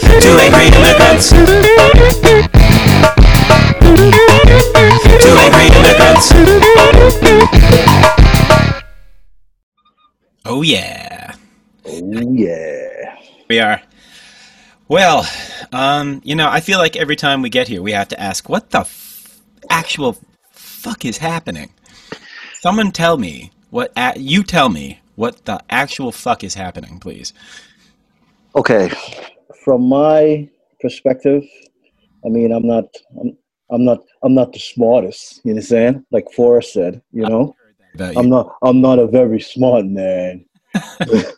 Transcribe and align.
Two 0.00 0.38
angry 0.38 0.66
immigrants. 0.68 1.30
Two 5.20 5.36
angry 5.36 5.66
immigrants. 5.76 6.32
Oh 10.44 10.62
yeah, 10.62 11.34
Oh 11.86 12.32
yeah. 12.32 13.16
we 13.48 13.60
are. 13.60 13.82
Well, 14.88 15.26
um, 15.72 16.20
you 16.24 16.34
know, 16.34 16.48
I 16.48 16.60
feel 16.60 16.78
like 16.78 16.96
every 16.96 17.16
time 17.16 17.42
we 17.42 17.50
get 17.50 17.68
here, 17.68 17.82
we 17.82 17.92
have 17.92 18.08
to 18.08 18.20
ask, 18.20 18.48
what 18.48 18.70
the 18.70 18.80
f- 18.80 19.40
actual 19.70 20.18
fuck 20.52 21.04
is 21.04 21.18
happening? 21.18 21.70
Someone 22.60 22.92
tell 22.92 23.16
me 23.18 23.50
what. 23.70 23.92
A- 23.96 24.18
you 24.18 24.42
tell 24.42 24.68
me 24.68 25.00
what 25.16 25.44
the 25.44 25.60
actual 25.70 26.12
fuck 26.12 26.42
is 26.44 26.54
happening, 26.54 26.98
please. 26.98 27.32
Okay. 28.56 28.90
From 29.64 29.88
my 29.88 30.48
perspective, 30.80 31.44
I 32.24 32.28
mean, 32.28 32.52
I'm 32.52 32.66
not, 32.66 32.84
I'm, 33.20 33.36
I'm 33.70 33.84
not, 33.84 34.00
I'm 34.22 34.34
not 34.34 34.52
the 34.52 34.58
smartest. 34.58 35.40
You 35.44 35.52
understand? 35.52 36.04
Like 36.10 36.30
Forrest 36.34 36.72
said, 36.72 37.02
you 37.12 37.22
know, 37.22 37.54
I'm 37.98 38.28
not, 38.28 38.56
I'm 38.62 38.80
not 38.80 38.98
a 38.98 39.06
very 39.06 39.40
smart 39.40 39.86
man. 39.86 40.44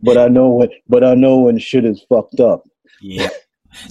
but 0.00 0.16
I 0.16 0.28
know 0.28 0.48
when, 0.48 0.70
but 0.88 1.04
I 1.04 1.14
know 1.14 1.38
when 1.40 1.58
shit 1.58 1.84
is 1.84 2.04
fucked 2.08 2.40
up. 2.40 2.64
Yeah, 3.00 3.28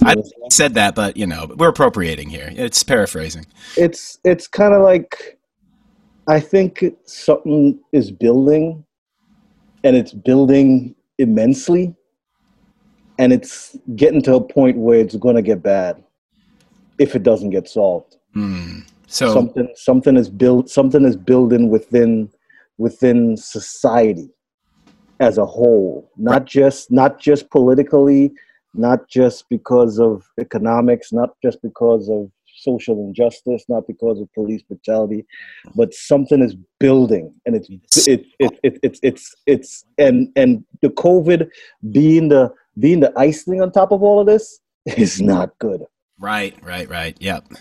I 0.02 0.16
said 0.50 0.74
that, 0.74 0.94
but 0.94 1.16
you 1.16 1.26
know, 1.26 1.54
we're 1.56 1.68
appropriating 1.68 2.30
here. 2.30 2.52
It's 2.54 2.82
paraphrasing. 2.82 3.46
it's 3.76 4.18
it's 4.24 4.46
kind 4.46 4.74
of 4.74 4.82
like 4.82 5.38
I 6.26 6.40
think 6.40 6.84
something 7.04 7.80
is 7.92 8.10
building, 8.10 8.84
and 9.84 9.96
it's 9.96 10.12
building 10.12 10.94
immensely, 11.18 11.94
and 13.18 13.32
it's 13.32 13.76
getting 13.96 14.22
to 14.22 14.36
a 14.36 14.40
point 14.40 14.78
where 14.78 15.00
it's 15.00 15.16
going 15.16 15.36
to 15.36 15.42
get 15.42 15.62
bad 15.62 16.02
if 16.98 17.14
it 17.14 17.22
doesn't 17.22 17.50
get 17.50 17.68
solved. 17.68 18.16
Hmm. 18.34 18.80
So, 19.06 19.32
something 19.32 19.68
something 19.74 20.16
is 20.16 20.28
built 20.28 20.68
something 20.68 21.04
is 21.04 21.16
building 21.16 21.70
within 21.70 22.30
within 22.76 23.36
society 23.36 24.28
as 25.20 25.38
a 25.38 25.46
whole, 25.46 26.10
not 26.16 26.44
just 26.44 26.90
not 26.90 27.18
just 27.18 27.50
politically, 27.50 28.32
not 28.74 29.08
just 29.08 29.48
because 29.48 29.98
of 29.98 30.24
economics, 30.38 31.12
not 31.12 31.30
just 31.42 31.60
because 31.62 32.08
of 32.10 32.30
social 32.58 32.96
injustice, 33.06 33.64
not 33.68 33.86
because 33.86 34.20
of 34.20 34.32
police 34.34 34.62
brutality, 34.62 35.24
but 35.74 35.94
something 35.94 36.42
is 36.42 36.56
building, 36.78 37.32
and 37.46 37.56
it's 37.56 37.68
it, 38.06 38.26
it, 38.38 38.58
it, 38.62 38.78
it's 38.82 39.00
it's 39.02 39.34
it's 39.46 39.84
and 39.96 40.28
and 40.36 40.64
the 40.82 40.88
COVID 40.90 41.48
being 41.90 42.28
the 42.28 42.52
being 42.78 43.00
the 43.00 43.12
icing 43.16 43.60
on 43.60 43.72
top 43.72 43.92
of 43.92 44.02
all 44.02 44.20
of 44.20 44.26
this 44.26 44.60
is 44.86 45.20
not 45.20 45.58
good. 45.58 45.84
right, 46.18 46.56
right, 46.62 46.88
right. 46.88 47.16
Yep. 47.20 47.52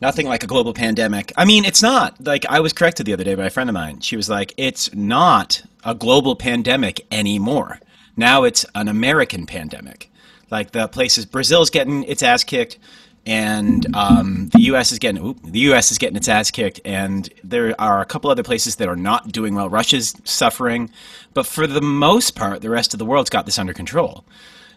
Nothing 0.00 0.26
like 0.26 0.42
a 0.42 0.46
global 0.46 0.72
pandemic. 0.72 1.32
I 1.36 1.44
mean, 1.44 1.66
it's 1.66 1.82
not. 1.82 2.24
Like, 2.24 2.46
I 2.46 2.60
was 2.60 2.72
corrected 2.72 3.04
the 3.04 3.12
other 3.12 3.24
day 3.24 3.34
by 3.34 3.46
a 3.46 3.50
friend 3.50 3.68
of 3.68 3.74
mine. 3.74 4.00
She 4.00 4.16
was 4.16 4.30
like, 4.30 4.54
it's 4.56 4.94
not 4.94 5.62
a 5.84 5.94
global 5.94 6.34
pandemic 6.36 7.06
anymore. 7.10 7.80
Now 8.16 8.44
it's 8.44 8.64
an 8.74 8.88
American 8.88 9.44
pandemic. 9.44 10.10
Like, 10.50 10.70
the 10.70 10.88
places, 10.88 11.26
Brazil's 11.26 11.68
getting 11.68 12.02
its 12.04 12.22
ass 12.22 12.44
kicked, 12.44 12.78
and 13.26 13.86
um, 13.94 14.48
the 14.48 14.62
U.S. 14.62 14.92
is 14.92 14.98
getting, 14.98 15.38
the 15.44 15.60
U.S. 15.60 15.92
is 15.92 15.98
getting 15.98 16.16
its 16.16 16.28
ass 16.28 16.50
kicked, 16.50 16.80
and 16.84 17.28
there 17.44 17.78
are 17.80 18.00
a 18.00 18.04
couple 18.06 18.30
other 18.30 18.42
places 18.42 18.76
that 18.76 18.88
are 18.88 18.96
not 18.96 19.30
doing 19.30 19.54
well. 19.54 19.68
Russia's 19.68 20.14
suffering, 20.24 20.90
but 21.34 21.46
for 21.46 21.66
the 21.66 21.82
most 21.82 22.34
part, 22.34 22.62
the 22.62 22.70
rest 22.70 22.94
of 22.94 22.98
the 22.98 23.04
world's 23.04 23.30
got 23.30 23.46
this 23.46 23.58
under 23.58 23.74
control. 23.74 24.24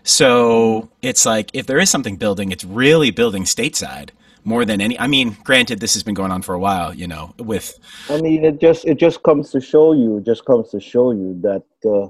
So 0.04 0.90
it's 1.02 1.26
like 1.26 1.50
if 1.54 1.66
there 1.66 1.80
is 1.80 1.90
something 1.90 2.18
building, 2.18 2.52
it's 2.52 2.66
really 2.66 3.12
building 3.12 3.44
stateside 3.44 4.10
more 4.44 4.66
than 4.66 4.82
any. 4.82 5.00
I 5.00 5.08
mean, 5.08 5.38
granted, 5.44 5.80
this 5.80 5.94
has 5.94 6.04
been 6.04 6.14
going 6.14 6.32
on 6.32 6.42
for 6.42 6.54
a 6.54 6.60
while, 6.60 6.94
you 6.94 7.08
know, 7.08 7.34
with 7.40 7.80
I 8.10 8.20
mean, 8.20 8.44
it 8.44 8.60
just 8.60 8.86
it 8.86 8.98
just 8.98 9.24
comes 9.24 9.52
to 9.52 9.62
show 9.62 9.94
you, 9.94 10.18
it 10.18 10.26
just 10.26 10.44
comes 10.44 10.70
to 10.72 10.82
show 10.82 11.12
you 11.12 11.40
that 11.42 11.64
uh, 11.86 12.10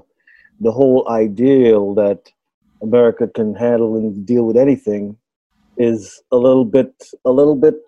the 0.60 0.72
whole 0.72 1.08
ideal 1.08 1.94
that 1.94 2.30
America 2.82 3.28
can 3.28 3.54
handle 3.54 3.96
and 3.96 4.26
deal 4.26 4.44
with 4.44 4.56
anything 4.56 5.16
is 5.78 6.22
a 6.32 6.36
little 6.36 6.64
bit 6.64 6.92
a 7.24 7.30
little 7.30 7.56
bit 7.56 7.80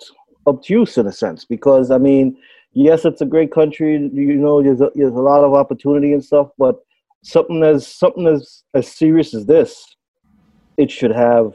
obtuse 0.46 0.98
in 0.98 1.06
a 1.06 1.12
sense. 1.12 1.44
Because 1.44 1.90
I 1.90 1.98
mean, 1.98 2.36
yes, 2.72 3.04
it's 3.04 3.20
a 3.20 3.26
great 3.26 3.52
country. 3.52 3.94
You 3.94 4.36
know, 4.36 4.62
there's 4.62 4.80
a, 4.80 4.90
there's 4.94 5.12
a 5.12 5.28
lot 5.32 5.44
of 5.44 5.54
opportunity 5.54 6.12
and 6.12 6.24
stuff, 6.24 6.48
but 6.58 6.76
something 7.22 7.62
as 7.62 7.86
something 7.86 8.26
as 8.26 8.62
as 8.74 8.88
serious 8.88 9.34
as 9.34 9.46
this, 9.46 9.96
it 10.76 10.90
should 10.90 11.14
have 11.14 11.54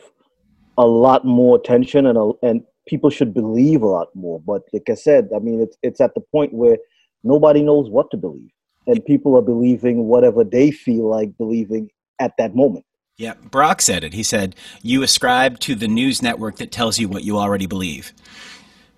a 0.78 0.86
lot 0.86 1.26
more 1.26 1.58
attention 1.58 2.06
and 2.06 2.18
a, 2.18 2.32
and 2.42 2.64
people 2.88 3.10
should 3.10 3.34
believe 3.34 3.82
a 3.82 3.88
lot 3.88 4.08
more. 4.16 4.40
But 4.40 4.64
like 4.74 4.90
I 4.90 4.96
said, 4.96 5.30
I 5.36 5.40
mean, 5.40 5.62
it's 5.62 5.78
it's 5.82 6.02
at 6.02 6.14
the 6.16 6.22
point 6.22 6.54
where 6.54 6.78
nobody 7.24 7.62
knows 7.62 7.90
what 7.90 8.10
to 8.12 8.18
believe, 8.18 8.52
and 8.88 9.04
people 9.06 9.38
are 9.38 9.42
believing 9.42 10.06
whatever 10.06 10.44
they 10.44 10.72
feel 10.72 11.10
like 11.10 11.38
believing 11.38 11.90
at 12.20 12.34
that 12.38 12.56
moment. 12.56 12.86
Yeah, 13.22 13.36
Brock 13.52 13.82
said 13.82 14.04
it. 14.04 14.14
He 14.14 14.24
said, 14.24 14.56
"You 14.82 15.04
ascribe 15.04 15.60
to 15.60 15.76
the 15.76 15.88
news 15.88 16.22
network 16.22 16.58
that 16.58 16.72
tells 16.72 16.98
you 16.98 17.08
what 17.08 17.24
you 17.24 17.38
already 17.38 17.68
believe." 17.68 18.14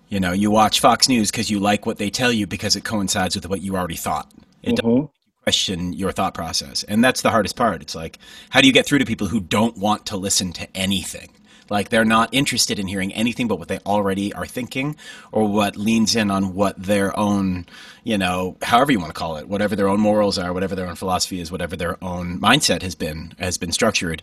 You 0.08 0.18
know, 0.20 0.32
you 0.32 0.50
watch 0.50 0.80
Fox 0.80 1.08
News 1.08 1.30
because 1.30 1.50
you 1.50 1.58
like 1.60 1.86
what 1.86 1.98
they 1.98 2.08
tell 2.08 2.32
you 2.32 2.46
because 2.46 2.74
it 2.76 2.84
coincides 2.84 3.34
with 3.34 3.48
what 3.48 3.62
you 3.62 3.76
already 3.76 3.96
thought. 3.96 4.30
It 4.62 4.76
doesn't 4.76 4.90
Mhm. 4.90 5.10
question 5.42 5.92
your 5.92 6.12
thought 6.12 6.34
process. 6.34 6.84
And 6.84 7.04
that's 7.04 7.20
the 7.22 7.30
hardest 7.30 7.56
part. 7.56 7.82
It's 7.82 7.94
like, 7.94 8.18
how 8.50 8.60
do 8.60 8.66
you 8.66 8.72
get 8.72 8.86
through 8.86 9.00
to 9.00 9.04
people 9.04 9.26
who 9.26 9.40
don't 9.40 9.76
want 9.76 10.06
to 10.06 10.16
listen 10.16 10.52
to 10.54 10.68
anything? 10.74 11.28
Like 11.70 11.88
they're 11.88 12.04
not 12.04 12.28
interested 12.32 12.78
in 12.78 12.86
hearing 12.86 13.12
anything 13.12 13.48
but 13.48 13.58
what 13.58 13.68
they 13.68 13.78
already 13.80 14.32
are 14.32 14.46
thinking 14.46 14.96
or 15.32 15.46
what 15.48 15.76
leans 15.76 16.16
in 16.16 16.30
on 16.30 16.54
what 16.54 16.80
their 16.82 17.16
own, 17.18 17.66
you 18.04 18.18
know, 18.18 18.56
however 18.62 18.92
you 18.92 19.00
want 19.00 19.14
to 19.14 19.18
call 19.18 19.36
it, 19.36 19.48
whatever 19.48 19.76
their 19.76 19.88
own 19.88 20.00
morals 20.00 20.38
are, 20.38 20.52
whatever 20.52 20.74
their 20.74 20.86
own 20.86 20.94
philosophy 20.94 21.40
is, 21.40 21.50
whatever 21.52 21.76
their 21.76 22.02
own 22.04 22.40
mindset 22.40 22.82
has 22.82 22.94
been 22.94 23.34
has 23.38 23.58
been 23.58 23.72
structured, 23.72 24.22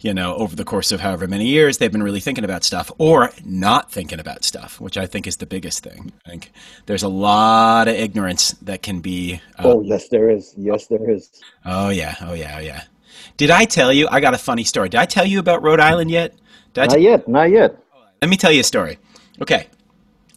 you 0.00 0.14
know, 0.14 0.34
over 0.36 0.56
the 0.56 0.64
course 0.64 0.92
of 0.92 1.00
however 1.00 1.26
many 1.26 1.46
years 1.46 1.78
they've 1.78 1.92
been 1.92 2.02
really 2.02 2.20
thinking 2.20 2.44
about 2.44 2.64
stuff 2.64 2.90
or 2.98 3.30
not 3.44 3.90
thinking 3.90 4.20
about 4.20 4.44
stuff, 4.44 4.80
which 4.80 4.96
I 4.96 5.06
think 5.06 5.26
is 5.26 5.36
the 5.38 5.46
biggest 5.46 5.82
thing. 5.82 6.12
I 6.26 6.30
think 6.30 6.52
there's 6.86 7.02
a 7.02 7.08
lot 7.08 7.88
of 7.88 7.94
ignorance 7.94 8.52
that 8.62 8.82
can 8.82 9.00
be 9.00 9.40
uh, 9.58 9.64
Oh 9.64 9.82
yes, 9.82 10.08
there 10.08 10.30
is. 10.30 10.54
Yes, 10.56 10.86
there 10.86 11.10
is. 11.10 11.30
Oh 11.64 11.90
yeah, 11.90 12.16
oh 12.22 12.34
yeah, 12.34 12.56
oh 12.56 12.60
yeah. 12.60 12.84
Did 13.36 13.50
I 13.50 13.64
tell 13.66 13.92
you? 13.92 14.08
I 14.10 14.20
got 14.20 14.34
a 14.34 14.38
funny 14.38 14.64
story. 14.64 14.88
Did 14.88 15.00
I 15.00 15.06
tell 15.06 15.26
you 15.26 15.38
about 15.38 15.62
Rhode 15.62 15.80
Island 15.80 16.10
yet? 16.10 16.34
Did 16.82 16.90
Not 16.90 16.96
t- 16.96 17.02
yet. 17.02 17.28
Not 17.28 17.50
yet. 17.50 17.76
Let 18.22 18.28
me 18.30 18.36
tell 18.36 18.52
you 18.52 18.60
a 18.60 18.64
story. 18.64 18.98
Okay. 19.40 19.66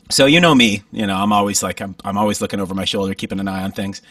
So 0.10 0.26
you 0.26 0.40
know 0.42 0.54
me, 0.54 0.84
you 0.92 1.08
know, 1.08 1.16
I'm 1.16 1.32
always 1.32 1.64
like 1.64 1.82
I'm 1.82 1.96
I'm 2.04 2.18
always 2.18 2.42
looking 2.42 2.60
over 2.60 2.74
my 2.76 2.86
shoulder, 2.86 3.14
keeping 3.14 3.40
an 3.40 3.48
eye 3.48 3.64
on 3.64 3.72
things. 3.72 4.02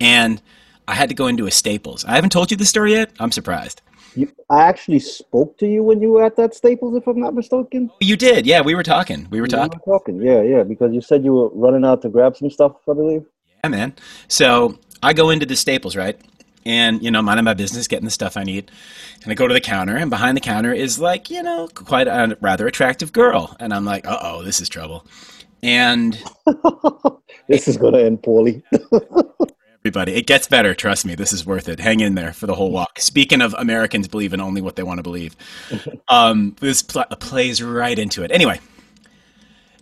And 0.00 0.42
I 0.88 0.94
had 0.94 1.08
to 1.10 1.14
go 1.14 1.28
into 1.28 1.46
a 1.46 1.50
Staples. 1.50 2.04
I 2.04 2.14
haven't 2.16 2.30
told 2.30 2.50
you 2.50 2.56
the 2.56 2.66
story 2.66 2.92
yet. 2.92 3.12
I'm 3.20 3.30
surprised. 3.30 3.80
You, 4.16 4.30
I 4.50 4.62
actually 4.62 5.00
spoke 5.00 5.56
to 5.58 5.66
you 5.66 5.82
when 5.82 6.00
you 6.00 6.10
were 6.10 6.24
at 6.24 6.36
that 6.36 6.54
Staples, 6.54 6.96
if 6.96 7.06
I'm 7.06 7.18
not 7.20 7.34
mistaken. 7.34 7.90
Oh, 7.92 7.96
you 8.00 8.16
did. 8.16 8.46
Yeah, 8.46 8.60
we 8.60 8.74
were 8.74 8.82
talking. 8.82 9.26
We 9.30 9.40
were 9.40 9.44
We 9.44 9.48
talking. 9.48 9.80
were 9.86 9.98
talking. 9.98 10.20
Yeah, 10.20 10.42
yeah. 10.42 10.62
Because 10.62 10.92
you 10.92 11.00
said 11.00 11.24
you 11.24 11.32
were 11.32 11.48
running 11.50 11.84
out 11.84 12.02
to 12.02 12.08
grab 12.08 12.36
some 12.36 12.50
stuff, 12.50 12.72
I 12.88 12.92
believe. 12.94 13.24
Yeah, 13.64 13.70
man. 13.70 13.94
So 14.28 14.78
I 15.02 15.12
go 15.14 15.30
into 15.30 15.46
the 15.46 15.56
Staples, 15.56 15.96
right? 15.96 16.20
And, 16.66 17.02
you 17.02 17.10
know, 17.10 17.20
minding 17.20 17.44
my 17.44 17.54
business, 17.54 17.88
getting 17.88 18.06
the 18.06 18.10
stuff 18.10 18.36
I 18.36 18.42
need. 18.42 18.70
And 19.22 19.30
I 19.30 19.34
go 19.34 19.46
to 19.46 19.52
the 19.54 19.60
counter, 19.60 19.96
and 19.96 20.08
behind 20.10 20.36
the 20.36 20.40
counter 20.40 20.72
is 20.72 20.98
like, 20.98 21.30
you 21.30 21.42
know, 21.42 21.68
quite 21.74 22.08
a 22.08 22.38
rather 22.40 22.66
attractive 22.66 23.12
girl. 23.12 23.56
And 23.60 23.74
I'm 23.74 23.84
like, 23.84 24.06
uh 24.06 24.18
oh, 24.22 24.42
this 24.42 24.60
is 24.60 24.68
trouble. 24.68 25.06
And 25.62 26.18
This 27.48 27.68
is 27.68 27.76
gonna 27.76 27.98
end 27.98 28.22
poorly. 28.22 28.62
everybody, 29.84 30.14
it 30.14 30.26
gets 30.26 30.46
better. 30.46 30.74
Trust 30.74 31.04
me, 31.04 31.14
this 31.14 31.30
is 31.30 31.44
worth 31.44 31.68
it. 31.68 31.78
Hang 31.78 32.00
in 32.00 32.14
there 32.14 32.32
for 32.32 32.46
the 32.46 32.54
whole 32.54 32.70
walk. 32.70 32.98
Speaking 32.98 33.42
of 33.42 33.54
Americans 33.58 34.08
believing 34.08 34.40
only 34.40 34.62
what 34.62 34.76
they 34.76 34.82
want 34.82 34.98
to 34.98 35.02
believe, 35.02 35.36
um, 36.08 36.56
this 36.60 36.80
pl- 36.82 37.04
plays 37.20 37.62
right 37.62 37.98
into 37.98 38.22
it. 38.22 38.30
Anyway, 38.32 38.60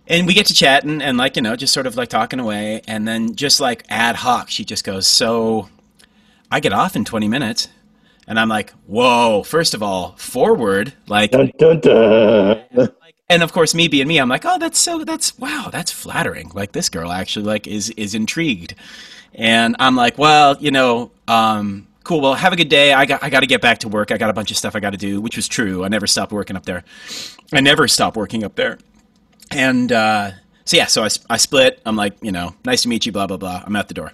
and 0.07 0.27
we 0.27 0.33
get 0.33 0.45
to 0.47 0.53
chatting 0.53 1.01
and 1.01 1.17
like 1.17 1.37
you 1.37 1.41
know 1.41 1.55
just 1.55 1.73
sort 1.73 1.87
of 1.87 1.95
like 1.95 2.09
talking 2.09 2.39
away 2.39 2.81
and 2.85 3.07
then 3.07 3.35
just 3.35 3.61
like 3.61 3.85
ad 3.87 4.17
hoc 4.17 4.49
she 4.49 4.65
just 4.65 4.83
goes 4.83 5.07
so 5.07 5.69
i 6.53 6.59
get 6.59 6.73
off 6.73 6.95
in 6.95 7.03
20 7.03 7.27
minutes 7.27 7.67
and 8.27 8.39
i'm 8.39 8.49
like 8.49 8.71
whoa 8.85 9.43
first 9.43 9.73
of 9.73 9.83
all 9.83 10.15
forward 10.17 10.93
like 11.07 11.31
dun, 11.31 11.51
dun, 11.57 11.79
dun. 11.79 12.89
and 13.29 13.43
of 13.43 13.51
course 13.51 13.73
me 13.73 13.87
being 13.87 14.07
me 14.07 14.17
i'm 14.17 14.29
like 14.29 14.45
oh 14.45 14.57
that's 14.57 14.79
so 14.79 15.03
that's 15.03 15.37
wow 15.39 15.69
that's 15.71 15.91
flattering 15.91 16.49
like 16.53 16.71
this 16.71 16.89
girl 16.89 17.11
actually 17.11 17.45
like 17.45 17.67
is 17.67 17.89
is 17.91 18.15
intrigued 18.15 18.75
and 19.33 19.75
i'm 19.79 19.95
like 19.95 20.17
well 20.17 20.55
you 20.59 20.71
know 20.71 21.11
um 21.27 21.87
cool 22.03 22.21
well 22.21 22.33
have 22.33 22.53
a 22.53 22.55
good 22.55 22.69
day 22.69 22.93
i 22.93 23.05
got 23.05 23.23
i 23.23 23.29
got 23.29 23.39
to 23.39 23.47
get 23.47 23.61
back 23.61 23.79
to 23.79 23.87
work 23.87 24.11
i 24.11 24.17
got 24.17 24.29
a 24.29 24.33
bunch 24.33 24.51
of 24.51 24.57
stuff 24.57 24.75
i 24.75 24.79
got 24.79 24.91
to 24.91 24.97
do 24.97 25.19
which 25.19 25.35
was 25.35 25.47
true 25.47 25.83
i 25.83 25.87
never 25.87 26.05
stopped 26.05 26.31
working 26.31 26.55
up 26.55 26.65
there 26.65 26.83
i 27.51 27.61
never 27.61 27.87
stopped 27.87 28.15
working 28.15 28.43
up 28.43 28.55
there 28.55 28.77
and 29.51 29.91
uh, 29.91 30.31
so 30.65 30.77
yeah, 30.77 30.85
so 30.87 31.03
I, 31.03 31.09
I 31.29 31.37
split. 31.37 31.81
I'm 31.85 31.95
like, 31.95 32.15
you 32.21 32.31
know, 32.31 32.55
nice 32.65 32.83
to 32.83 32.89
meet 32.89 33.05
you, 33.05 33.11
blah 33.11 33.27
blah 33.27 33.37
blah. 33.37 33.63
I'm 33.65 33.75
at 33.75 33.87
the 33.87 33.93
door. 33.93 34.13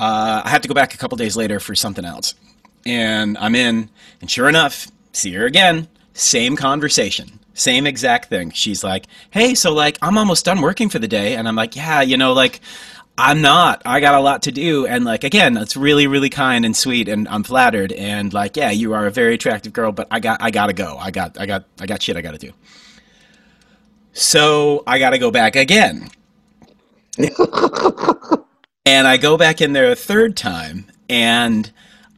Uh, 0.00 0.42
I 0.44 0.50
have 0.50 0.62
to 0.62 0.68
go 0.68 0.74
back 0.74 0.94
a 0.94 0.98
couple 0.98 1.16
days 1.16 1.36
later 1.36 1.60
for 1.60 1.74
something 1.74 2.04
else, 2.04 2.34
and 2.86 3.36
I'm 3.38 3.54
in, 3.54 3.90
and 4.20 4.30
sure 4.30 4.48
enough, 4.48 4.88
see 5.12 5.32
her 5.32 5.46
again. 5.46 5.88
Same 6.14 6.56
conversation. 6.56 7.38
Same 7.54 7.86
exact 7.86 8.28
thing. 8.28 8.50
She's 8.52 8.84
like, 8.84 9.06
"Hey, 9.30 9.54
so 9.54 9.74
like 9.74 9.98
I'm 10.00 10.16
almost 10.16 10.44
done 10.44 10.60
working 10.60 10.88
for 10.88 10.98
the 11.00 11.08
day." 11.08 11.34
And 11.34 11.48
I'm 11.48 11.56
like, 11.56 11.74
"Yeah, 11.74 12.00
you 12.02 12.16
know, 12.16 12.32
like 12.32 12.60
I'm 13.16 13.40
not. 13.42 13.82
I 13.84 13.98
got 14.00 14.14
a 14.14 14.20
lot 14.20 14.42
to 14.42 14.52
do." 14.52 14.86
And 14.86 15.04
like 15.04 15.24
again, 15.24 15.56
it's 15.56 15.76
really 15.76 16.06
really 16.06 16.30
kind 16.30 16.64
and 16.64 16.76
sweet 16.76 17.08
and 17.08 17.26
I'm 17.28 17.42
flattered 17.42 17.90
and 17.92 18.32
like, 18.32 18.56
"Yeah, 18.56 18.70
you 18.70 18.92
are 18.94 19.06
a 19.06 19.10
very 19.10 19.34
attractive 19.34 19.72
girl, 19.72 19.90
but 19.90 20.06
I 20.10 20.20
got 20.20 20.40
I 20.40 20.52
got 20.52 20.68
to 20.68 20.72
go. 20.72 20.96
I 20.98 21.10
got 21.10 21.40
I 21.40 21.46
got 21.46 21.64
I 21.80 21.86
got 21.86 22.00
shit 22.00 22.16
I 22.16 22.20
got 22.22 22.32
to 22.32 22.38
do." 22.38 22.52
So, 24.12 24.82
I 24.86 24.98
got 24.98 25.10
to 25.10 25.18
go 25.18 25.30
back 25.30 25.54
again. 25.56 26.10
and 28.88 29.06
I 29.06 29.18
go 29.18 29.36
back 29.36 29.60
in 29.60 29.74
there 29.74 29.90
a 29.90 29.94
third 29.94 30.34
time 30.34 30.86
and 31.10 31.70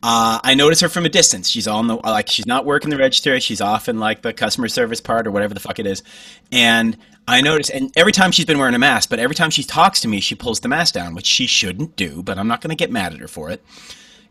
uh, 0.04 0.38
I 0.44 0.54
notice 0.54 0.80
her 0.82 0.88
from 0.88 1.04
a 1.04 1.08
distance. 1.08 1.48
She's 1.48 1.66
on 1.66 1.88
the 1.88 1.96
like 1.96 2.28
she's 2.28 2.46
not 2.46 2.64
working 2.64 2.90
the 2.90 2.96
register. 2.96 3.40
She's 3.40 3.60
off 3.60 3.88
in 3.88 3.98
like 3.98 4.22
the 4.22 4.32
customer 4.32 4.68
service 4.68 5.00
part 5.00 5.26
or 5.26 5.32
whatever 5.32 5.52
the 5.52 5.58
fuck 5.58 5.80
it 5.80 5.86
is. 5.86 6.04
And 6.52 6.96
I 7.26 7.40
notice, 7.40 7.70
and 7.70 7.92
every 7.96 8.12
time 8.12 8.30
she's 8.30 8.44
been 8.44 8.58
wearing 8.58 8.76
a 8.76 8.78
mask, 8.78 9.10
but 9.10 9.18
every 9.18 9.34
time 9.34 9.50
she 9.50 9.64
talks 9.64 10.00
to 10.02 10.08
me, 10.08 10.20
she 10.20 10.36
pulls 10.36 10.60
the 10.60 10.68
mask 10.68 10.94
down, 10.94 11.16
which 11.16 11.26
she 11.26 11.48
shouldn't 11.48 11.96
do. 11.96 12.22
But 12.22 12.38
I'm 12.38 12.46
not 12.46 12.60
going 12.60 12.70
to 12.70 12.76
get 12.76 12.92
mad 12.92 13.14
at 13.14 13.18
her 13.18 13.28
for 13.28 13.50
it. 13.50 13.64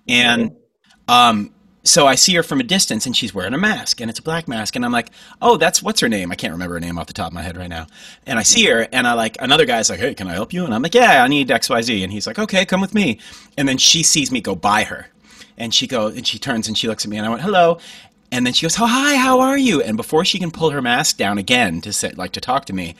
And 0.07 0.55
um, 1.09 1.53
so 1.83 2.07
I 2.07 2.15
see 2.15 2.35
her 2.35 2.43
from 2.43 2.59
a 2.59 2.63
distance, 2.63 3.05
and 3.05 3.15
she's 3.15 3.33
wearing 3.33 3.53
a 3.53 3.57
mask, 3.57 4.01
and 4.01 4.09
it's 4.09 4.19
a 4.19 4.23
black 4.23 4.47
mask, 4.47 4.75
and 4.75 4.83
I'm 4.83 4.91
like, 4.91 5.09
oh, 5.41 5.57
that's 5.57 5.81
what's 5.81 6.01
her 6.01 6.09
name? 6.09 6.31
I 6.31 6.35
can't 6.35 6.53
remember 6.53 6.75
her 6.75 6.79
name 6.79 6.97
off 6.97 7.07
the 7.07 7.13
top 7.13 7.27
of 7.27 7.33
my 7.33 7.41
head 7.41 7.57
right 7.57 7.69
now. 7.69 7.87
And 8.25 8.37
I 8.37 8.43
see 8.43 8.65
her, 8.65 8.87
and 8.91 9.07
I 9.07 9.13
like 9.13 9.37
another 9.39 9.65
guy's 9.65 9.89
like, 9.89 9.99
hey, 9.99 10.13
can 10.13 10.27
I 10.27 10.33
help 10.33 10.53
you? 10.53 10.65
And 10.65 10.73
I'm 10.73 10.81
like, 10.81 10.95
yeah, 10.95 11.23
I 11.23 11.27
need 11.27 11.49
X 11.49 11.69
Y 11.69 11.81
Z, 11.81 12.03
and 12.03 12.11
he's 12.11 12.27
like, 12.27 12.39
okay, 12.39 12.65
come 12.65 12.81
with 12.81 12.93
me. 12.93 13.19
And 13.57 13.67
then 13.67 13.77
she 13.77 14.03
sees 14.03 14.31
me 14.31 14.41
go 14.41 14.55
by 14.55 14.83
her 14.83 15.07
and 15.59 15.73
she 15.73 15.85
goes 15.85 16.15
and 16.15 16.25
she 16.25 16.39
turns 16.39 16.67
and 16.67 16.77
she 16.77 16.87
looks 16.87 17.05
at 17.05 17.11
me 17.11 17.17
and 17.17 17.25
I 17.25 17.29
went 17.29 17.41
hello 17.41 17.77
and 18.31 18.45
then 18.45 18.53
she 18.53 18.65
goes 18.65 18.79
oh 18.79 18.87
hi 18.87 19.17
how 19.17 19.41
are 19.41 19.57
you 19.57 19.81
and 19.81 19.97
before 19.97 20.25
she 20.25 20.39
can 20.39 20.49
pull 20.49 20.71
her 20.71 20.81
mask 20.81 21.17
down 21.17 21.37
again 21.37 21.81
to 21.81 21.93
sit 21.93 22.17
like 22.17 22.31
to 22.31 22.41
talk 22.41 22.65
to 22.65 22.73
me 22.73 22.95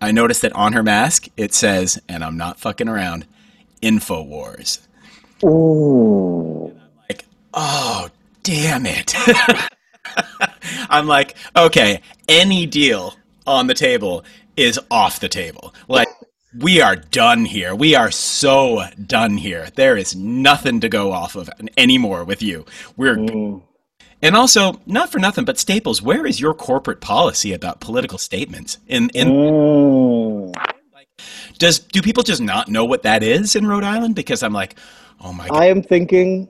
I 0.00 0.12
noticed 0.12 0.42
that 0.42 0.52
on 0.52 0.72
her 0.72 0.82
mask 0.82 1.26
it 1.36 1.52
says 1.52 2.00
and 2.08 2.24
I'm 2.24 2.36
not 2.36 2.58
fucking 2.58 2.88
around 2.88 3.26
Infowars 3.82 4.80
Ooh. 5.44 6.67
Like 7.58 7.68
oh 7.70 8.08
damn 8.42 8.86
it 8.86 9.14
I'm 10.90 11.06
like 11.06 11.36
okay 11.56 12.00
any 12.28 12.66
deal 12.66 13.14
on 13.46 13.66
the 13.66 13.74
table 13.74 14.24
is 14.56 14.78
off 14.90 15.20
the 15.20 15.28
table 15.28 15.74
like 15.88 16.08
we 16.56 16.80
are 16.80 16.96
done 16.96 17.44
here. 17.44 17.74
We 17.74 17.94
are 17.94 18.10
so 18.10 18.84
done 19.06 19.36
here. 19.36 19.68
There 19.74 19.96
is 19.96 20.16
nothing 20.16 20.80
to 20.80 20.88
go 20.88 21.12
off 21.12 21.36
of 21.36 21.50
anymore 21.76 22.24
with 22.24 22.42
you. 22.42 22.64
We're 22.96 23.16
mm. 23.16 23.62
and 24.22 24.36
also 24.36 24.80
not 24.86 25.12
for 25.12 25.18
nothing, 25.18 25.44
but 25.44 25.58
Staples, 25.58 26.00
where 26.00 26.26
is 26.26 26.40
your 26.40 26.54
corporate 26.54 27.00
policy 27.00 27.52
about 27.52 27.80
political 27.80 28.18
statements? 28.18 28.78
In 28.86 29.10
in 29.10 29.28
mm. 29.28 30.54
does 31.58 31.80
do 31.80 32.00
people 32.00 32.22
just 32.22 32.40
not 32.40 32.68
know 32.68 32.84
what 32.84 33.02
that 33.02 33.22
is 33.22 33.54
in 33.54 33.66
Rhode 33.66 33.84
Island? 33.84 34.14
Because 34.14 34.42
I'm 34.42 34.54
like, 34.54 34.78
oh 35.20 35.32
my. 35.32 35.48
God. 35.48 35.58
I 35.58 35.66
am 35.66 35.82
thinking 35.82 36.48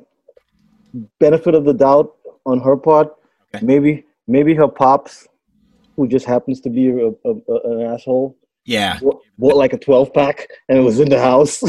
benefit 1.20 1.54
of 1.54 1.64
the 1.64 1.74
doubt 1.74 2.14
on 2.46 2.60
her 2.60 2.76
part. 2.76 3.14
Okay. 3.54 3.64
Maybe 3.64 4.04
maybe 4.26 4.54
her 4.54 4.68
pops, 4.68 5.26
who 5.96 6.06
just 6.06 6.26
happens 6.26 6.60
to 6.62 6.70
be 6.70 6.88
a, 6.88 7.08
a, 7.08 7.34
a, 7.48 7.72
an 7.72 7.80
asshole 7.82 8.36
yeah. 8.68 9.00
Bought, 9.38 9.56
like 9.56 9.72
a 9.72 9.78
12 9.78 10.12
pack 10.12 10.46
and 10.68 10.76
it 10.78 10.82
was 10.82 11.00
in 11.00 11.08
the 11.08 11.18
house. 11.18 11.60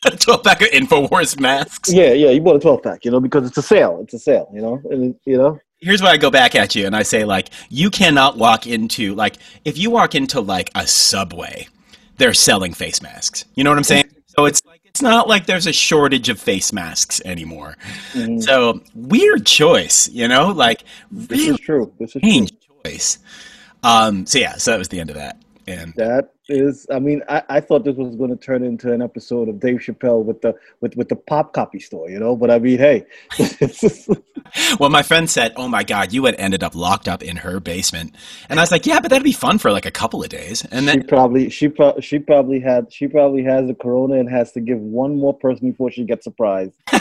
12 0.00 0.42
pack 0.42 0.62
of 0.62 0.68
InfoWars 0.68 1.38
masks. 1.38 1.92
Yeah, 1.92 2.12
yeah. 2.14 2.30
You 2.30 2.40
bought 2.40 2.56
a 2.56 2.60
12 2.60 2.82
pack, 2.82 3.04
you 3.04 3.10
know, 3.10 3.20
because 3.20 3.46
it's 3.46 3.58
a 3.58 3.62
sale. 3.62 4.00
It's 4.02 4.14
a 4.14 4.18
sale, 4.18 4.50
you 4.54 4.62
know, 4.62 4.80
and, 4.90 5.14
you 5.26 5.36
know. 5.36 5.58
Here's 5.78 6.00
why 6.00 6.12
I 6.12 6.16
go 6.16 6.30
back 6.30 6.54
at 6.54 6.74
you 6.74 6.86
and 6.86 6.96
I 6.96 7.02
say, 7.02 7.26
like, 7.26 7.50
you 7.68 7.90
cannot 7.90 8.38
walk 8.38 8.66
into, 8.66 9.14
like, 9.14 9.36
if 9.66 9.76
you 9.76 9.90
walk 9.90 10.14
into, 10.14 10.40
like, 10.40 10.70
a 10.74 10.86
subway, 10.86 11.68
they're 12.16 12.32
selling 12.32 12.72
face 12.72 13.02
masks. 13.02 13.44
You 13.56 13.64
know 13.64 13.70
what 13.70 13.76
I'm 13.76 13.84
saying? 13.84 14.08
So 14.26 14.46
it's 14.46 14.64
like, 14.64 14.80
it's 14.96 15.02
not 15.02 15.28
like 15.28 15.44
there's 15.44 15.66
a 15.66 15.74
shortage 15.74 16.30
of 16.30 16.40
face 16.40 16.72
masks 16.72 17.20
anymore. 17.26 17.76
Mm-hmm. 18.14 18.40
So 18.40 18.80
weird 18.94 19.44
choice, 19.44 20.08
you 20.08 20.26
know, 20.26 20.52
like 20.52 20.84
really 21.10 21.26
this 21.26 21.48
is 21.48 21.58
true. 21.58 21.92
This 21.98 22.16
is 22.16 22.20
strange 22.22 22.50
true. 22.64 22.76
choice. 22.82 23.18
Um, 23.82 24.24
so 24.24 24.38
yeah, 24.38 24.54
so 24.56 24.70
that 24.70 24.78
was 24.78 24.88
the 24.88 24.98
end 24.98 25.10
of 25.10 25.16
that. 25.16 25.42
And 25.66 25.92
that 25.96 26.32
is, 26.48 26.86
I 26.90 26.98
mean, 26.98 27.22
I, 27.28 27.42
I 27.48 27.60
thought 27.60 27.84
this 27.84 27.96
was 27.96 28.14
going 28.16 28.30
to 28.30 28.36
turn 28.36 28.62
into 28.62 28.92
an 28.92 29.02
episode 29.02 29.48
of 29.48 29.58
Dave 29.58 29.78
Chappelle 29.78 30.24
with 30.24 30.42
the 30.42 30.54
with 30.80 30.96
with 30.96 31.08
the 31.08 31.16
pop 31.16 31.52
copy 31.52 31.80
store, 31.80 32.08
you 32.08 32.18
know. 32.18 32.36
But 32.36 32.50
I 32.50 32.58
mean, 32.58 32.78
hey. 32.78 33.04
well, 34.78 34.90
my 34.90 35.02
friend 35.02 35.28
said, 35.28 35.52
"Oh 35.56 35.68
my 35.68 35.82
God, 35.82 36.12
you 36.12 36.24
had 36.24 36.36
ended 36.36 36.62
up 36.62 36.74
locked 36.74 37.08
up 37.08 37.22
in 37.22 37.38
her 37.38 37.60
basement," 37.60 38.14
and 38.48 38.60
I 38.60 38.62
was 38.62 38.70
like, 38.70 38.86
"Yeah, 38.86 39.00
but 39.00 39.10
that'd 39.10 39.24
be 39.24 39.32
fun 39.32 39.58
for 39.58 39.72
like 39.72 39.86
a 39.86 39.90
couple 39.90 40.22
of 40.22 40.28
days." 40.28 40.64
And 40.70 40.86
then 40.86 41.00
she 41.00 41.06
probably 41.06 41.50
she 41.50 41.68
pro- 41.68 41.98
she 42.00 42.18
probably 42.18 42.60
had 42.60 42.92
she 42.92 43.08
probably 43.08 43.42
has 43.42 43.66
the 43.66 43.74
corona 43.74 44.14
and 44.14 44.30
has 44.30 44.52
to 44.52 44.60
give 44.60 44.78
one 44.78 45.18
more 45.18 45.34
person 45.34 45.70
before 45.70 45.90
she 45.90 46.04
gets 46.04 46.24
surprised. 46.24 46.74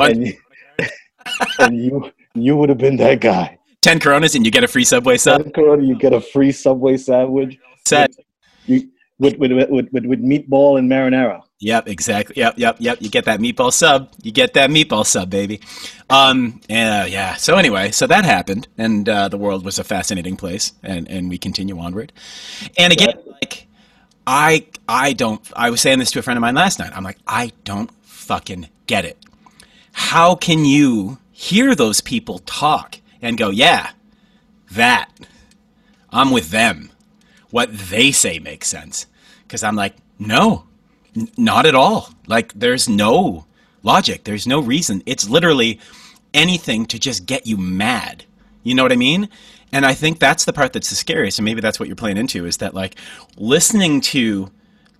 and, 0.00 0.26
you, 0.26 0.36
and 1.58 1.76
you 1.76 2.12
you 2.34 2.56
would 2.56 2.68
have 2.68 2.78
been 2.78 2.96
that 2.96 3.20
guy. 3.20 3.58
10 3.82 3.98
coronas 3.98 4.36
and 4.36 4.44
you 4.44 4.52
get 4.52 4.62
a 4.62 4.68
free 4.68 4.84
Subway 4.84 5.16
sub. 5.16 5.42
10 5.42 5.52
corona, 5.52 5.82
you 5.82 5.96
get 5.96 6.12
a 6.12 6.20
free 6.20 6.52
Subway 6.52 6.96
sandwich. 6.96 7.58
Set. 7.84 8.12
You, 8.66 8.88
with, 9.18 9.36
with, 9.36 9.52
with, 9.52 9.88
with, 9.92 10.04
with 10.04 10.22
meatball 10.22 10.78
and 10.78 10.90
marinara. 10.90 11.42
Yep, 11.60 11.88
exactly. 11.88 12.34
Yep, 12.36 12.54
yep, 12.56 12.76
yep. 12.80 12.98
You 13.00 13.08
get 13.08 13.24
that 13.26 13.38
meatball 13.38 13.72
sub. 13.72 14.10
You 14.22 14.32
get 14.32 14.54
that 14.54 14.68
meatball 14.68 15.06
sub, 15.06 15.30
baby. 15.30 15.60
Um, 16.10 16.60
uh, 16.68 17.06
yeah. 17.08 17.36
So 17.36 17.56
anyway, 17.56 17.92
so 17.92 18.08
that 18.08 18.24
happened, 18.24 18.66
and 18.76 19.08
uh, 19.08 19.28
the 19.28 19.38
world 19.38 19.64
was 19.64 19.78
a 19.78 19.84
fascinating 19.84 20.36
place, 20.36 20.72
and 20.82 21.08
and 21.08 21.28
we 21.28 21.38
continue 21.38 21.78
onward. 21.78 22.12
And 22.76 22.92
again, 22.92 23.14
like 23.30 23.68
I 24.26 24.66
I 24.88 25.12
don't. 25.12 25.40
I 25.54 25.70
was 25.70 25.80
saying 25.80 26.00
this 26.00 26.10
to 26.12 26.18
a 26.18 26.22
friend 26.22 26.36
of 26.36 26.40
mine 26.40 26.56
last 26.56 26.80
night. 26.80 26.90
I'm 26.96 27.04
like, 27.04 27.18
I 27.28 27.52
don't 27.62 27.92
fucking 28.02 28.68
get 28.88 29.04
it. 29.04 29.18
How 29.92 30.34
can 30.34 30.64
you 30.64 31.18
hear 31.30 31.74
those 31.74 32.00
people 32.00 32.40
talk 32.40 32.98
and 33.20 33.38
go, 33.38 33.50
yeah, 33.50 33.90
that. 34.72 35.10
I'm 36.10 36.30
with 36.30 36.50
them. 36.50 36.91
What 37.52 37.72
they 37.72 38.10
say 38.10 38.40
makes 38.40 38.66
sense. 38.66 39.06
Because 39.46 39.62
I'm 39.62 39.76
like, 39.76 39.94
no, 40.18 40.66
n- 41.16 41.28
not 41.36 41.66
at 41.66 41.76
all. 41.76 42.08
Like, 42.26 42.52
there's 42.54 42.88
no 42.88 43.46
logic. 43.84 44.24
There's 44.24 44.46
no 44.46 44.60
reason. 44.60 45.04
It's 45.06 45.28
literally 45.28 45.78
anything 46.34 46.86
to 46.86 46.98
just 46.98 47.26
get 47.26 47.46
you 47.46 47.56
mad. 47.56 48.24
You 48.64 48.74
know 48.74 48.82
what 48.82 48.90
I 48.90 48.96
mean? 48.96 49.28
And 49.70 49.86
I 49.86 49.94
think 49.94 50.18
that's 50.18 50.44
the 50.44 50.52
part 50.52 50.72
that's 50.72 50.90
the 50.90 50.96
scariest. 50.96 51.38
And 51.38 51.44
maybe 51.44 51.60
that's 51.60 51.78
what 51.78 51.88
you're 51.88 51.94
playing 51.94 52.16
into 52.16 52.44
is 52.46 52.56
that, 52.56 52.74
like, 52.74 52.96
listening 53.36 54.00
to 54.00 54.50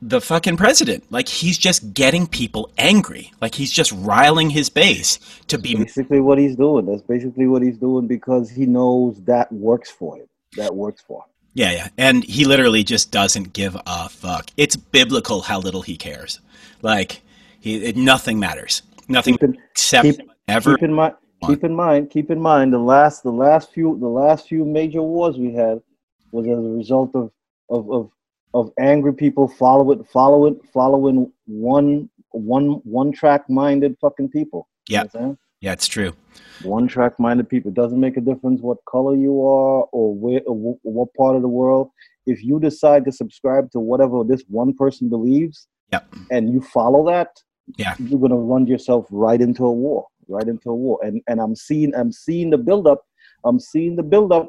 the 0.02 0.20
fucking 0.20 0.56
president. 0.56 1.04
Like 1.10 1.28
he's 1.28 1.56
just 1.56 1.94
getting 1.94 2.26
people 2.26 2.70
angry. 2.76 3.32
Like 3.40 3.54
he's 3.54 3.70
just 3.70 3.92
riling 3.92 4.50
his 4.50 4.68
base 4.68 5.20
to 5.46 5.58
be 5.58 5.76
basically 5.76 6.20
what 6.20 6.38
he's 6.38 6.56
doing. 6.56 6.86
That's 6.86 7.02
basically 7.02 7.46
what 7.46 7.62
he's 7.62 7.78
doing 7.78 8.08
because 8.08 8.50
he 8.50 8.66
knows 8.66 9.22
that 9.22 9.50
works 9.52 9.90
for 9.90 10.16
him. 10.16 10.26
That 10.56 10.74
works 10.74 11.02
for 11.06 11.22
him. 11.22 11.31
Yeah, 11.54 11.72
yeah. 11.72 11.88
And 11.98 12.24
he 12.24 12.44
literally 12.44 12.82
just 12.82 13.10
doesn't 13.10 13.52
give 13.52 13.76
a 13.86 14.08
fuck. 14.08 14.50
It's 14.56 14.76
biblical 14.76 15.42
how 15.42 15.60
little 15.60 15.82
he 15.82 15.96
cares. 15.96 16.40
Like 16.80 17.22
he 17.60 17.76
it, 17.76 17.96
nothing 17.96 18.38
matters. 18.38 18.82
Nothing 19.08 19.34
keep 19.34 19.42
in, 19.42 19.58
except 19.70 20.04
keep, 20.04 20.30
ever 20.48 20.76
keep 20.76 20.84
in 20.84 20.94
mind 20.94 21.14
keep 21.46 21.64
in 21.64 21.74
mind 21.74 22.08
keep 22.08 22.30
in 22.30 22.40
mind 22.40 22.72
the 22.72 22.78
last 22.78 23.24
the 23.24 23.32
last 23.32 23.72
few 23.72 23.98
the 23.98 24.06
last 24.06 24.46
few 24.46 24.64
major 24.64 25.02
wars 25.02 25.36
we 25.36 25.52
had 25.52 25.82
was 26.30 26.46
as 26.46 26.52
a 26.52 26.68
result 26.68 27.10
of 27.14 27.32
of, 27.68 27.90
of 27.90 28.10
of 28.54 28.70
angry 28.78 29.14
people 29.14 29.48
follow 29.48 29.90
it, 29.92 30.06
follow 30.06 30.46
it, 30.46 30.56
following 30.72 31.30
one 31.46 32.08
one 32.30 32.80
one 32.84 33.12
track 33.12 33.48
minded 33.48 33.96
fucking 34.00 34.28
people. 34.28 34.68
Yeah. 34.88 35.04
You 35.14 35.20
know 35.20 35.38
yeah, 35.60 35.72
it's 35.72 35.86
true. 35.86 36.14
One 36.62 36.86
track 36.86 37.18
minded 37.18 37.48
people. 37.48 37.70
It 37.70 37.74
doesn't 37.74 37.98
make 37.98 38.16
a 38.16 38.20
difference 38.20 38.60
what 38.60 38.78
color 38.88 39.16
you 39.16 39.42
are 39.46 39.84
or 39.92 40.14
where 40.14 40.40
or 40.46 40.76
what 40.82 41.14
part 41.14 41.36
of 41.36 41.42
the 41.42 41.48
world. 41.48 41.90
If 42.26 42.44
you 42.44 42.60
decide 42.60 43.04
to 43.06 43.12
subscribe 43.12 43.70
to 43.72 43.80
whatever 43.80 44.22
this 44.24 44.44
one 44.48 44.74
person 44.74 45.08
believes, 45.08 45.66
yep. 45.92 46.06
and 46.30 46.52
you 46.52 46.60
follow 46.60 47.04
that, 47.06 47.28
yeah, 47.76 47.94
you're 47.98 48.20
gonna 48.20 48.36
run 48.36 48.66
yourself 48.66 49.06
right 49.10 49.40
into 49.40 49.64
a 49.64 49.72
war, 49.72 50.06
right 50.28 50.46
into 50.46 50.70
a 50.70 50.74
war. 50.74 51.00
And 51.02 51.20
and 51.26 51.40
I'm 51.40 51.56
seeing 51.56 51.94
I'm 51.94 52.12
seeing 52.12 52.50
the 52.50 52.58
buildup. 52.58 53.04
I'm 53.44 53.58
seeing 53.58 53.96
the 53.96 54.04
buildup 54.04 54.48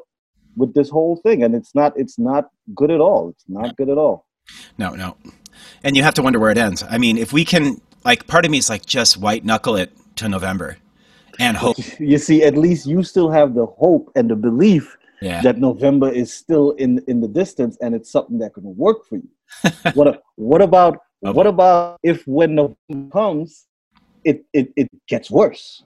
with 0.56 0.72
this 0.74 0.88
whole 0.88 1.16
thing, 1.16 1.42
and 1.42 1.54
it's 1.54 1.74
not 1.74 1.92
it's 1.96 2.18
not 2.18 2.50
good 2.74 2.90
at 2.90 3.00
all. 3.00 3.30
It's 3.30 3.44
not 3.48 3.76
good 3.76 3.88
at 3.88 3.98
all. 3.98 4.26
No, 4.78 4.90
no, 4.90 5.16
and 5.82 5.96
you 5.96 6.02
have 6.02 6.14
to 6.14 6.22
wonder 6.22 6.38
where 6.38 6.50
it 6.50 6.58
ends. 6.58 6.84
I 6.88 6.98
mean, 6.98 7.18
if 7.18 7.32
we 7.32 7.44
can, 7.44 7.80
like, 8.04 8.26
part 8.26 8.44
of 8.44 8.50
me 8.50 8.58
is 8.58 8.68
like 8.68 8.86
just 8.86 9.16
white 9.16 9.44
knuckle 9.44 9.76
it 9.76 9.92
to 10.16 10.28
November, 10.28 10.78
and 11.38 11.56
hope. 11.56 11.76
You 11.98 12.18
see, 12.18 12.42
at 12.42 12.56
least 12.56 12.86
you 12.86 13.02
still 13.02 13.30
have 13.30 13.54
the 13.54 13.66
hope 13.66 14.10
and 14.16 14.30
the 14.30 14.36
belief 14.36 14.96
yeah. 15.20 15.40
that 15.42 15.58
November 15.58 16.10
is 16.10 16.32
still 16.32 16.72
in 16.72 17.02
in 17.06 17.20
the 17.20 17.28
distance, 17.28 17.76
and 17.80 17.94
it's 17.94 18.10
something 18.10 18.38
that 18.38 18.54
can 18.54 18.64
work 18.76 19.06
for 19.06 19.16
you. 19.16 19.28
what 19.94 20.22
what 20.36 20.62
about 20.62 20.98
okay. 21.24 21.32
what 21.32 21.46
about 21.46 21.98
if 22.02 22.26
when 22.26 22.54
November 22.54 23.10
comes, 23.12 23.66
it, 24.24 24.44
it 24.52 24.72
it 24.76 24.88
gets 25.08 25.30
worse? 25.30 25.84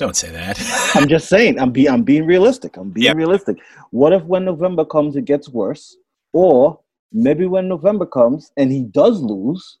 don't 0.00 0.16
say 0.16 0.30
that. 0.30 0.56
I'm 0.94 1.08
just 1.08 1.28
saying. 1.28 1.60
I'm 1.60 1.70
be 1.70 1.88
I'm 1.88 2.02
being 2.02 2.24
realistic. 2.24 2.76
I'm 2.76 2.90
being 2.90 3.04
Yep. 3.06 3.16
realistic. 3.16 3.56
What 3.90 4.12
if 4.12 4.22
when 4.24 4.44
November 4.46 4.84
comes 4.84 5.14
it 5.14 5.26
gets 5.26 5.48
worse, 5.48 5.96
or 6.32 6.80
maybe 7.12 7.46
when 7.46 7.68
November 7.68 8.06
comes 8.06 8.50
and 8.56 8.72
he 8.72 8.82
does 8.84 9.20
lose, 9.20 9.78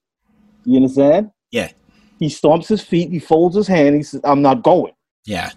you 0.64 0.76
understand? 0.76 1.30
yeah, 1.50 1.68
He 2.20 2.28
stomps 2.28 2.68
his 2.68 2.82
feet. 2.82 3.10
He 3.10 3.18
folds 3.18 3.56
his 3.56 3.66
hand. 3.66 3.96
He 3.96 4.02
says, 4.02 4.20
"I'm 4.24 4.42
not 4.42 4.62
going." 4.62 4.92
yeah, 5.24 5.50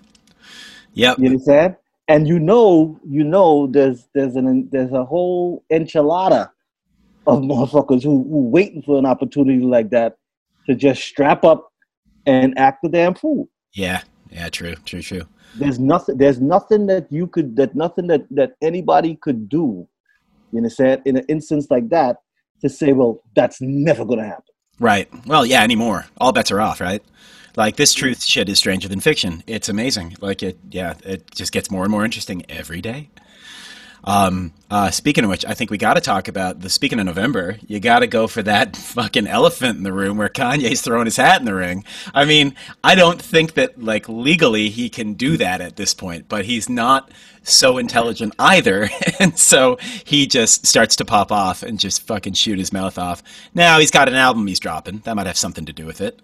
yep, 0.93 1.20
You 1.20 1.27
understand? 1.27 1.75
And 2.08 2.27
you 2.27 2.39
know, 2.39 3.00
you 3.08 3.24
know, 3.24 3.67
there's 3.67 4.08
there's 4.15 4.36
an 4.36 4.70
there's 4.72 4.93
a 4.93 5.05
whole 5.05 5.63
enchilada 5.72 6.50
of 7.27 7.39
motherfuckers 7.39 8.03
who 8.03 8.24
who 8.24 8.50
waiting 8.50 8.82
for 8.82 8.98
an 8.98 9.05
opportunity 9.05 9.63
like 9.63 9.89
that 9.91 10.17
to 10.65 10.74
just 10.74 11.03
strap 11.03 11.43
up 11.43 11.70
and 12.25 12.58
act 12.58 12.79
the 12.82 12.89
damn 12.89 13.13
fool. 13.13 13.50
yeah, 13.74 14.01
yeah. 14.32 14.48
True, 14.50 14.75
true, 14.86 15.01
true. 15.01 15.24
There's 15.55 15.79
nothing. 15.79 16.17
There's 16.17 16.39
nothing 16.39 16.88
that 16.88 17.12
you 17.12 17.27
could. 17.27 17.58
That 17.58 17.75
nothing 17.75 18.08
that 18.08 18.25
that 18.32 18.53
anybody 18.62 19.15
could 19.22 19.50
do. 19.50 19.88
You 20.51 20.58
understand? 20.58 21.01
In 21.05 21.17
an 21.17 21.25
instance 21.27 21.67
like 21.70 21.89
that, 21.89 22.17
to 22.62 22.70
say, 22.70 22.93
well, 22.93 23.22
that's 23.36 23.60
never 23.60 24.05
going 24.05 24.20
to 24.20 24.25
happen. 24.25 24.52
Right. 24.80 25.10
Well, 25.25 25.46
yeah. 25.46 25.63
Anymore, 25.63 26.06
all 26.18 26.32
bets 26.32 26.51
are 26.51 26.62
off. 26.62 26.82
Right. 26.82 27.03
Like 27.56 27.75
this 27.75 27.94
truth 27.94 28.24
shit 28.24 28.50
is 28.50 28.58
stranger 28.58 28.88
than 28.88 29.00
fiction. 29.00 29.44
It's 29.46 29.70
amazing. 29.70 30.15
Like 30.20 30.42
it, 30.42 30.58
yeah. 30.72 30.96
It 31.03 31.30
just 31.32 31.51
gets 31.51 31.70
more 31.70 31.84
and 31.84 31.92
more 31.92 32.03
interesting 32.03 32.44
every 32.50 32.82
day. 32.82 33.10
Um, 34.05 34.53
uh, 34.69 34.91
speaking 34.91 35.24
of 35.24 35.29
which, 35.29 35.45
I 35.45 35.53
think 35.53 35.72
we 35.72 35.77
got 35.77 35.93
to 35.93 36.01
talk 36.01 36.27
about 36.27 36.60
the. 36.60 36.69
Speaking 36.69 37.00
of 37.00 37.05
November, 37.05 37.57
you 37.67 37.79
got 37.79 38.00
to 38.00 38.07
go 38.07 38.27
for 38.27 38.43
that 38.43 38.75
fucking 38.93 39.27
elephant 39.27 39.77
in 39.77 39.83
the 39.83 39.93
room 39.93 40.17
where 40.17 40.29
Kanye's 40.29 40.81
throwing 40.81 41.05
his 41.05 41.17
hat 41.17 41.39
in 41.39 41.45
the 41.45 41.53
ring. 41.53 41.86
I 42.13 42.25
mean, 42.25 42.55
I 42.83 42.95
don't 42.95 43.22
think 43.22 43.53
that 43.53 43.81
like 43.81 44.10
legally 44.10 44.69
he 44.69 44.89
can 44.89 45.13
do 45.13 45.38
that 45.38 45.62
at 45.62 45.77
this 45.77 45.93
point, 45.93 46.27
but 46.27 46.45
he's 46.45 46.69
not 46.69 47.12
so 47.43 47.77
intelligent 47.77 48.33
either, 48.39 48.89
and 49.19 49.38
so 49.38 49.77
he 50.05 50.27
just 50.27 50.65
starts 50.65 50.95
to 50.98 51.05
pop 51.05 51.31
off 51.31 51.63
and 51.63 51.79
just 51.79 52.01
fucking 52.05 52.33
shoot 52.33 52.60
his 52.60 52.74
mouth 52.74 52.98
off. 52.98 53.24
Now 53.53 53.79
he's 53.79 53.91
got 53.91 54.10
an 54.10 54.15
album 54.15 54.48
he's 54.48 54.60
dropping. 54.60 55.00
That 55.00 55.15
might 55.15 55.27
have 55.27 55.38
something 55.38 55.65
to 55.65 55.74
do 55.74 55.86
with 55.86 56.01
it. 56.01 56.19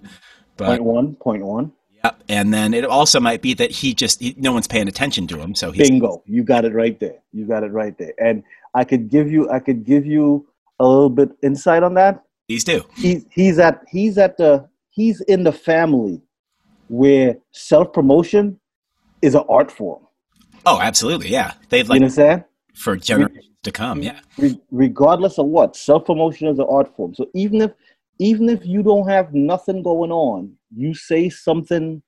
But 0.58 0.68
Point 0.68 0.84
one. 0.84 1.16
Point 1.16 1.46
one. 1.46 1.72
Yep. 2.04 2.24
And 2.30 2.54
then 2.54 2.74
it 2.74 2.86
also 2.86 3.20
might 3.20 3.42
be 3.42 3.54
that 3.56 3.72
he 3.72 3.94
just 3.94 4.22
he, 4.22 4.36
no 4.38 4.54
one's 4.54 4.68
paying 4.68 4.88
attention 4.88 5.28
to 5.28 5.40
him, 5.40 5.56
so 5.56 5.72
he's 5.72 5.90
Bingo. 5.90 6.24
You 6.26 6.44
got 6.44 6.66
it 6.66 6.74
right 6.74 7.00
there. 7.00 7.18
You 7.34 7.46
got 7.46 7.64
it 7.64 7.72
right 7.72 7.98
there. 7.98 8.14
And 8.18 8.44
I 8.74 8.84
could 8.84 9.10
give 9.10 9.32
you. 9.32 9.50
I 9.50 9.60
could 9.60 9.86
give 9.86 10.06
you 10.06 10.48
a 10.80 10.88
little 10.88 11.10
bit 11.10 11.30
insight 11.44 11.84
on 11.84 11.96
that. 11.96 12.24
he's 12.48 12.64
due. 12.64 12.86
he's 12.96 13.26
he's 13.32 13.60
at 13.60 13.82
he's 13.90 14.18
at 14.18 14.38
the 14.38 14.68
he's 14.90 15.22
in 15.22 15.44
the 15.44 15.52
family 15.52 16.22
where 16.88 17.38
self 17.52 17.92
promotion 17.94 18.60
is 19.22 19.36
an 19.36 19.44
art 19.50 19.72
form. 19.72 20.06
Oh, 20.66 20.80
absolutely. 20.80 21.30
Yeah, 21.30 21.54
they've 21.70 21.88
like 21.88 22.00
you 22.00 22.06
understand? 22.06 22.46
for 22.76 22.96
generations 22.96 23.50
to 23.64 23.72
come. 23.72 24.02
Yeah. 24.02 24.20
Re- 24.38 24.60
regardless 24.72 25.38
of 25.38 25.48
what, 25.48 25.76
self 25.76 26.06
promotion 26.06 26.48
is 26.48 26.60
an 26.60 26.68
art 26.70 26.96
form. 26.96 27.14
So 27.14 27.28
even 27.34 27.62
if 27.62 27.72
even 28.20 28.50
if 28.50 28.66
you 28.66 28.84
don't 28.84 29.08
have 29.08 29.34
nothing 29.34 29.82
going 29.82 30.12
on, 30.12 30.54
you 30.76 30.94
say 30.94 31.30
something 31.30 32.02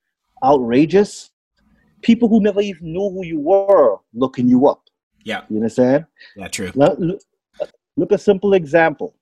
outrageous, 0.43 1.31
people 2.01 2.27
who 2.27 2.41
never 2.41 2.61
even 2.61 2.93
knew 2.93 3.09
who 3.09 3.25
you 3.25 3.39
were 3.39 3.97
looking 4.13 4.47
you 4.47 4.67
up. 4.67 4.81
Yeah. 5.23 5.43
You 5.49 5.57
understand? 5.57 6.05
Yeah. 6.35 6.47
True. 6.47 6.71
Now, 6.75 6.95
look, 6.97 7.19
look 7.97 8.11
a 8.11 8.17
simple 8.17 8.53
example. 8.53 9.15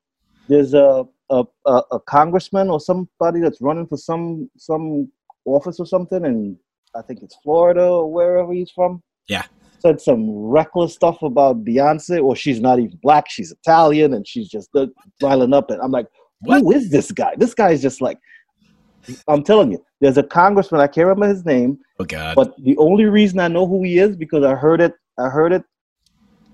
There's 0.48 0.74
a, 0.74 1.06
a, 1.30 1.44
a, 1.66 1.82
a 1.92 2.00
congressman 2.00 2.70
or 2.70 2.80
somebody 2.80 3.40
that's 3.42 3.62
running 3.62 3.88
for 3.88 3.98
some 3.98 4.50
some 4.58 5.12
office 5.46 5.80
or 5.80 5.86
something, 5.86 6.26
and 6.26 6.58
I 6.96 7.02
think 7.02 7.22
it's 7.22 7.36
Florida 7.44 7.84
or 7.84 8.12
wherever 8.12 8.54
he's 8.54 8.72
from. 8.72 9.04
Yeah. 9.28 9.44
Said 9.80 10.02
some 10.02 10.30
reckless 10.30 10.94
stuff 10.94 11.22
about 11.22 11.64
Beyonce, 11.64 12.22
or 12.24 12.36
she's 12.36 12.60
not 12.60 12.80
even 12.80 12.98
black, 13.02 13.30
she's 13.30 13.52
Italian, 13.52 14.14
and 14.14 14.28
she's 14.28 14.50
just 14.50 14.70
riling 15.22 15.54
up. 15.54 15.70
And 15.70 15.82
I'm 15.82 15.92
like, 15.92 16.08
What? 16.42 16.62
who 16.62 16.72
is 16.72 16.90
this 16.90 17.12
guy? 17.12 17.34
This 17.38 17.54
guy 17.54 17.72
is 17.72 17.82
just 17.82 18.02
like, 18.02 18.18
I'm 19.28 19.44
telling 19.44 19.72
you, 19.72 19.84
there's 20.02 20.18
a 20.18 20.24
congressman, 20.24 20.82
I 20.82 20.88
can't 20.88 21.08
remember 21.08 21.28
his 21.28 21.46
name, 21.46 21.80
Oh 22.00 22.06
God. 22.06 22.36
but 22.36 22.54
the 22.64 22.78
only 22.78 23.06
reason 23.06 23.40
I 23.40 23.48
know 23.48 23.68
who 23.68 23.84
he 23.84 24.00
is 24.00 24.16
because 24.16 24.44
I 24.44 24.56
heard 24.56 24.82
it. 24.82 24.94
I 25.18 25.30
heard 25.30 25.52
it 25.52 25.64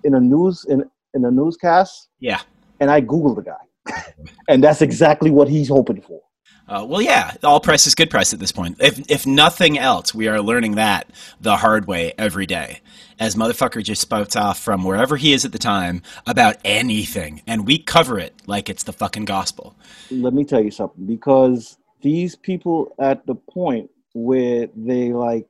in 0.04 0.16
a 0.16 0.20
news 0.20 0.66
in 0.68 0.84
in 1.14 1.26
a 1.26 1.32
newscast, 1.32 2.10
yeah. 2.20 2.42
and 2.80 2.90
I 2.92 3.02
googled 3.02 3.36
the 3.38 3.42
guy, 3.44 4.04
and 4.48 4.64
that's 4.64 4.82
exactly 4.82 5.32
what 5.32 5.48
he's 5.48 5.70
hoping 5.70 6.02
for. 6.02 6.22
Uh, 6.68 6.84
well, 6.88 7.02
yeah. 7.02 7.32
All 7.44 7.60
press 7.60 7.86
is 7.86 7.94
good 7.94 8.10
press 8.10 8.34
at 8.34 8.40
this 8.40 8.52
point. 8.52 8.78
If 8.80 9.10
if 9.10 9.28
nothing 9.28 9.78
else, 9.78 10.16
we 10.16 10.28
are 10.28 10.42
learning 10.42 10.76
that 10.76 11.10
the 11.40 11.58
hard 11.58 11.88
way 11.88 12.14
every 12.18 12.48
day. 12.48 12.82
As 13.20 13.36
motherfucker 13.36 13.84
just 13.84 14.02
spouts 14.02 14.36
off 14.36 14.60
from 14.60 14.84
wherever 14.84 15.16
he 15.16 15.32
is 15.32 15.46
at 15.46 15.52
the 15.52 15.60
time 15.60 16.02
about 16.26 16.58
anything, 16.66 17.44
and 17.48 17.66
we 17.68 17.78
cover 17.78 18.18
it 18.20 18.34
like 18.48 18.68
it's 18.68 18.84
the 18.84 18.92
fucking 18.94 19.26
gospel. 19.26 19.76
Let 20.10 20.34
me 20.34 20.44
tell 20.44 20.62
you 20.62 20.72
something, 20.72 21.06
because 21.06 21.78
these 22.06 22.36
people 22.36 22.96
at 23.00 23.26
the 23.26 23.34
point 23.34 23.90
where 24.14 24.68
they 24.76 25.12
like, 25.12 25.50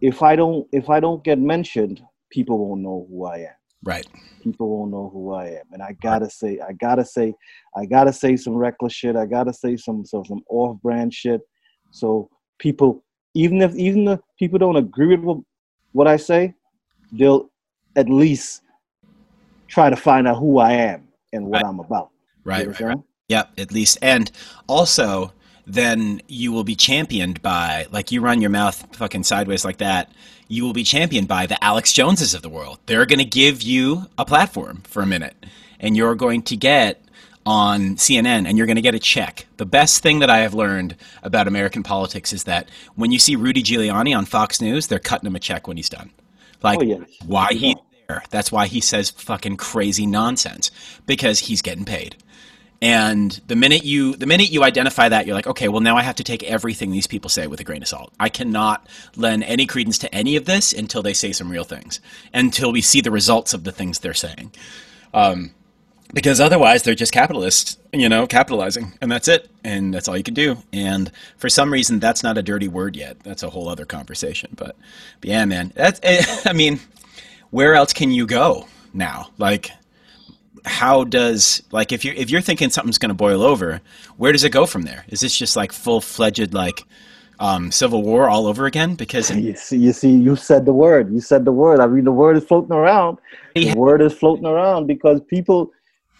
if 0.00 0.20
I 0.20 0.34
don't 0.34 0.66
if 0.72 0.90
I 0.90 0.98
don't 0.98 1.22
get 1.22 1.38
mentioned, 1.38 2.02
people 2.28 2.58
won't 2.58 2.82
know 2.82 3.06
who 3.08 3.24
I 3.24 3.36
am. 3.50 3.58
Right. 3.84 4.06
people 4.42 4.68
won't 4.68 4.90
know 4.90 5.10
who 5.12 5.32
I 5.32 5.46
am. 5.60 5.66
And 5.72 5.80
I 5.80 5.96
gotta 6.02 6.28
say, 6.28 6.58
I 6.68 6.72
gotta 6.72 7.04
say, 7.04 7.32
I 7.76 7.86
gotta 7.86 8.12
say 8.12 8.36
some 8.36 8.54
reckless 8.54 8.92
shit. 8.92 9.14
I 9.14 9.26
gotta 9.26 9.52
say 9.52 9.76
some 9.76 10.04
some, 10.04 10.24
some 10.24 10.42
off 10.50 10.76
brand 10.82 11.14
shit. 11.14 11.40
So 11.92 12.28
people, 12.58 13.04
even 13.34 13.62
if 13.62 13.72
even 13.76 14.08
if 14.08 14.20
people 14.40 14.58
don't 14.58 14.82
agree 14.84 15.14
with 15.14 15.38
what 15.92 16.08
I 16.08 16.16
say, 16.16 16.54
they'll 17.12 17.48
at 17.94 18.08
least 18.08 18.62
try 19.68 19.88
to 19.88 19.96
find 19.96 20.26
out 20.26 20.38
who 20.38 20.58
I 20.58 20.72
am 20.72 21.08
and 21.32 21.46
what 21.46 21.62
Right. 21.62 21.68
I'm 21.68 21.78
about. 21.78 22.10
Right. 22.44 22.66
Right. 22.66 22.80
right. 22.80 22.98
Yep. 23.28 23.52
At 23.58 23.70
least, 23.72 23.98
and 24.02 24.30
also, 24.66 25.32
then 25.66 26.20
you 26.28 26.52
will 26.52 26.64
be 26.64 26.74
championed 26.74 27.40
by 27.42 27.86
like 27.90 28.10
you 28.12 28.20
run 28.20 28.40
your 28.40 28.50
mouth 28.50 28.96
fucking 28.96 29.24
sideways 29.24 29.64
like 29.64 29.78
that. 29.78 30.10
You 30.48 30.64
will 30.64 30.72
be 30.72 30.84
championed 30.84 31.28
by 31.28 31.46
the 31.46 31.62
Alex 31.64 31.92
Joneses 31.92 32.34
of 32.34 32.42
the 32.42 32.48
world. 32.48 32.78
They're 32.86 33.06
going 33.06 33.20
to 33.20 33.24
give 33.24 33.62
you 33.62 34.06
a 34.18 34.24
platform 34.24 34.82
for 34.86 35.02
a 35.02 35.06
minute, 35.06 35.34
and 35.80 35.96
you're 35.96 36.14
going 36.14 36.42
to 36.42 36.56
get 36.56 37.02
on 37.44 37.96
CNN 37.96 38.46
and 38.46 38.56
you're 38.56 38.66
going 38.68 38.76
to 38.76 38.82
get 38.82 38.94
a 38.94 39.00
check. 39.00 39.46
The 39.56 39.66
best 39.66 40.00
thing 40.02 40.20
that 40.20 40.30
I 40.30 40.38
have 40.38 40.54
learned 40.54 40.94
about 41.24 41.48
American 41.48 41.82
politics 41.82 42.32
is 42.32 42.44
that 42.44 42.68
when 42.94 43.10
you 43.10 43.18
see 43.18 43.34
Rudy 43.34 43.62
Giuliani 43.64 44.16
on 44.16 44.26
Fox 44.26 44.60
News, 44.60 44.86
they're 44.86 45.00
cutting 45.00 45.26
him 45.26 45.34
a 45.34 45.40
check 45.40 45.66
when 45.66 45.76
he's 45.76 45.88
done. 45.88 46.10
Like 46.62 46.78
Oh, 46.80 46.84
yeah. 46.84 46.98
why 47.26 47.48
Yeah. 47.50 47.58
he's 47.58 47.74
there. 48.08 48.22
That's 48.30 48.52
why 48.52 48.68
he 48.68 48.80
says 48.80 49.10
fucking 49.10 49.56
crazy 49.56 50.06
nonsense 50.06 50.70
because 51.06 51.40
he's 51.40 51.62
getting 51.62 51.84
paid. 51.84 52.14
And 52.82 53.30
the 53.46 53.54
minute 53.54 53.84
you 53.84 54.16
the 54.16 54.26
minute 54.26 54.50
you 54.50 54.64
identify 54.64 55.08
that, 55.08 55.24
you're 55.24 55.36
like, 55.36 55.46
okay, 55.46 55.68
well 55.68 55.80
now 55.80 55.96
I 55.96 56.02
have 56.02 56.16
to 56.16 56.24
take 56.24 56.42
everything 56.42 56.90
these 56.90 57.06
people 57.06 57.30
say 57.30 57.46
with 57.46 57.60
a 57.60 57.64
grain 57.64 57.80
of 57.80 57.86
salt. 57.86 58.12
I 58.18 58.28
cannot 58.28 58.88
lend 59.14 59.44
any 59.44 59.66
credence 59.66 59.98
to 59.98 60.12
any 60.12 60.34
of 60.34 60.46
this 60.46 60.72
until 60.72 61.00
they 61.00 61.12
say 61.14 61.30
some 61.30 61.48
real 61.48 61.62
things, 61.62 62.00
until 62.34 62.72
we 62.72 62.80
see 62.80 63.00
the 63.00 63.12
results 63.12 63.54
of 63.54 63.62
the 63.62 63.70
things 63.70 64.00
they're 64.00 64.14
saying. 64.14 64.52
Um, 65.14 65.52
because 66.12 66.40
otherwise 66.40 66.82
they're 66.82 66.96
just 66.96 67.12
capitalists, 67.12 67.78
you 67.92 68.08
know, 68.08 68.26
capitalizing, 68.26 68.92
and 69.00 69.10
that's 69.10 69.28
it, 69.28 69.48
and 69.62 69.94
that's 69.94 70.08
all 70.08 70.16
you 70.16 70.24
can 70.24 70.34
do. 70.34 70.58
And 70.72 71.10
for 71.36 71.48
some 71.48 71.72
reason, 71.72 72.00
that's 72.00 72.24
not 72.24 72.36
a 72.36 72.42
dirty 72.42 72.68
word 72.68 72.96
yet. 72.96 73.20
That's 73.20 73.44
a 73.44 73.50
whole 73.50 73.68
other 73.68 73.86
conversation. 73.86 74.50
But, 74.56 74.76
but 75.20 75.30
yeah, 75.30 75.44
man, 75.44 75.72
that's. 75.74 76.00
I 76.46 76.52
mean, 76.52 76.80
where 77.50 77.74
else 77.74 77.92
can 77.92 78.10
you 78.10 78.26
go 78.26 78.66
now? 78.92 79.30
Like, 79.38 79.70
how 80.64 81.04
does 81.04 81.62
like 81.72 81.92
if 81.92 82.04
you 82.04 82.12
if 82.16 82.30
you're 82.30 82.40
thinking 82.40 82.70
something's 82.70 82.98
going 82.98 83.08
to 83.10 83.14
boil 83.14 83.42
over, 83.42 83.80
where 84.16 84.32
does 84.32 84.44
it 84.44 84.50
go 84.50 84.66
from 84.66 84.82
there? 84.82 85.04
Is 85.08 85.20
this 85.20 85.36
just 85.36 85.56
like 85.56 85.72
full 85.72 86.00
fledged 86.00 86.54
like 86.54 86.84
um, 87.40 87.72
civil 87.72 88.02
war 88.02 88.28
all 88.28 88.46
over 88.46 88.66
again? 88.66 88.94
Because 88.94 89.30
You 89.34 89.56
see, 89.56 89.78
you 89.78 89.92
see, 89.92 90.10
you 90.10 90.36
said 90.36 90.64
the 90.64 90.72
word. 90.72 91.12
You 91.12 91.20
said 91.20 91.44
the 91.44 91.52
word. 91.52 91.80
I 91.80 91.86
mean, 91.86 92.04
the 92.04 92.12
word 92.12 92.36
is 92.36 92.44
floating 92.44 92.72
around. 92.72 93.18
The 93.54 93.74
word 93.74 94.00
is 94.02 94.12
floating 94.14 94.46
around 94.46 94.86
because 94.86 95.20
people, 95.28 95.70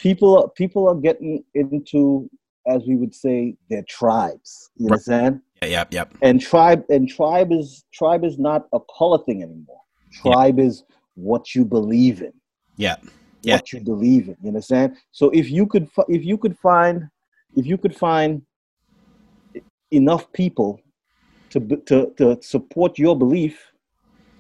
people, 0.01 0.53
people 0.57 0.89
are 0.89 0.95
getting 0.97 1.45
into, 1.55 2.29
as 2.67 2.83
we 2.87 2.97
would 2.97 3.15
say, 3.15 3.55
their 3.71 3.85
tribes. 3.89 4.71
You 4.77 4.87
Right. 4.89 4.93
understand? 4.95 5.41
yeah, 5.63 5.69
yep, 5.69 5.95
yep, 5.95 6.15
And 6.23 6.41
tribe, 6.41 6.85
and 6.91 7.09
tribe 7.09 7.53
is 7.53 7.85
tribe 7.95 8.25
is 8.25 8.39
not 8.39 8.67
a 8.73 8.81
color 8.99 9.19
thing 9.25 9.43
anymore. 9.43 9.81
Yeah. 10.11 10.33
Tribe 10.33 10.59
is 10.59 10.83
what 11.15 11.55
you 11.55 11.65
believe 11.65 12.21
in. 12.23 12.33
yeah, 12.77 12.97
Yeah. 13.43 13.57
What 13.57 13.73
you 13.73 13.81
believe 13.81 14.29
in. 14.29 14.37
You 14.43 14.49
understand? 14.49 14.97
So 15.11 15.31
if 15.31 15.51
you 15.51 15.67
could, 15.67 15.89
if 16.09 16.25
you 16.25 16.39
could 16.39 16.57
find, 16.59 17.09
if 17.57 17.67
you 17.67 17.77
could 17.77 17.95
find 17.97 18.43
enough 19.91 20.33
people 20.33 20.81
to 21.51 21.61
to 21.87 22.13
to 22.17 22.39
support 22.43 22.99
your 22.99 23.17
belief, 23.19 23.73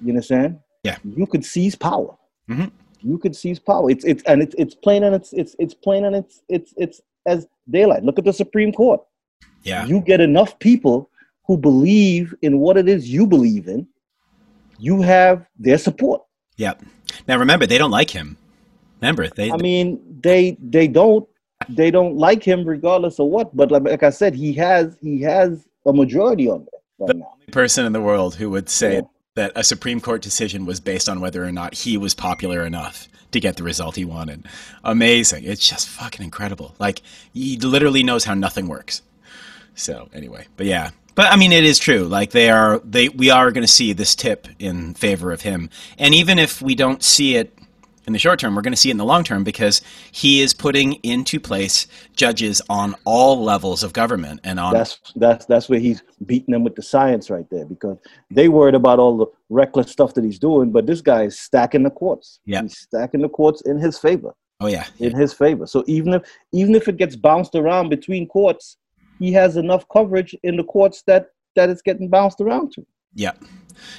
you 0.00 0.10
understand? 0.10 0.58
Yeah. 0.84 0.96
You 1.04 1.26
could 1.26 1.44
seize 1.44 1.74
power. 1.74 2.16
Mhm. 2.48 2.70
You 3.00 3.18
could 3.18 3.36
seize 3.36 3.58
power. 3.58 3.90
It's 3.90 4.04
it's 4.04 4.22
and 4.24 4.42
it's 4.42 4.54
it's 4.56 4.74
plain 4.74 5.02
and 5.04 5.14
it's 5.14 5.32
it's 5.32 5.54
it's 5.58 5.74
plain 5.74 6.04
and 6.04 6.16
it's 6.16 6.42
it's 6.48 6.72
it's 6.76 7.00
as 7.26 7.46
daylight. 7.70 8.02
Look 8.04 8.18
at 8.18 8.24
the 8.24 8.32
Supreme 8.32 8.72
Court. 8.72 9.00
yeah, 9.62 9.86
You 9.86 10.00
get 10.00 10.20
enough 10.20 10.58
people 10.58 11.08
who 11.46 11.56
believe 11.56 12.34
in 12.42 12.58
what 12.58 12.76
it 12.76 12.88
is 12.88 13.08
you 13.08 13.26
believe 13.26 13.68
in, 13.68 13.86
you 14.78 15.02
have 15.02 15.46
their 15.58 15.78
support. 15.78 16.22
Yep. 16.56 16.82
Now 17.28 17.36
remember, 17.38 17.66
they 17.66 17.78
don't 17.78 17.90
like 17.90 18.10
him. 18.10 18.36
Remember, 19.02 19.28
they. 19.28 19.50
I 19.50 19.56
mean, 19.56 20.00
they 20.22 20.56
they 20.60 20.88
don't 20.88 21.28
they 21.68 21.90
don't 21.90 22.16
like 22.16 22.42
him 22.42 22.64
regardless 22.64 23.18
of 23.18 23.26
what. 23.26 23.54
But 23.56 23.70
like, 23.70 23.82
like 23.82 24.02
I 24.02 24.10
said, 24.10 24.34
he 24.34 24.52
has 24.54 24.96
he 25.02 25.20
has 25.22 25.66
a 25.86 25.92
majority 25.92 26.48
on 26.48 26.60
there 26.70 26.80
right 27.00 27.08
the 27.08 27.14
now. 27.14 27.30
only 27.34 27.46
person 27.52 27.84
in 27.84 27.92
the 27.92 28.00
world 28.00 28.36
who 28.36 28.48
would 28.50 28.68
say 28.68 28.94
Yeah. 28.94 29.00
that 29.34 29.52
a 29.56 29.64
Supreme 29.64 30.00
Court 30.00 30.22
decision 30.22 30.64
was 30.66 30.80
based 30.80 31.08
on 31.08 31.20
whether 31.20 31.44
or 31.44 31.52
not 31.52 31.74
he 31.74 31.96
was 31.98 32.14
popular 32.14 32.64
enough 32.64 33.08
to 33.32 33.40
get 33.40 33.56
the 33.56 33.62
result 33.62 33.96
he 33.96 34.04
wanted. 34.04 34.46
Amazing. 34.84 35.44
It's 35.44 35.66
just 35.68 35.88
fucking 35.88 36.22
incredible. 36.24 36.74
Like 36.78 37.02
he 37.32 37.56
literally 37.58 38.02
knows 38.02 38.24
how 38.24 38.34
nothing 38.34 38.68
works. 38.68 39.02
So 39.74 40.08
anyway, 40.12 40.46
but 40.56 40.66
yeah. 40.66 40.90
But 41.14 41.32
I 41.32 41.36
mean 41.36 41.52
it 41.52 41.64
is 41.64 41.78
true. 41.78 42.04
Like 42.04 42.30
they 42.30 42.50
are 42.50 42.80
they 42.84 43.08
we 43.08 43.30
are 43.30 43.50
going 43.50 43.64
to 43.64 43.72
see 43.72 43.92
this 43.92 44.14
tip 44.14 44.46
in 44.58 44.94
favor 44.94 45.32
of 45.32 45.42
him. 45.42 45.70
And 45.98 46.14
even 46.14 46.38
if 46.38 46.62
we 46.62 46.74
don't 46.74 47.02
see 47.02 47.36
it 47.36 47.56
in 48.06 48.12
the 48.12 48.18
short 48.18 48.38
term, 48.40 48.54
we're 48.54 48.62
going 48.62 48.72
to 48.72 48.76
see 48.76 48.88
it 48.88 48.92
in 48.92 48.98
the 48.98 49.04
long 49.04 49.24
term 49.24 49.44
because 49.44 49.80
he 50.10 50.40
is 50.40 50.54
putting 50.54 50.94
into 51.04 51.38
place 51.38 51.86
judges 52.16 52.60
on 52.68 52.94
all 53.04 53.42
levels 53.42 53.82
of 53.82 53.92
government 53.92 54.40
and 54.44 54.58
on 54.58 54.72
That's 54.72 55.00
that's 55.16 55.46
that's 55.46 55.68
where 55.68 55.78
he's 55.78 56.02
beating 56.26 56.52
them 56.52 56.64
with 56.64 56.74
the 56.74 56.82
science 56.82 57.30
right 57.30 57.48
there 57.50 57.64
because 57.64 57.98
they 58.30 58.48
worried 58.48 58.74
about 58.74 58.98
all 58.98 59.16
the 59.16 59.26
reckless 59.48 59.90
stuff 59.90 60.14
that 60.14 60.24
he's 60.24 60.38
doing, 60.38 60.70
but 60.70 60.86
this 60.86 61.00
guy 61.00 61.24
is 61.24 61.38
stacking 61.38 61.82
the 61.82 61.90
courts. 61.90 62.40
Yeah. 62.44 62.62
he's 62.62 62.78
stacking 62.78 63.22
the 63.22 63.28
courts 63.28 63.62
in 63.62 63.78
his 63.78 63.98
favor. 63.98 64.34
Oh 64.60 64.66
yeah. 64.66 64.86
in 65.00 65.14
his 65.14 65.32
favor. 65.32 65.66
So 65.66 65.84
even 65.86 66.14
if 66.14 66.22
even 66.52 66.74
if 66.74 66.88
it 66.88 66.96
gets 66.96 67.16
bounced 67.16 67.54
around 67.54 67.88
between 67.88 68.26
courts, 68.28 68.76
he 69.18 69.32
has 69.32 69.56
enough 69.56 69.84
coverage 69.92 70.34
in 70.42 70.56
the 70.56 70.64
courts 70.64 71.02
that 71.06 71.30
that 71.54 71.68
it's 71.68 71.82
getting 71.82 72.08
bounced 72.08 72.40
around 72.40 72.72
to. 72.72 72.86
Yeah. 73.14 73.32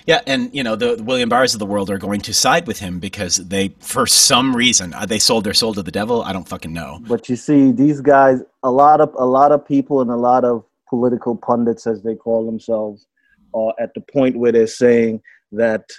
Yeah, 0.06 0.22
and 0.28 0.54
you 0.54 0.64
know 0.64 0.76
the, 0.76 0.96
the 0.96 1.04
William 1.04 1.30
Barrs 1.30 1.54
of 1.54 1.60
the 1.60 1.66
world 1.66 1.90
are 1.90 1.98
going 1.98 2.22
to 2.22 2.34
side 2.34 2.68
with 2.68 2.80
him 2.80 3.00
because 3.00 3.38
they, 3.38 3.70
for 3.80 4.06
some 4.06 4.56
reason, 4.56 4.94
uh, 4.94 5.06
they 5.06 5.20
sold 5.20 5.44
their 5.44 5.54
soul 5.54 5.74
to 5.74 5.84
the 5.84 5.92
devil. 5.92 6.24
I 6.24 6.34
don't 6.34 6.48
fucking 6.48 6.74
know. 6.74 7.00
But 7.08 7.30
you 7.30 7.36
see, 7.36 7.72
these 7.72 8.02
guys, 8.02 8.42
a 8.64 8.72
lot 8.72 9.02
of 9.02 9.14
a 9.18 9.26
lot 9.26 9.52
of 9.52 9.66
people 9.66 10.02
and 10.02 10.10
a 10.12 10.16
lot 10.16 10.44
of 10.44 10.66
political 10.90 11.36
pundits, 11.36 11.88
as 11.88 12.02
they 12.02 12.16
call 12.16 12.46
themselves, 12.46 13.08
are 13.54 13.74
at 13.80 13.94
the 13.94 14.02
point 14.02 14.38
where 14.38 14.52
they're 14.52 14.68
saying 14.68 15.22
that 15.52 15.90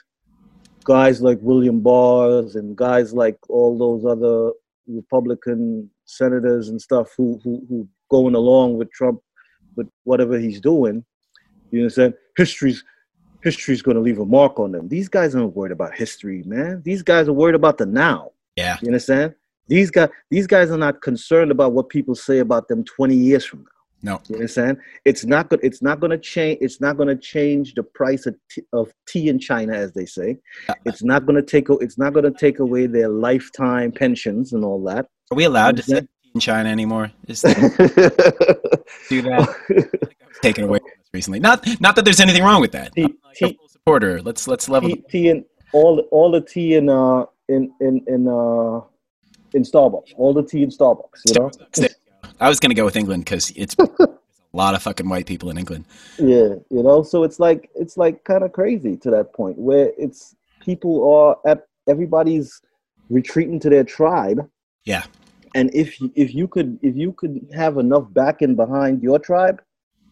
guys 0.85 1.23
like 1.23 1.39
William 1.41 1.83
Barrs 1.83 2.57
and 2.57 2.77
guys 2.77 3.15
like 3.15 3.39
all 3.49 3.79
those 3.79 4.05
other 4.05 4.53
Republican 4.87 5.91
senators 6.05 6.69
and 6.69 6.81
stuff 6.81 7.09
who 7.17 7.41
who, 7.43 7.65
who 7.69 7.89
going 8.11 8.35
along 8.35 8.77
with 8.77 8.91
Trump 8.93 9.21
with 9.77 9.89
whatever 10.05 10.39
he's 10.39 10.61
doing, 10.61 11.05
you 11.71 11.81
understand? 11.81 12.15
History's 12.37 12.85
history's 13.45 13.83
going 13.83 13.95
to 13.97 14.01
leave 14.01 14.19
a 14.19 14.25
mark 14.25 14.59
on 14.59 14.73
them. 14.73 14.89
These 14.89 15.09
guys 15.09 15.35
aren't 15.35 15.55
worried 15.55 15.71
about 15.73 15.95
history, 15.95 16.43
man. 16.47 16.83
These 16.85 17.03
guys 17.03 17.29
are 17.29 17.33
worried 17.33 17.55
about 17.55 17.79
the 17.79 17.87
now. 17.87 18.33
Yeah, 18.57 18.79
You 18.81 18.89
understand? 18.89 19.35
These 19.69 19.91
guys, 19.91 20.09
these 20.31 20.47
guys 20.47 20.71
are 20.71 20.79
not 20.79 21.03
concerned 21.03 21.51
about 21.51 21.73
what 21.73 21.89
people 21.89 22.15
say 22.15 22.39
about 22.39 22.69
them 22.69 22.85
20 22.85 23.15
years 23.15 23.45
from 23.45 23.61
now. 23.61 24.13
no, 24.13 24.21
You 24.29 24.37
understand? 24.37 24.79
It's 25.05 25.25
not 25.25 25.49
good. 25.51 25.61
It's 25.63 25.83
not 25.83 26.01
going 26.01 26.11
to 26.11 26.19
change. 26.19 26.59
It's 26.61 26.81
not 26.81 26.97
going 26.97 27.09
to 27.09 27.17
change 27.17 27.75
the 27.75 27.83
price 27.83 28.27
of, 28.27 28.35
t- 28.51 28.63
of 28.73 28.93
tea 29.07 29.29
in 29.29 29.39
China, 29.39 29.75
as 29.75 29.93
they 29.93 30.07
say. 30.07 30.39
It's 30.85 31.03
not 31.03 31.27
going 31.27 31.37
to 31.37 31.43
take. 31.43 31.67
It's 31.85 31.99
not 31.99 32.13
going 32.13 32.25
to 32.25 32.39
take 32.45 32.59
away 32.61 32.87
their 32.87 33.09
lifetime 33.09 33.93
pensions 33.93 34.53
and 34.53 34.65
all 34.65 34.83
that. 34.85 35.07
are 35.31 35.37
we 35.37 35.45
allowed 35.45 35.77
to 35.79 35.83
say 35.83 36.07
in 36.35 36.41
China 36.41 36.69
anymore? 36.69 37.13
Is 37.27 37.43
that, 37.43 37.55
do 39.09 39.23
that 39.23 40.11
taken 40.43 40.65
away 40.65 40.81
recently? 41.13 41.41
Not, 41.41 41.67
not 41.81 41.97
that 41.97 42.05
there's 42.05 42.21
anything 42.21 42.43
wrong 42.43 42.61
with 42.61 42.73
that. 42.73 42.95
Tea- 42.95 43.03
like 43.03 43.37
tea- 43.37 43.59
supporter. 43.69 44.21
Let's 44.23 44.47
let's 44.49 44.69
level. 44.69 44.91
tea, 44.91 45.05
tea 45.09 45.29
and 45.31 45.45
all 45.73 46.01
all 46.11 46.31
the 46.31 46.41
tea 46.41 46.75
in 46.75 46.89
uh 46.89 47.27
in 47.49 47.73
in 47.81 48.03
in 48.07 48.29
uh 48.29 48.81
in 49.55 49.63
Starbucks. 49.63 50.15
All 50.17 50.33
the 50.35 50.43
tea 50.43 50.63
in 50.63 50.71
Starbucks. 50.71 51.21
You 51.27 51.35
know. 51.41 51.51
There. 51.75 51.89
I 52.41 52.49
was 52.49 52.59
gonna 52.59 52.75
go 52.75 52.85
with 52.85 52.97
England 52.97 53.25
because 53.25 53.53
it's 53.55 53.77
a 54.01 54.09
lot 54.53 54.75
of 54.75 54.83
fucking 54.83 55.09
white 55.09 55.27
people 55.27 55.51
in 55.51 55.59
England. 55.59 55.85
Yeah, 56.19 56.55
you 56.71 56.83
know, 56.83 57.03
so 57.03 57.23
it's 57.23 57.39
like 57.39 57.71
it's 57.75 57.97
like 57.97 58.25
kind 58.25 58.43
of 58.43 58.53
crazy 58.53 58.97
to 58.99 59.11
that 59.11 59.33
point 59.33 59.59
where 59.59 59.93
it's 59.99 60.35
people 60.61 61.13
are 61.13 61.39
at 61.49 61.67
everybody's 61.89 62.61
retreating 63.11 63.61
to 63.61 63.69
their 63.69 63.85
tribe, 63.85 64.49
Yeah, 64.85 65.05
and 65.55 65.71
if 65.75 66.01
you- 66.01 66.13
if 66.15 66.35
you 66.35 66.47
could 66.49 66.79
if 66.83 66.95
you 66.97 67.13
could 67.13 67.47
have 67.55 67.79
enough 67.79 68.07
backing 68.13 68.55
behind 68.55 69.03
your 69.03 69.19
tribe, 69.19 69.61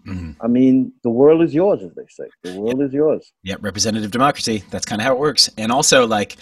Mhm. 0.07 0.35
I 0.41 0.49
mean, 0.49 0.93
the 1.05 1.11
world 1.11 1.43
is 1.43 1.55
yours, 1.55 1.81
as 1.83 1.93
they 1.95 2.07
say. 2.11 2.25
The 2.43 2.59
world 2.61 2.83
is 2.83 2.93
yours. 2.93 3.33
yeah. 3.45 3.55
Representative 3.61 4.11
democracy. 4.11 4.65
That's 4.71 4.85
kind 4.85 5.01
of 5.01 5.07
how 5.07 5.13
it 5.13 5.19
works. 5.21 5.49
And 5.57 5.71
also, 5.71 6.07
like, 6.09 6.37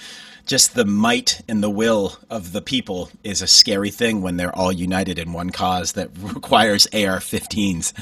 just 0.47 0.75
the 0.75 0.87
might 0.87 1.43
and 1.47 1.63
the 1.63 1.69
will 1.69 2.17
of 2.31 2.53
the 2.53 2.63
people 2.63 3.11
is 3.23 3.43
a 3.43 3.47
scary 3.47 3.91
thing 3.91 4.23
when 4.23 4.39
they're 4.39 4.57
all 4.57 4.73
united 4.73 5.19
in 5.19 5.35
one 5.35 5.51
cause 5.51 5.93
that 5.93 6.09
requires 6.35 6.87
AR-15s. 6.95 7.93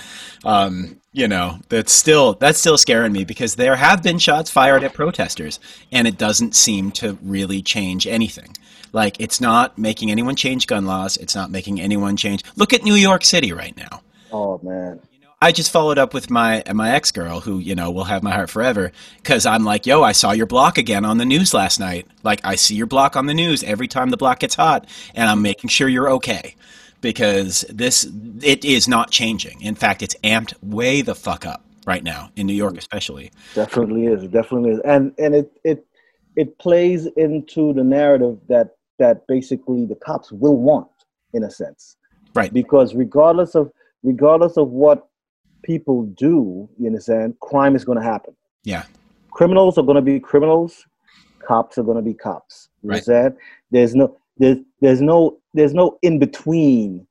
Um, 0.44 1.00
you 1.12 1.26
know, 1.26 1.58
that's 1.68 1.92
still 1.92 2.34
that's 2.34 2.58
still 2.61 2.78
scaring 2.78 3.12
me 3.12 3.24
because 3.24 3.56
there 3.56 3.74
have 3.76 4.02
been 4.02 4.18
shots 4.18 4.50
fired 4.50 4.84
at 4.84 4.94
protesters, 4.94 5.58
and 5.90 6.06
it 6.06 6.16
doesn't 6.16 6.54
seem 6.54 6.92
to 6.92 7.18
really 7.22 7.61
change 7.62 8.06
anything. 8.06 8.54
Like, 8.92 9.20
it's 9.20 9.40
not 9.40 9.79
making 9.79 10.11
anyone 10.11 10.37
change 10.37 10.66
gun 10.66 10.87
laws. 10.87 11.16
It's 11.16 11.35
not 11.35 11.51
making 11.51 11.81
anyone 11.81 12.16
change. 12.16 12.42
Look 12.57 12.72
at 12.72 12.83
New 12.85 12.94
York 12.94 13.24
City 13.24 13.53
right 13.53 13.77
now. 13.77 14.03
Oh 14.33 14.61
man, 14.62 15.01
I 15.40 15.53
just 15.53 15.70
followed 15.70 15.98
up 15.98 16.14
with 16.14 16.31
my 16.31 16.62
my 16.74 16.90
ex 16.90 17.12
girl, 17.12 17.40
who 17.40 17.59
you 17.59 17.74
know 17.74 17.90
will 17.90 18.05
have 18.05 18.22
my 18.22 18.33
heart 18.33 18.51
forever, 18.51 18.92
because 19.18 19.46
I'm 19.46 19.64
like, 19.64 19.87
yo, 19.87 20.03
I 20.03 20.12
saw 20.12 20.33
your 20.33 20.46
block 20.46 20.79
again 20.79 21.05
on 21.05 21.18
the 21.18 21.24
news 21.24 21.55
last 21.55 21.79
night. 21.79 22.07
Like, 22.22 22.40
I 22.44 22.57
see 22.57 22.74
your 22.74 22.87
block 22.87 23.14
on 23.16 23.27
the 23.27 23.35
news 23.35 23.62
every 23.62 23.88
time 23.88 24.11
the 24.11 24.16
block 24.16 24.40
gets 24.40 24.57
hot, 24.57 24.88
and 25.14 25.31
I'm 25.31 25.42
making 25.42 25.68
sure 25.68 25.88
you're 25.88 26.11
okay, 26.11 26.57
because 27.01 27.64
this 27.68 28.09
it 28.42 28.64
is 28.64 28.88
not 28.88 29.11
changing. 29.11 29.61
In 29.61 29.74
fact, 29.74 30.03
it's 30.03 30.16
amped 30.24 30.55
way 30.62 31.03
the 31.03 31.14
fuck 31.14 31.46
up 31.46 31.64
right 31.87 32.03
now 32.03 32.31
in 32.37 32.46
New 32.46 32.55
York, 32.55 32.77
especially. 32.77 33.31
definitely 33.55 34.07
is. 34.07 34.22
Definitely 34.29 34.72
is, 34.72 34.81
and 34.81 35.14
and 35.18 35.35
it 35.35 35.53
it 35.62 35.87
it 36.35 36.59
plays 36.59 37.07
into 37.16 37.72
the 37.72 37.85
narrative 37.85 38.38
that 38.48 38.77
that 38.98 39.26
basically 39.26 39.84
the 39.87 39.94
cops 39.96 40.32
will 40.32 40.56
want, 40.56 40.88
in 41.34 41.44
a 41.44 41.50
sense. 41.50 41.96
Right. 42.34 42.52
because 42.52 42.94
regardless 42.94 43.54
of 43.56 43.72
regardless 44.04 44.56
of 44.58 44.68
what 44.68 45.08
people 45.64 46.04
do, 46.16 46.68
you 46.78 46.87
understand, 46.87 47.34
crime 47.40 47.74
is 47.74 47.84
going 47.84 47.98
to 47.98 48.04
happen. 48.04 48.37
Yeah. 48.64 48.84
Criminals 49.32 49.76
are 49.78 49.82
going 49.82 49.96
to 49.96 50.02
be 50.02 50.20
criminals. 50.20 50.84
Cops 51.44 51.78
are 51.78 51.82
going 51.82 51.96
to 51.96 52.02
be 52.02 52.14
cops. 52.14 52.68
You 52.82 52.90
Right. 52.90 52.96
understand? 52.96 53.37
There's 53.70 53.94
no 53.94 54.16
there's 54.37 54.58
there's 54.80 55.00
no 55.00 55.38
there's 55.54 55.74
no 55.74 55.98
in 56.02 56.18
between 56.18 57.06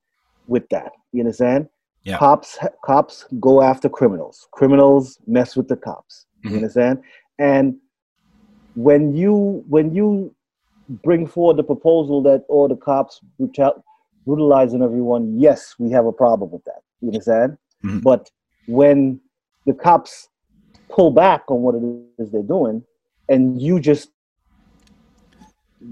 with 0.46 0.66
that. 0.70 0.92
You 1.12 1.20
understand? 1.20 1.68
Yeah. 2.04 2.16
Cops 2.18 2.58
cops 2.84 3.26
go 3.40 3.60
after 3.60 3.88
criminals. 3.88 4.46
Criminals 4.52 5.18
mess 5.26 5.56
with 5.56 5.68
the 5.68 5.76
cops. 5.76 6.24
Mhm. 6.44 6.50
You 6.50 6.56
understand? 6.56 7.02
And 7.38 7.76
when 8.74 9.14
you 9.14 9.64
when 9.68 9.94
you 9.94 10.34
bring 10.88 11.26
forward 11.26 11.56
the 11.56 11.62
proposal 11.64 12.22
that 12.22 12.44
all 12.48 12.68
the 12.68 12.76
cops 12.76 13.20
brutal, 13.38 13.84
brutalizing 14.26 14.82
everyone, 14.82 15.38
yes, 15.38 15.74
we 15.78 15.90
have 15.90 16.06
a 16.06 16.12
problem 16.12 16.50
with 16.50 16.64
that. 16.64 16.82
You 17.00 17.08
understand? 17.08 17.58
Mhm. 17.84 18.02
But 18.02 18.30
when 18.66 19.20
the 19.66 19.74
cops 19.74 20.28
pull 20.88 21.10
back 21.10 21.44
on 21.50 21.62
what 21.62 21.74
it 21.74 21.82
is 22.18 22.30
they're 22.30 22.42
doing, 22.42 22.82
and 23.28 23.60
you 23.60 23.78
just 23.78 24.10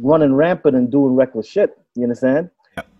running 0.01 0.35
rampant 0.35 0.77
and 0.77 0.91
doing 0.91 1.15
reckless 1.15 1.47
shit, 1.47 1.77
you 1.95 2.03
understand? 2.03 2.51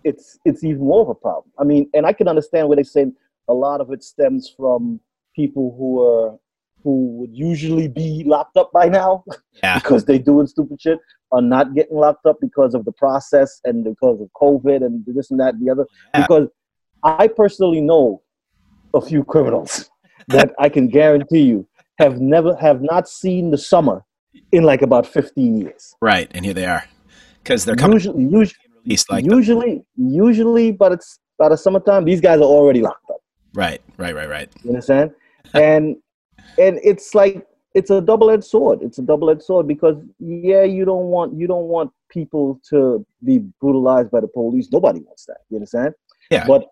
It's 0.05 0.39
it's 0.45 0.63
even 0.63 0.83
more 0.85 1.03
of 1.03 1.09
a 1.09 1.15
problem. 1.15 1.51
I 1.59 1.65
mean, 1.65 1.91
and 1.95 2.07
I 2.07 2.13
can 2.13 2.29
understand 2.29 2.69
where 2.69 2.77
they 2.77 2.83
say 2.85 3.11
a 3.49 3.55
lot 3.55 3.81
of 3.81 3.91
it 3.91 4.05
stems 4.05 4.49
from 4.49 5.01
people 5.35 5.75
who 5.77 6.03
are 6.03 6.39
who 6.87 7.09
would 7.19 7.35
usually 7.35 7.89
be 7.89 8.23
locked 8.25 8.57
up 8.57 8.71
by 8.73 8.87
now 8.89 9.25
Yeah. 9.63 9.81
because 9.81 10.05
they're 10.05 10.21
doing 10.21 10.47
stupid 10.47 10.81
shit 10.81 11.01
are 11.33 11.43
not 11.43 11.75
getting 11.75 11.97
locked 11.97 12.25
up 12.27 12.37
because 12.41 12.75
of 12.75 12.85
the 12.85 12.93
process 12.93 13.61
and 13.65 13.83
because 13.83 14.21
of 14.21 14.29
COVID 14.41 14.87
and 14.87 15.05
this 15.05 15.33
and 15.33 15.41
that 15.41 15.55
and 15.55 15.67
the 15.67 15.73
other. 15.73 15.85
Yeah. 16.15 16.21
Because 16.21 16.47
I 17.03 17.27
personally 17.27 17.81
know 17.81 18.23
a 18.95 19.01
few 19.01 19.25
criminals 19.25 19.91
that 20.29 20.55
I 20.61 20.69
can 20.69 20.87
guarantee 20.87 21.41
you 21.43 21.67
have 21.99 22.21
never 22.21 22.55
have 22.67 22.83
not 22.83 23.09
seen 23.09 23.51
the 23.51 23.59
summer 23.59 24.05
in 24.53 24.63
like 24.63 24.83
about 24.83 25.05
15 25.09 25.59
years. 25.63 25.97
Right. 26.01 26.31
And 26.35 26.45
here 26.45 26.55
they 26.55 26.67
are, 26.67 26.85
because 27.43 27.65
they're 27.65 27.75
coming 27.75 27.97
Usually, 27.99 28.23
usually, 28.23 28.55
released 28.85 29.11
like 29.11 29.25
usually, 29.25 29.85
usually, 29.97 30.71
but 30.71 30.93
it's 30.93 31.19
by 31.37 31.49
the 31.49 31.57
summertime, 31.57 32.05
these 32.05 32.21
guys 32.21 32.39
are 32.39 32.45
already 32.45 32.81
locked 32.81 33.11
up. 33.11 33.21
right, 33.55 33.83
right, 33.99 34.15
right, 34.15 34.29
right. 34.29 34.49
You 34.63 34.71
understand? 34.71 35.11
and 35.55 35.97
and 36.59 36.81
it's 36.83 37.15
like 37.15 37.47
it's 37.75 37.91
a 37.91 38.01
double-edged 38.01 38.45
sword. 38.45 38.81
It's 38.83 38.99
a 38.99 39.03
double-edged 39.03 39.43
sword 39.43 39.69
because 39.69 39.97
yeah, 40.19 40.63
you 40.63 40.85
don't 40.85 41.07
want 41.07 41.35
you 41.35 41.47
don't 41.47 41.67
want 41.67 41.91
people 42.09 42.61
to 42.71 43.05
be 43.25 43.39
brutalized 43.61 44.11
by 44.11 44.21
the 44.21 44.29
police. 44.29 44.69
Nobody 44.73 45.01
wants 45.01 45.27
that. 45.27 45.39
You 45.51 45.59
understand? 45.59 45.95
Yeah. 46.31 46.47
But 46.47 46.67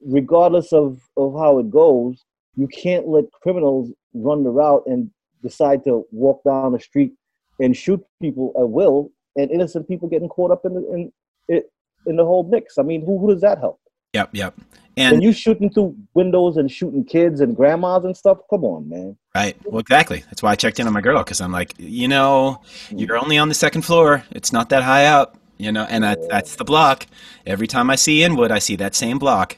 regardless 0.00 0.72
of 0.72 1.00
of 1.16 1.34
how 1.34 1.58
it 1.58 1.70
goes, 1.70 2.24
you 2.56 2.68
can't 2.68 3.08
let 3.08 3.24
criminals 3.42 3.90
run 4.14 4.44
the 4.44 4.50
route 4.50 4.84
and 4.86 5.10
decide 5.42 5.84
to 5.84 6.06
walk 6.10 6.42
down 6.44 6.72
the 6.72 6.80
street 6.80 7.12
and 7.60 7.76
shoot 7.76 8.00
people 8.22 8.52
at 8.58 8.68
will, 8.68 9.10
and 9.36 9.50
innocent 9.50 9.88
people 9.88 10.08
getting 10.08 10.28
caught 10.28 10.50
up 10.50 10.64
in 10.64 10.74
the, 10.74 10.92
in 10.92 11.12
it 11.48 11.70
in 12.06 12.16
the 12.16 12.24
whole 12.24 12.44
mix. 12.44 12.78
I 12.78 12.82
mean, 12.82 13.04
who 13.04 13.18
who 13.18 13.30
does 13.32 13.40
that 13.40 13.58
help? 13.58 13.80
Yep, 14.18 14.30
yep. 14.32 14.54
When 14.96 15.06
And 15.14 15.22
you 15.22 15.32
shooting 15.32 15.70
through 15.70 15.94
windows 16.14 16.56
and 16.56 16.68
shooting 16.68 17.04
kids 17.04 17.40
and 17.40 17.54
grandmas 17.54 18.04
and 18.04 18.16
stuff, 18.16 18.38
come 18.50 18.64
on, 18.64 18.88
man. 18.88 19.16
right, 19.32 19.56
well, 19.64 19.78
exactly. 19.78 20.24
That's 20.26 20.42
why 20.42 20.50
I 20.50 20.56
checked 20.56 20.80
in 20.80 20.88
on 20.88 20.92
my 20.92 21.00
girl 21.00 21.22
because 21.22 21.40
I'm 21.40 21.52
like, 21.52 21.72
you 21.78 22.08
know, 22.08 22.60
mm. 22.88 22.98
you're 22.98 23.16
only 23.16 23.38
on 23.38 23.48
the 23.48 23.54
second 23.54 23.82
floor. 23.82 24.24
It's 24.32 24.52
not 24.52 24.70
that 24.70 24.82
high 24.82 25.06
up, 25.06 25.38
you 25.56 25.70
know, 25.70 25.86
and 25.88 26.02
that, 26.02 26.18
that's 26.28 26.56
the 26.56 26.64
block. 26.64 27.06
Every 27.46 27.68
time 27.68 27.90
I 27.90 27.94
see 27.94 28.24
Inwood, 28.24 28.50
I 28.50 28.58
see 28.58 28.74
that 28.76 28.96
same 28.96 29.20
block. 29.20 29.56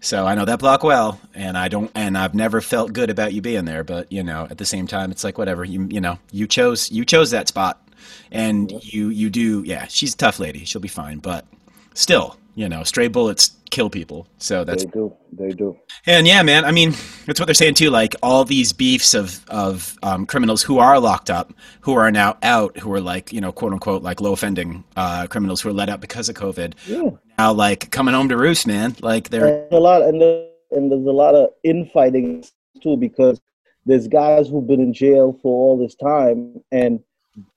So 0.00 0.26
I 0.26 0.34
know 0.34 0.46
that 0.46 0.60
block 0.60 0.82
well, 0.82 1.20
and 1.34 1.58
I 1.58 1.68
don't, 1.68 1.90
and 1.94 2.16
I've 2.16 2.34
never 2.34 2.62
felt 2.62 2.94
good 2.94 3.10
about 3.10 3.34
you 3.34 3.42
being 3.42 3.66
there. 3.66 3.84
But 3.84 4.10
you 4.10 4.22
know, 4.22 4.46
at 4.48 4.56
the 4.56 4.64
same 4.64 4.86
time, 4.86 5.10
it's 5.10 5.24
like 5.24 5.36
whatever. 5.36 5.62
You 5.62 5.86
you 5.90 6.00
know, 6.00 6.18
you 6.32 6.46
chose 6.46 6.90
you 6.90 7.04
chose 7.04 7.32
that 7.32 7.48
spot, 7.48 7.86
and 8.32 8.72
you 8.82 9.10
you 9.10 9.28
do. 9.28 9.62
Yeah, 9.66 9.86
she's 9.88 10.14
a 10.14 10.16
tough 10.16 10.40
lady. 10.40 10.64
She'll 10.64 10.80
be 10.80 10.88
fine. 10.88 11.18
But 11.18 11.44
still, 12.00 12.36
you 12.54 12.68
know, 12.68 12.82
stray 12.82 13.08
bullets 13.08 13.56
kill 13.70 13.88
people. 13.88 14.26
So 14.38 14.64
that's 14.64 14.84
They 14.84 14.90
do, 14.90 15.16
they 15.32 15.50
do. 15.50 15.76
and 16.06 16.26
yeah, 16.26 16.42
man. 16.42 16.64
I 16.64 16.72
mean, 16.72 16.90
that's 17.26 17.38
what 17.38 17.46
they're 17.46 17.54
saying 17.54 17.74
too. 17.74 17.90
Like 17.90 18.16
all 18.22 18.44
these 18.44 18.72
beefs 18.72 19.14
of 19.14 19.44
of 19.48 19.96
um, 20.02 20.26
criminals 20.26 20.62
who 20.62 20.78
are 20.78 20.98
locked 20.98 21.30
up, 21.30 21.52
who 21.80 21.94
are 21.94 22.10
now 22.10 22.36
out, 22.42 22.76
who 22.78 22.92
are 22.92 23.00
like 23.00 23.32
you 23.32 23.40
know 23.40 23.52
quote 23.52 23.72
unquote 23.72 24.02
like 24.02 24.20
low 24.20 24.32
offending 24.32 24.84
uh, 24.96 25.26
criminals 25.28 25.60
who 25.60 25.68
are 25.68 25.72
let 25.72 25.88
out 25.88 26.00
because 26.00 26.28
of 26.28 26.34
COVID. 26.34 26.74
Yeah. 26.86 27.10
Now 27.38 27.52
like 27.52 27.90
coming 27.90 28.14
home 28.14 28.28
to 28.28 28.36
roost, 28.36 28.66
man. 28.66 28.96
Like 29.00 29.28
they're 29.28 29.64
and 29.64 29.72
a 29.72 29.78
lot 29.78 30.02
and, 30.02 30.20
the, 30.20 30.50
and 30.72 30.90
there's 30.90 31.06
a 31.06 31.12
lot 31.12 31.34
of 31.34 31.50
infighting 31.62 32.44
too 32.82 32.96
because 32.96 33.40
there's 33.86 34.08
guys 34.08 34.48
who've 34.48 34.66
been 34.66 34.80
in 34.80 34.92
jail 34.92 35.38
for 35.42 35.52
all 35.52 35.78
this 35.78 35.94
time 35.94 36.60
and 36.70 37.00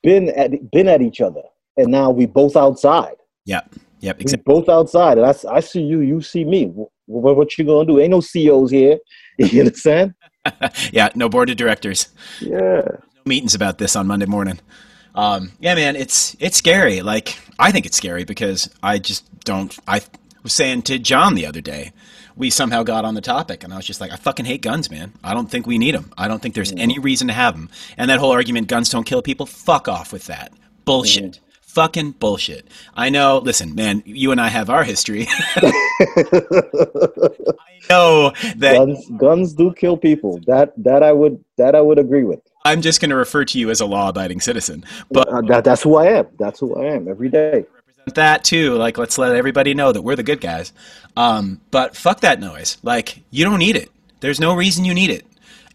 been 0.01 0.29
at 0.29 0.71
been 0.71 0.87
at 0.87 1.01
each 1.01 1.19
other 1.19 1.41
and 1.77 1.91
now 1.91 2.09
we 2.09 2.25
both 2.25 2.55
outside 2.55 3.15
yep, 3.45 3.69
yep, 4.03 4.21
exactly. 4.21 4.43
both 4.45 4.69
outside 4.69 5.17
and 5.17 5.27
I, 5.27 5.35
I 5.51 5.59
see 5.59 5.81
you 5.81 6.01
you 6.01 6.21
see 6.21 6.45
me 6.45 6.65
what, 7.05 7.35
what 7.35 7.57
you 7.57 7.65
gonna 7.65 7.85
do 7.85 7.99
ain't 7.99 8.11
no 8.11 8.21
CEOs 8.21 8.71
here 8.71 8.97
you 9.37 9.59
understand 9.59 10.13
yeah, 10.91 11.09
no 11.15 11.29
board 11.29 11.49
of 11.49 11.57
directors. 11.57 12.09
yeah 12.39 12.81
meetings 13.25 13.55
about 13.55 13.77
this 13.77 13.95
on 13.95 14.07
Monday 14.07 14.25
morning. 14.25 14.59
Um, 15.15 15.51
yeah, 15.59 15.75
man, 15.75 15.95
it's 15.95 16.35
it's 16.39 16.57
scary. 16.57 17.01
Like 17.01 17.37
I 17.59 17.71
think 17.71 17.85
it's 17.85 17.97
scary 17.97 18.23
because 18.23 18.69
I 18.81 18.99
just 18.99 19.25
don't. 19.41 19.77
I 19.87 20.01
was 20.41 20.53
saying 20.53 20.83
to 20.83 20.99
John 20.99 21.35
the 21.35 21.45
other 21.45 21.61
day, 21.61 21.93
we 22.35 22.49
somehow 22.49 22.83
got 22.83 23.05
on 23.05 23.13
the 23.13 23.21
topic, 23.21 23.63
and 23.63 23.71
I 23.71 23.77
was 23.77 23.85
just 23.85 24.01
like, 24.01 24.11
I 24.11 24.15
fucking 24.15 24.45
hate 24.45 24.61
guns, 24.61 24.89
man. 24.89 25.13
I 25.23 25.33
don't 25.33 25.49
think 25.49 25.67
we 25.67 25.77
need 25.77 25.93
them. 25.93 26.11
I 26.17 26.27
don't 26.27 26.41
think 26.41 26.55
there's 26.55 26.73
any 26.73 26.99
reason 26.99 27.27
to 27.27 27.33
have 27.33 27.55
them. 27.55 27.69
And 27.97 28.09
that 28.09 28.19
whole 28.19 28.31
argument, 28.31 28.67
guns 28.67 28.89
don't 28.89 29.05
kill 29.05 29.21
people. 29.21 29.45
Fuck 29.45 29.87
off 29.87 30.11
with 30.11 30.25
that 30.27 30.51
bullshit. 30.85 31.39
Fucking 31.73 32.11
bullshit. 32.11 32.67
I 32.95 33.09
know. 33.09 33.39
Listen, 33.39 33.75
man, 33.75 34.03
you 34.05 34.31
and 34.31 34.39
I 34.39 34.47
have 34.47 34.69
our 34.69 34.83
history. 34.83 35.27
I 35.55 35.71
know 37.89 38.31
that 38.55 38.75
guns 38.77 39.09
guns 39.17 39.53
do 39.53 39.73
kill 39.73 39.97
people 39.97 40.39
that 40.47 40.73
that 40.77 41.03
I 41.03 41.11
would 41.11 41.43
that 41.57 41.75
I 41.75 41.81
would 41.81 41.99
agree 41.99 42.23
with 42.23 42.39
I'm 42.65 42.81
just 42.81 43.01
going 43.01 43.09
to 43.09 43.15
refer 43.15 43.43
to 43.45 43.59
you 43.59 43.69
as 43.69 43.81
a 43.81 43.85
law-abiding 43.85 44.39
citizen, 44.39 44.85
but 45.11 45.27
uh, 45.27 45.41
that, 45.41 45.65
that's 45.65 45.83
who 45.83 45.95
I 45.95 46.05
am 46.19 46.27
that's 46.39 46.59
who 46.59 46.75
I 46.75 46.93
am 46.93 47.07
every 47.07 47.29
day 47.29 47.65
that 48.11 48.43
too. 48.43 48.75
Like, 48.75 48.97
let's 48.97 49.17
let 49.17 49.35
everybody 49.35 49.73
know 49.73 49.91
that 49.91 50.01
we're 50.01 50.15
the 50.15 50.23
good 50.23 50.41
guys. 50.41 50.73
Um, 51.15 51.61
but 51.71 51.95
fuck 51.95 52.21
that 52.21 52.39
noise. 52.39 52.77
Like, 52.83 53.23
you 53.31 53.43
don't 53.45 53.59
need 53.59 53.75
it. 53.75 53.89
There's 54.19 54.39
no 54.39 54.53
reason 54.53 54.85
you 54.85 54.93
need 54.93 55.09
it. 55.09 55.25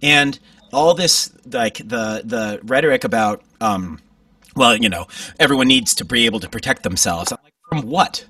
And 0.02 0.38
all 0.72 0.94
this, 0.94 1.32
like 1.50 1.78
the 1.78 2.22
the 2.24 2.61
rhetoric 2.62 3.04
about, 3.04 3.42
um, 3.61 4.00
well, 4.58 4.76
you 4.76 4.88
know, 4.88 5.06
everyone 5.38 5.68
needs 5.68 5.94
to 5.94 6.04
be 6.04 6.26
able 6.26 6.40
to 6.40 6.48
protect 6.48 6.82
themselves. 6.82 7.32
I'm 7.32 7.38
like, 7.42 7.54
from 7.68 7.88
what? 7.88 8.26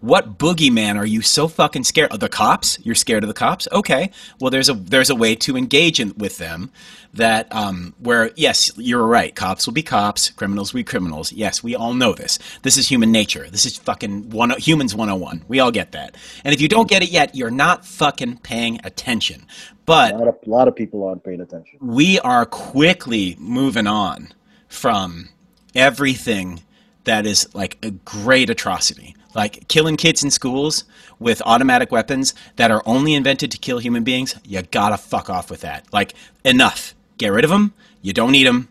What 0.00 0.38
boogeyman 0.38 0.96
are 0.96 1.04
you 1.04 1.20
so 1.20 1.46
fucking 1.46 1.84
scared 1.84 2.10
of? 2.10 2.20
The 2.20 2.28
cops? 2.30 2.78
You're 2.82 2.94
scared 2.94 3.22
of 3.22 3.28
the 3.28 3.34
cops? 3.34 3.68
Okay. 3.70 4.10
Well, 4.40 4.50
there's 4.50 4.70
a 4.70 4.74
there's 4.74 5.10
a 5.10 5.14
way 5.14 5.34
to 5.36 5.58
engage 5.58 6.00
in, 6.00 6.14
with 6.16 6.38
them 6.38 6.70
that 7.12 7.54
um, 7.54 7.94
where 7.98 8.30
yes, 8.34 8.70
you're 8.78 9.06
right. 9.06 9.34
Cops 9.34 9.66
will 9.66 9.74
be 9.74 9.82
cops. 9.82 10.30
Criminals 10.30 10.72
will 10.72 10.78
be 10.78 10.84
criminals. 10.84 11.32
Yes, 11.32 11.62
we 11.62 11.74
all 11.74 11.92
know 11.92 12.14
this. 12.14 12.38
This 12.62 12.78
is 12.78 12.88
human 12.88 13.12
nature. 13.12 13.50
This 13.50 13.66
is 13.66 13.76
fucking 13.76 14.30
one 14.30 14.50
humans 14.58 14.94
101. 14.94 15.44
We 15.48 15.60
all 15.60 15.70
get 15.70 15.92
that. 15.92 16.16
And 16.44 16.54
if 16.54 16.62
you 16.62 16.68
don't 16.68 16.88
get 16.88 17.02
it 17.02 17.10
yet, 17.10 17.34
you're 17.34 17.50
not 17.50 17.84
fucking 17.84 18.38
paying 18.38 18.80
attention. 18.84 19.46
But 19.84 20.14
a 20.14 20.16
lot 20.16 20.28
of, 20.28 20.38
a 20.46 20.50
lot 20.50 20.68
of 20.68 20.76
people 20.76 21.04
aren't 21.04 21.24
paying 21.24 21.42
attention 21.42 21.78
we 21.80 22.18
are 22.20 22.46
quickly 22.46 23.36
moving 23.38 23.86
on 23.86 24.32
from 24.68 25.28
everything 25.74 26.62
that 27.04 27.26
is 27.26 27.52
like 27.54 27.78
a 27.82 27.90
great 27.90 28.50
atrocity. 28.50 29.16
Like 29.34 29.68
killing 29.68 29.96
kids 29.96 30.24
in 30.24 30.30
schools 30.30 30.84
with 31.18 31.40
automatic 31.46 31.92
weapons 31.92 32.34
that 32.56 32.70
are 32.70 32.82
only 32.84 33.14
invented 33.14 33.50
to 33.52 33.58
kill 33.58 33.78
human 33.78 34.02
beings, 34.02 34.34
you 34.44 34.60
gotta 34.62 34.96
fuck 34.96 35.30
off 35.30 35.50
with 35.50 35.60
that. 35.60 35.86
Like, 35.92 36.14
enough. 36.44 36.94
Get 37.18 37.28
rid 37.28 37.44
of 37.44 37.50
them. 37.50 37.74
You 38.02 38.12
don't 38.12 38.32
need 38.32 38.46
them. 38.46 38.68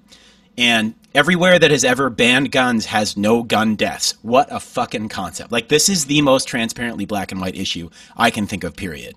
And 0.57 0.95
everywhere 1.15 1.57
that 1.59 1.71
has 1.71 1.85
ever 1.85 2.09
banned 2.09 2.51
guns 2.51 2.88
has 2.88 3.15
no 3.15 3.43
gun 3.43 3.75
deaths. 3.75 4.15
What 4.21 4.47
a 4.51 4.59
fucking 4.59 5.09
concept. 5.09 5.51
Like, 5.51 5.69
this 5.69 5.88
is 5.88 6.05
the 6.05 6.21
most 6.21 6.47
transparently 6.47 7.05
black 7.05 7.31
and 7.31 7.39
white 7.39 7.55
issue 7.55 7.89
I 8.17 8.29
can 8.29 8.45
think 8.45 8.63
of, 8.63 8.75
period. 8.75 9.15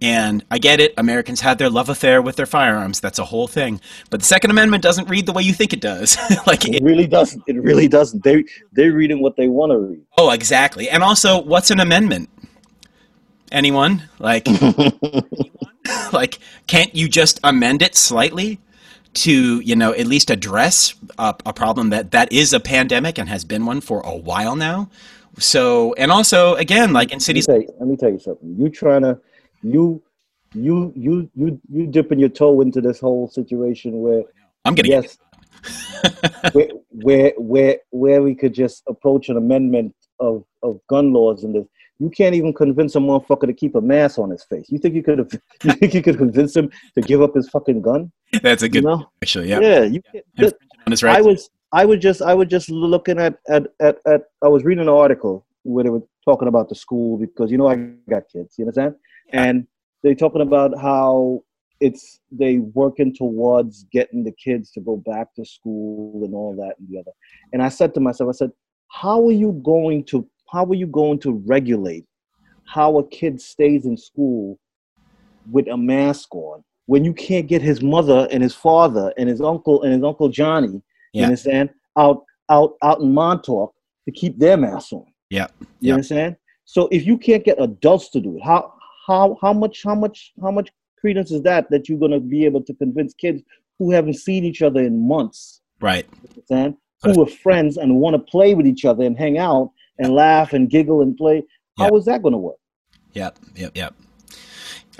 And 0.00 0.44
I 0.50 0.58
get 0.58 0.78
it, 0.78 0.94
Americans 0.96 1.40
had 1.40 1.58
their 1.58 1.70
love 1.70 1.88
affair 1.88 2.22
with 2.22 2.36
their 2.36 2.46
firearms. 2.46 3.00
That's 3.00 3.18
a 3.18 3.24
whole 3.24 3.48
thing. 3.48 3.80
But 4.10 4.20
the 4.20 4.26
Second 4.26 4.50
Amendment 4.52 4.82
doesn't 4.82 5.08
read 5.08 5.26
the 5.26 5.32
way 5.32 5.42
you 5.42 5.52
think 5.52 5.72
it 5.72 5.80
does. 5.80 6.16
like, 6.46 6.68
It 6.68 6.76
it, 6.76 6.82
really 6.82 7.06
doesn't. 7.06 7.42
It 7.48 7.60
really 7.60 7.88
doesn't. 7.88 8.22
They 8.22 8.44
they're 8.72 8.92
reading 8.92 9.20
what 9.20 9.36
they 9.36 9.48
want 9.48 9.72
to 9.72 9.78
read. 9.78 10.00
oh, 10.16 10.30
exactly. 10.30 10.88
And 10.88 11.02
also, 11.02 11.42
what's 11.42 11.70
an 11.70 11.80
amendment? 11.80 12.28
Anyone? 13.50 14.08
Like, 14.20 14.46
like, 16.12 16.38
can't 16.68 16.94
you 16.94 17.08
just 17.08 17.40
amend 17.42 17.82
it 17.82 17.96
slightly 17.96 18.60
to, 19.14 19.60
you 19.60 19.74
know, 19.74 19.92
at 19.94 20.06
least 20.06 20.30
address 20.30 20.94
a, 21.18 21.34
a 21.44 21.52
problem 21.52 21.90
that 21.90 22.12
that 22.12 22.32
is 22.32 22.52
a 22.52 22.60
pandemic 22.60 23.18
and 23.18 23.28
has 23.28 23.44
been 23.44 23.66
one 23.66 23.80
for 23.80 24.00
a 24.02 24.16
while 24.16 24.54
now? 24.54 24.90
So, 25.38 25.94
and 25.94 26.12
also, 26.12 26.54
again, 26.54 26.92
like 26.92 27.12
in 27.12 27.20
Let 27.26 27.34
me, 27.34 27.42
cities, 27.42 27.46
tell 27.46 27.60
you, 27.60 27.72
let 27.78 27.88
me 27.88 27.96
tell 27.96 28.10
you 28.10 28.18
something. 28.18 28.56
You 28.58 28.68
trying 28.68 29.02
to 29.02 29.18
you 29.62 30.02
you 30.54 30.92
you 30.96 31.30
you 31.34 31.60
you 31.68 31.86
dipping 31.86 32.18
your 32.18 32.28
toe 32.28 32.60
into 32.60 32.80
this 32.80 33.00
whole 33.00 33.28
situation 33.28 34.00
where 34.00 34.22
I'm 34.64 34.74
gonna 34.74 34.88
yes, 34.88 35.18
where, 36.52 36.68
where 36.90 37.32
where 37.36 37.78
where 37.90 38.22
we 38.22 38.34
could 38.34 38.54
just 38.54 38.82
approach 38.88 39.28
an 39.28 39.36
amendment 39.36 39.94
of 40.20 40.44
of 40.62 40.80
gun 40.88 41.12
laws 41.12 41.44
and 41.44 41.54
this. 41.54 41.66
You 42.00 42.10
can't 42.10 42.36
even 42.36 42.54
convince 42.54 42.94
a 42.94 43.00
motherfucker 43.00 43.46
to 43.48 43.52
keep 43.52 43.74
a 43.74 43.80
mask 43.80 44.20
on 44.20 44.30
his 44.30 44.44
face. 44.44 44.66
You 44.68 44.78
think 44.78 44.94
you 44.94 45.02
could 45.02 45.18
have? 45.18 45.30
You 45.64 45.72
think 45.72 45.94
you 45.94 46.02
could 46.02 46.16
convince 46.16 46.54
him 46.54 46.70
to 46.94 47.00
give 47.00 47.20
up 47.22 47.34
his 47.34 47.48
fucking 47.48 47.82
gun? 47.82 48.12
That's 48.40 48.62
a 48.62 48.66
You 48.66 48.70
good, 48.70 48.84
know? 48.84 49.10
actually, 49.20 49.48
yeah. 49.48 49.58
Yeah. 49.58 49.82
You 49.82 50.00
Infringing 50.86 51.16
I 51.16 51.20
was 51.20 51.50
I 51.72 51.84
was 51.84 51.98
just 51.98 52.22
I 52.22 52.34
was 52.34 52.48
just 52.48 52.70
looking 52.70 53.18
at, 53.18 53.38
at 53.48 53.66
at 53.80 53.98
at 54.06 54.22
I 54.42 54.48
was 54.48 54.64
reading 54.64 54.82
an 54.82 54.88
article 54.88 55.44
where 55.64 55.84
they 55.84 55.90
were 55.90 56.02
talking 56.24 56.48
about 56.48 56.68
the 56.68 56.74
school 56.74 57.18
because 57.18 57.50
you 57.50 57.58
know 57.58 57.68
I 57.68 57.76
got 58.08 58.28
kids, 58.32 58.54
you 58.58 58.64
understand? 58.64 58.94
And 59.32 59.66
they're 60.02 60.14
talking 60.14 60.42
about 60.42 60.78
how 60.78 61.42
it's 61.80 62.20
they 62.32 62.58
working 62.58 63.14
towards 63.14 63.84
getting 63.92 64.24
the 64.24 64.32
kids 64.32 64.70
to 64.72 64.80
go 64.80 64.96
back 64.96 65.34
to 65.34 65.44
school 65.44 66.24
and 66.24 66.34
all 66.34 66.54
that 66.56 66.74
and 66.78 66.88
the 66.88 66.98
other. 66.98 67.12
And 67.52 67.62
I 67.62 67.68
said 67.68 67.94
to 67.94 68.00
myself, 68.00 68.28
I 68.28 68.32
said, 68.32 68.50
how 68.90 69.26
are 69.26 69.32
you 69.32 69.60
going 69.64 70.04
to 70.04 70.28
how 70.50 70.64
are 70.64 70.74
you 70.74 70.86
going 70.86 71.18
to 71.20 71.42
regulate 71.46 72.06
how 72.64 72.98
a 72.98 73.06
kid 73.08 73.40
stays 73.40 73.84
in 73.84 73.96
school 73.96 74.58
with 75.50 75.68
a 75.68 75.76
mask 75.76 76.34
on 76.34 76.64
when 76.86 77.04
you 77.04 77.12
can't 77.12 77.46
get 77.46 77.60
his 77.60 77.82
mother 77.82 78.26
and 78.30 78.42
his 78.42 78.54
father 78.54 79.12
and 79.18 79.28
his 79.28 79.42
uncle 79.42 79.82
and 79.82 79.92
his 79.92 80.02
uncle 80.02 80.28
Johnny, 80.30 80.68
you 80.68 80.82
Yeah. 81.12 81.24
understand, 81.24 81.70
out 81.98 82.24
out 82.50 82.76
out 82.82 83.00
in 83.00 83.12
Montauk 83.12 83.74
to 84.06 84.12
keep 84.12 84.38
their 84.38 84.56
masks 84.56 84.92
on. 84.92 85.04
Yeah. 85.30 85.48
You 85.80 85.88
Yeah. 85.88 85.94
understand? 85.94 86.36
So 86.64 86.88
if 86.90 87.06
you 87.06 87.18
can't 87.18 87.44
get 87.44 87.60
adults 87.60 88.10
to 88.10 88.20
do 88.20 88.36
it, 88.36 88.42
how 88.42 88.72
how 89.08 89.36
how 89.40 89.52
much 89.52 89.82
how 89.84 89.94
much 89.94 90.32
how 90.40 90.50
much 90.50 90.68
credence 91.00 91.32
is 91.32 91.42
that 91.42 91.68
that 91.70 91.88
you're 91.88 91.98
gonna 91.98 92.20
be 92.20 92.44
able 92.44 92.62
to 92.62 92.74
convince 92.74 93.14
kids 93.14 93.42
who 93.78 93.90
haven't 93.90 94.14
seen 94.14 94.44
each 94.44 94.62
other 94.62 94.80
in 94.82 95.08
months, 95.08 95.60
Right. 95.80 96.06
understand, 96.28 96.76
who 97.02 97.22
are 97.22 97.26
friends 97.26 97.76
and 97.76 97.96
want 97.96 98.14
to 98.14 98.18
play 98.18 98.54
with 98.54 98.66
each 98.66 98.84
other 98.84 99.04
and 99.04 99.16
hang 99.16 99.38
out 99.38 99.70
and 99.98 100.12
laugh 100.12 100.52
and 100.52 100.68
giggle 100.68 101.00
and 101.02 101.16
play? 101.16 101.44
How 101.78 101.96
is 101.96 102.04
that 102.06 102.22
gonna 102.22 102.38
work? 102.38 102.56
Yep. 103.14 103.38
Yep. 103.56 103.76
Yep. 103.76 103.94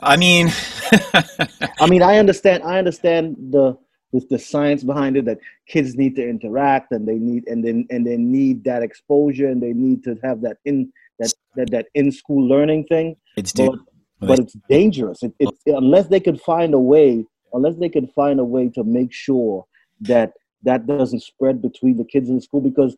I 0.00 0.16
mean, 0.16 0.48
I 1.80 1.86
mean, 1.88 2.02
I 2.02 2.18
understand. 2.18 2.62
I 2.62 2.78
understand 2.78 3.36
the, 3.50 3.76
the 4.12 4.24
the 4.30 4.38
science 4.38 4.84
behind 4.84 5.16
it 5.16 5.24
that 5.24 5.38
kids 5.66 5.96
need 5.96 6.14
to 6.16 6.28
interact 6.28 6.92
and 6.92 7.06
they 7.06 7.16
need 7.16 7.46
and 7.48 7.64
then 7.64 7.86
and 7.90 8.06
they 8.06 8.16
need 8.16 8.62
that 8.64 8.82
exposure 8.82 9.48
and 9.48 9.60
they 9.60 9.72
need 9.72 10.04
to 10.04 10.16
have 10.22 10.40
that 10.42 10.58
in 10.64 10.92
that 11.18 11.32
that, 11.56 11.70
that 11.70 11.86
in 11.94 12.12
school 12.12 12.46
learning 12.46 12.84
thing. 12.84 13.16
kids 13.34 13.52
do. 13.52 13.70
But 13.70 13.80
but 14.20 14.38
it's 14.38 14.56
dangerous. 14.68 15.22
It, 15.22 15.32
it, 15.38 15.54
unless 15.66 16.08
they 16.08 16.20
could 16.20 16.40
find 16.40 16.74
a 16.74 16.78
way, 16.78 17.24
unless 17.52 17.76
they 17.76 17.88
could 17.88 18.10
find 18.14 18.40
a 18.40 18.44
way 18.44 18.68
to 18.70 18.84
make 18.84 19.12
sure 19.12 19.64
that 20.00 20.32
that 20.62 20.86
doesn't 20.86 21.20
spread 21.20 21.62
between 21.62 21.96
the 21.96 22.04
kids 22.04 22.28
in 22.28 22.36
the 22.36 22.40
school. 22.40 22.60
Because 22.60 22.96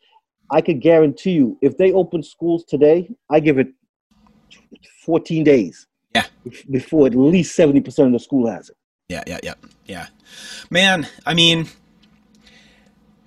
I 0.51 0.61
could 0.61 0.81
guarantee 0.81 1.33
you, 1.33 1.59
if 1.61 1.77
they 1.77 1.93
open 1.93 2.23
schools 2.23 2.65
today, 2.65 3.11
I 3.31 3.41
give 3.41 3.59
it 3.59 3.69
14 5.05 5.45
days. 5.45 5.87
Yeah. 6.15 6.25
Before 6.71 7.07
at 7.07 7.15
least 7.15 7.57
70% 7.59 8.07
of 8.07 8.13
the 8.13 8.19
school 8.19 8.51
has 8.51 8.71
it. 8.71 8.77
Yeah, 9.09 9.23
yeah, 9.27 9.39
yeah, 9.43 9.55
yeah. 9.87 10.07
Man, 10.71 11.07
I 11.27 11.35
mean, 11.35 11.67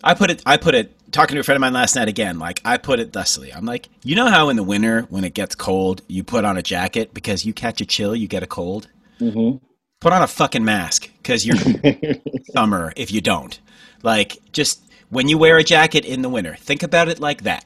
I 0.03 0.13
put 0.13 0.31
it. 0.31 0.41
I 0.45 0.57
put 0.57 0.75
it. 0.75 0.95
Talking 1.13 1.35
to 1.35 1.41
a 1.41 1.43
friend 1.43 1.57
of 1.57 1.61
mine 1.61 1.73
last 1.73 1.95
night 1.95 2.07
again. 2.07 2.39
Like 2.39 2.59
I 2.65 2.77
put 2.77 2.99
it 2.99 3.13
thusly. 3.13 3.53
I'm 3.53 3.65
like, 3.65 3.87
you 4.03 4.15
know 4.15 4.27
how 4.29 4.49
in 4.49 4.55
the 4.55 4.63
winter 4.63 5.03
when 5.11 5.23
it 5.23 5.35
gets 5.35 5.53
cold, 5.53 6.01
you 6.07 6.23
put 6.23 6.43
on 6.43 6.57
a 6.57 6.63
jacket 6.63 7.13
because 7.13 7.45
you 7.45 7.53
catch 7.53 7.81
a 7.81 7.85
chill, 7.85 8.15
you 8.15 8.27
get 8.27 8.41
a 8.41 8.47
cold. 8.47 8.87
hmm 9.19 9.57
Put 10.01 10.11
on 10.11 10.21
a 10.23 10.27
fucking 10.27 10.65
mask 10.65 11.09
because 11.17 11.45
you're 11.45 11.55
summer 12.53 12.91
if 12.97 13.11
you 13.11 13.21
don't. 13.21 13.57
Like 14.01 14.37
just 14.51 14.81
when 15.09 15.29
you 15.29 15.37
wear 15.37 15.57
a 15.57 15.63
jacket 15.63 16.03
in 16.03 16.23
the 16.23 16.29
winter, 16.29 16.55
think 16.55 16.81
about 16.83 17.07
it 17.09 17.19
like 17.19 17.43
that. 17.43 17.63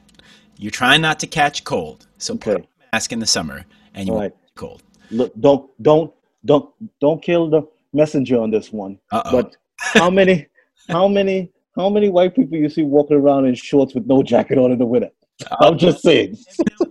You're 0.58 0.70
trying 0.70 1.00
not 1.00 1.18
to 1.20 1.26
catch 1.26 1.64
cold, 1.64 2.06
so 2.18 2.34
put 2.36 2.48
Okay. 2.52 2.62
on 2.62 2.66
a 2.92 2.96
mask 2.96 3.12
in 3.12 3.18
the 3.18 3.26
summer 3.26 3.64
and 3.94 4.06
you 4.06 4.12
All 4.12 4.20
won't 4.20 4.32
right. 4.34 4.42
get 4.46 4.54
cold. 4.56 4.82
Look, 5.10 5.32
don't, 5.40 5.70
don't, 5.82 6.12
don't, 6.44 6.68
don't 7.00 7.22
kill 7.22 7.48
the 7.48 7.62
messenger 7.94 8.38
on 8.40 8.50
this 8.50 8.72
one. 8.72 8.98
Uh-oh. 9.10 9.32
But 9.32 9.56
how 9.78 10.10
many, 10.10 10.46
how 10.90 11.08
many, 11.08 11.50
how 11.78 11.88
many 11.88 12.08
white 12.08 12.34
people 12.34 12.58
you 12.58 12.68
see 12.68 12.82
walking 12.82 13.16
around 13.16 13.46
in 13.46 13.54
shorts 13.54 13.94
with 13.94 14.06
no 14.06 14.22
jacket 14.22 14.58
on 14.58 14.72
in 14.72 14.78
the 14.78 14.86
winter? 14.86 15.10
Oh. 15.50 15.68
I'm 15.68 15.78
just 15.78 16.02
saying. 16.02 16.36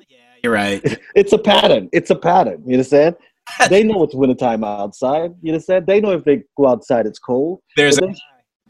yeah, 0.09 0.17
you're 0.43 0.53
right. 0.53 0.81
It's 1.15 1.33
a 1.33 1.37
pattern. 1.37 1.89
It's 1.91 2.09
a 2.09 2.15
pattern. 2.15 2.63
You 2.65 2.75
understand? 2.75 3.15
they 3.69 3.83
know 3.83 4.03
it's 4.03 4.15
wintertime 4.15 4.63
outside. 4.63 5.33
You 5.41 5.53
understand? 5.53 5.87
They 5.87 5.99
know 5.99 6.11
if 6.11 6.23
they 6.23 6.43
go 6.55 6.67
outside, 6.67 7.05
it's 7.05 7.19
cold. 7.19 7.61
There's 7.75 7.97
a, 7.99 8.13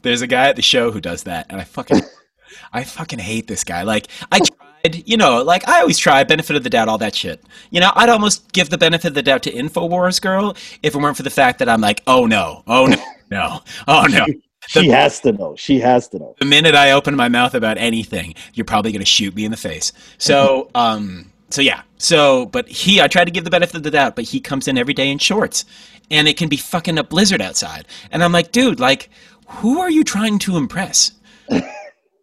there's 0.02 0.22
a 0.22 0.26
guy 0.26 0.48
at 0.48 0.56
the 0.56 0.62
show 0.62 0.90
who 0.90 1.00
does 1.00 1.22
that, 1.24 1.46
and 1.50 1.60
I 1.60 1.64
fucking 1.64 2.00
I 2.72 2.84
fucking 2.84 3.18
hate 3.18 3.46
this 3.46 3.62
guy. 3.64 3.82
Like 3.82 4.08
I 4.32 4.40
tried, 4.40 5.08
you 5.08 5.16
know, 5.16 5.42
like 5.42 5.68
I 5.68 5.80
always 5.80 5.98
try 5.98 6.24
benefit 6.24 6.56
of 6.56 6.64
the 6.64 6.70
doubt, 6.70 6.88
all 6.88 6.98
that 6.98 7.14
shit. 7.14 7.42
You 7.70 7.80
know, 7.80 7.92
I'd 7.94 8.08
almost 8.08 8.52
give 8.52 8.70
the 8.70 8.78
benefit 8.78 9.08
of 9.08 9.14
the 9.14 9.22
doubt 9.22 9.42
to 9.44 9.52
Infowars 9.52 10.20
girl 10.20 10.56
if 10.82 10.94
it 10.94 10.98
weren't 10.98 11.16
for 11.16 11.22
the 11.22 11.30
fact 11.30 11.58
that 11.60 11.68
I'm 11.68 11.80
like, 11.80 12.02
oh 12.06 12.26
no, 12.26 12.62
oh 12.66 12.86
no, 12.86 13.04
no, 13.30 13.60
oh 13.86 14.06
no. 14.08 14.26
She 14.68 14.88
has 14.88 15.20
to 15.20 15.32
know. 15.32 15.56
She 15.56 15.80
has 15.80 16.08
to 16.08 16.18
know. 16.18 16.36
The 16.38 16.44
minute 16.44 16.74
I 16.74 16.92
open 16.92 17.16
my 17.16 17.28
mouth 17.28 17.54
about 17.54 17.78
anything, 17.78 18.34
you're 18.52 18.66
probably 18.66 18.92
gonna 18.92 19.06
shoot 19.06 19.34
me 19.34 19.46
in 19.46 19.50
the 19.50 19.56
face. 19.56 19.92
So, 20.18 20.70
um, 20.74 21.32
so 21.48 21.62
yeah. 21.62 21.82
So, 21.96 22.46
but 22.46 22.68
he, 22.68 23.00
I 23.00 23.08
tried 23.08 23.24
to 23.24 23.30
give 23.30 23.44
the 23.44 23.50
benefit 23.50 23.76
of 23.76 23.82
the 23.82 23.90
doubt, 23.90 24.14
but 24.14 24.26
he 24.26 24.40
comes 24.40 24.68
in 24.68 24.76
every 24.76 24.92
day 24.92 25.10
in 25.10 25.18
shorts, 25.18 25.64
and 26.10 26.28
it 26.28 26.36
can 26.36 26.50
be 26.50 26.58
fucking 26.58 26.98
a 26.98 27.02
blizzard 27.02 27.40
outside, 27.40 27.86
and 28.10 28.22
I'm 28.22 28.32
like, 28.32 28.52
dude, 28.52 28.78
like, 28.78 29.08
who 29.46 29.80
are 29.80 29.90
you 29.90 30.04
trying 30.04 30.38
to 30.40 30.56
impress? 30.56 31.12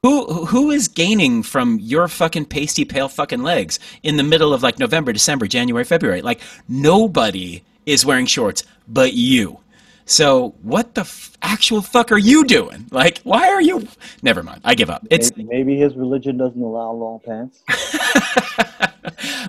Who 0.03 0.45
who 0.45 0.69
is 0.69 0.87
gaining 0.87 1.41
from 1.41 1.79
your 1.79 2.07
fucking 2.07 2.45
pasty 2.45 2.85
pale 2.85 3.09
fucking 3.09 3.41
legs 3.41 3.79
in 4.03 4.17
the 4.17 4.23
middle 4.23 4.53
of 4.53 4.61
like 4.61 4.77
November, 4.77 5.11
December, 5.11 5.47
January, 5.47 5.83
February? 5.83 6.21
Like 6.21 6.41
nobody 6.67 7.63
is 7.87 8.05
wearing 8.05 8.27
shorts 8.27 8.63
but 8.87 9.13
you. 9.13 9.59
So 10.05 10.55
what 10.61 10.93
the 10.93 11.01
f- 11.01 11.35
actual 11.41 11.81
fuck 11.81 12.11
are 12.11 12.17
you 12.17 12.45
doing? 12.45 12.87
Like 12.91 13.19
why 13.23 13.49
are 13.49 13.61
you? 13.61 13.87
Never 14.21 14.43
mind. 14.43 14.61
I 14.63 14.75
give 14.75 14.89
up. 14.89 15.05
It's 15.09 15.35
Maybe, 15.35 15.49
maybe 15.49 15.77
his 15.77 15.95
religion 15.95 16.37
doesn't 16.37 16.61
allow 16.61 16.91
long 16.91 17.19
pants. 17.19 17.63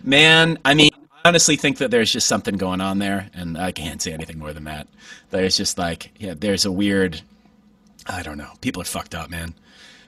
man. 0.02 0.58
I 0.64 0.74
mean, 0.74 0.90
I 1.24 1.28
honestly 1.28 1.56
think 1.56 1.78
that 1.78 1.90
there's 1.90 2.10
just 2.12 2.26
something 2.26 2.56
going 2.56 2.80
on 2.80 2.98
there, 2.98 3.30
and 3.34 3.58
I 3.58 3.72
can't 3.72 4.00
say 4.00 4.12
anything 4.12 4.38
more 4.38 4.52
than 4.52 4.64
that. 4.64 4.88
There's 5.30 5.56
just 5.56 5.76
like 5.76 6.12
yeah, 6.18 6.34
there's 6.36 6.64
a 6.64 6.72
weird. 6.72 7.20
I 8.06 8.22
don't 8.22 8.38
know. 8.38 8.52
People 8.60 8.80
are 8.82 8.86
fucked 8.86 9.14
up, 9.14 9.28
man. 9.30 9.54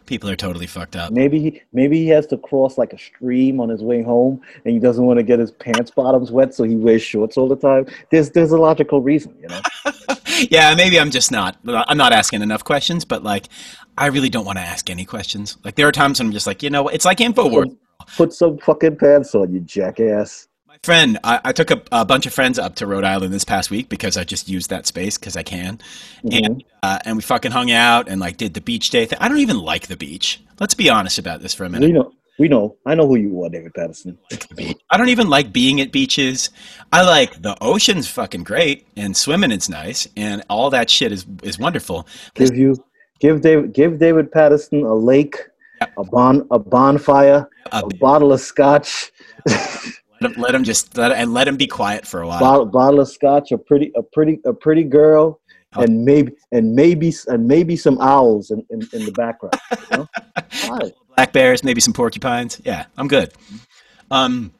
People 0.08 0.30
are 0.30 0.36
totally 0.36 0.66
fucked 0.66 0.96
up. 0.96 1.12
Maybe 1.12 1.38
he 1.38 1.62
maybe 1.74 1.98
he 1.98 2.08
has 2.08 2.26
to 2.28 2.38
cross 2.38 2.78
like 2.78 2.94
a 2.94 2.98
stream 2.98 3.60
on 3.60 3.68
his 3.68 3.82
way 3.82 4.02
home, 4.02 4.40
and 4.64 4.72
he 4.72 4.80
doesn't 4.80 5.04
want 5.04 5.18
to 5.18 5.22
get 5.22 5.38
his 5.38 5.50
pants 5.50 5.90
bottoms 5.90 6.32
wet, 6.32 6.54
so 6.54 6.64
he 6.64 6.76
wears 6.76 7.02
shorts 7.02 7.36
all 7.36 7.46
the 7.46 7.56
time. 7.56 7.86
There's 8.10 8.30
there's 8.30 8.52
a 8.52 8.56
logical 8.56 9.02
reason, 9.02 9.36
you 9.38 9.48
know. 9.48 9.60
yeah, 10.50 10.74
maybe 10.74 10.98
I'm 10.98 11.10
just 11.10 11.30
not. 11.30 11.58
I'm 11.66 11.98
not 11.98 12.14
asking 12.14 12.40
enough 12.40 12.64
questions, 12.64 13.04
but 13.04 13.22
like, 13.22 13.48
I 13.98 14.06
really 14.06 14.30
don't 14.30 14.46
want 14.46 14.56
to 14.56 14.64
ask 14.64 14.88
any 14.88 15.04
questions. 15.04 15.58
Like, 15.62 15.74
there 15.74 15.86
are 15.86 15.92
times 15.92 16.20
when 16.20 16.28
I'm 16.28 16.32
just 16.32 16.46
like, 16.46 16.62
you 16.62 16.70
know? 16.70 16.88
It's 16.88 17.04
like 17.04 17.18
Infowars. 17.18 17.76
Put 18.16 18.32
some 18.32 18.56
fucking 18.58 18.96
pants 18.96 19.34
on, 19.34 19.52
you 19.52 19.60
jackass. 19.60 20.48
Friend, 20.82 21.18
I, 21.24 21.40
I 21.44 21.52
took 21.52 21.70
a, 21.70 21.82
a 21.90 22.04
bunch 22.04 22.26
of 22.26 22.32
friends 22.32 22.58
up 22.58 22.76
to 22.76 22.86
Rhode 22.86 23.04
Island 23.04 23.32
this 23.34 23.44
past 23.44 23.70
week 23.70 23.88
because 23.88 24.16
I 24.16 24.24
just 24.24 24.48
used 24.48 24.70
that 24.70 24.86
space 24.86 25.18
because 25.18 25.36
I 25.36 25.42
can, 25.42 25.80
and 26.30 26.62
uh, 26.82 26.98
and 27.04 27.16
we 27.16 27.22
fucking 27.22 27.50
hung 27.50 27.70
out 27.70 28.08
and 28.08 28.20
like 28.20 28.36
did 28.36 28.54
the 28.54 28.60
beach 28.60 28.90
day 28.90 29.04
thing. 29.04 29.18
I 29.20 29.28
don't 29.28 29.38
even 29.40 29.58
like 29.58 29.88
the 29.88 29.96
beach. 29.96 30.40
Let's 30.60 30.74
be 30.74 30.88
honest 30.88 31.18
about 31.18 31.40
this 31.42 31.52
for 31.52 31.64
a 31.64 31.68
minute. 31.68 31.86
We 31.86 31.92
know, 31.92 32.12
we 32.38 32.48
know. 32.48 32.76
I 32.86 32.94
know 32.94 33.08
who 33.08 33.16
you 33.16 33.42
are, 33.44 33.48
David 33.48 33.74
Patterson. 33.74 34.18
I 34.90 34.96
don't 34.96 35.08
even 35.08 35.28
like 35.28 35.52
being 35.52 35.80
at 35.80 35.90
beaches. 35.90 36.50
I 36.92 37.02
like 37.02 37.42
the 37.42 37.56
ocean's 37.60 38.08
fucking 38.08 38.44
great 38.44 38.86
and 38.96 39.16
swimming 39.16 39.50
is 39.50 39.68
nice 39.68 40.06
and 40.16 40.44
all 40.48 40.70
that 40.70 40.88
shit 40.90 41.12
is 41.12 41.26
is 41.42 41.58
wonderful. 41.58 42.06
Give 42.34 42.54
you, 42.54 42.76
give 43.20 43.40
David, 43.40 43.72
give 43.72 43.98
David 43.98 44.30
Patterson 44.30 44.84
a 44.84 44.94
lake, 44.94 45.36
Yep. 45.80 45.92
a 45.98 46.04
bon, 46.04 46.46
a 46.50 46.58
bonfire, 46.58 47.48
A 47.72 47.82
a 47.84 47.88
bottle 47.98 48.32
of 48.32 48.40
scotch, 48.40 49.12
Let 50.20 50.32
him, 50.32 50.42
let 50.42 50.54
him 50.54 50.64
just 50.64 50.96
let 50.96 51.12
and 51.12 51.32
let 51.32 51.46
him 51.46 51.56
be 51.56 51.66
quiet 51.66 52.06
for 52.06 52.22
a 52.22 52.26
while. 52.26 52.40
bottle, 52.40 52.66
bottle 52.66 53.00
of 53.00 53.08
scotch, 53.08 53.52
a 53.52 53.58
pretty, 53.58 53.92
a 53.96 54.02
pretty, 54.02 54.40
a 54.44 54.52
pretty 54.52 54.84
girl, 54.84 55.40
and 55.74 56.04
maybe, 56.04 56.32
and 56.52 56.74
maybe, 56.74 57.12
and 57.26 57.46
maybe 57.46 57.76
some 57.76 57.98
owls 58.00 58.50
in, 58.50 58.64
in, 58.70 58.88
in 58.92 59.04
the 59.04 59.12
background. 59.12 59.54
You 59.70 59.96
know? 59.98 60.08
Fine. 60.50 60.92
black 61.14 61.32
bears, 61.32 61.62
maybe 61.62 61.80
some 61.80 61.92
porcupines. 61.92 62.60
Yeah, 62.64 62.86
I'm 62.96 63.08
good. 63.08 63.32
Um, 64.10 64.52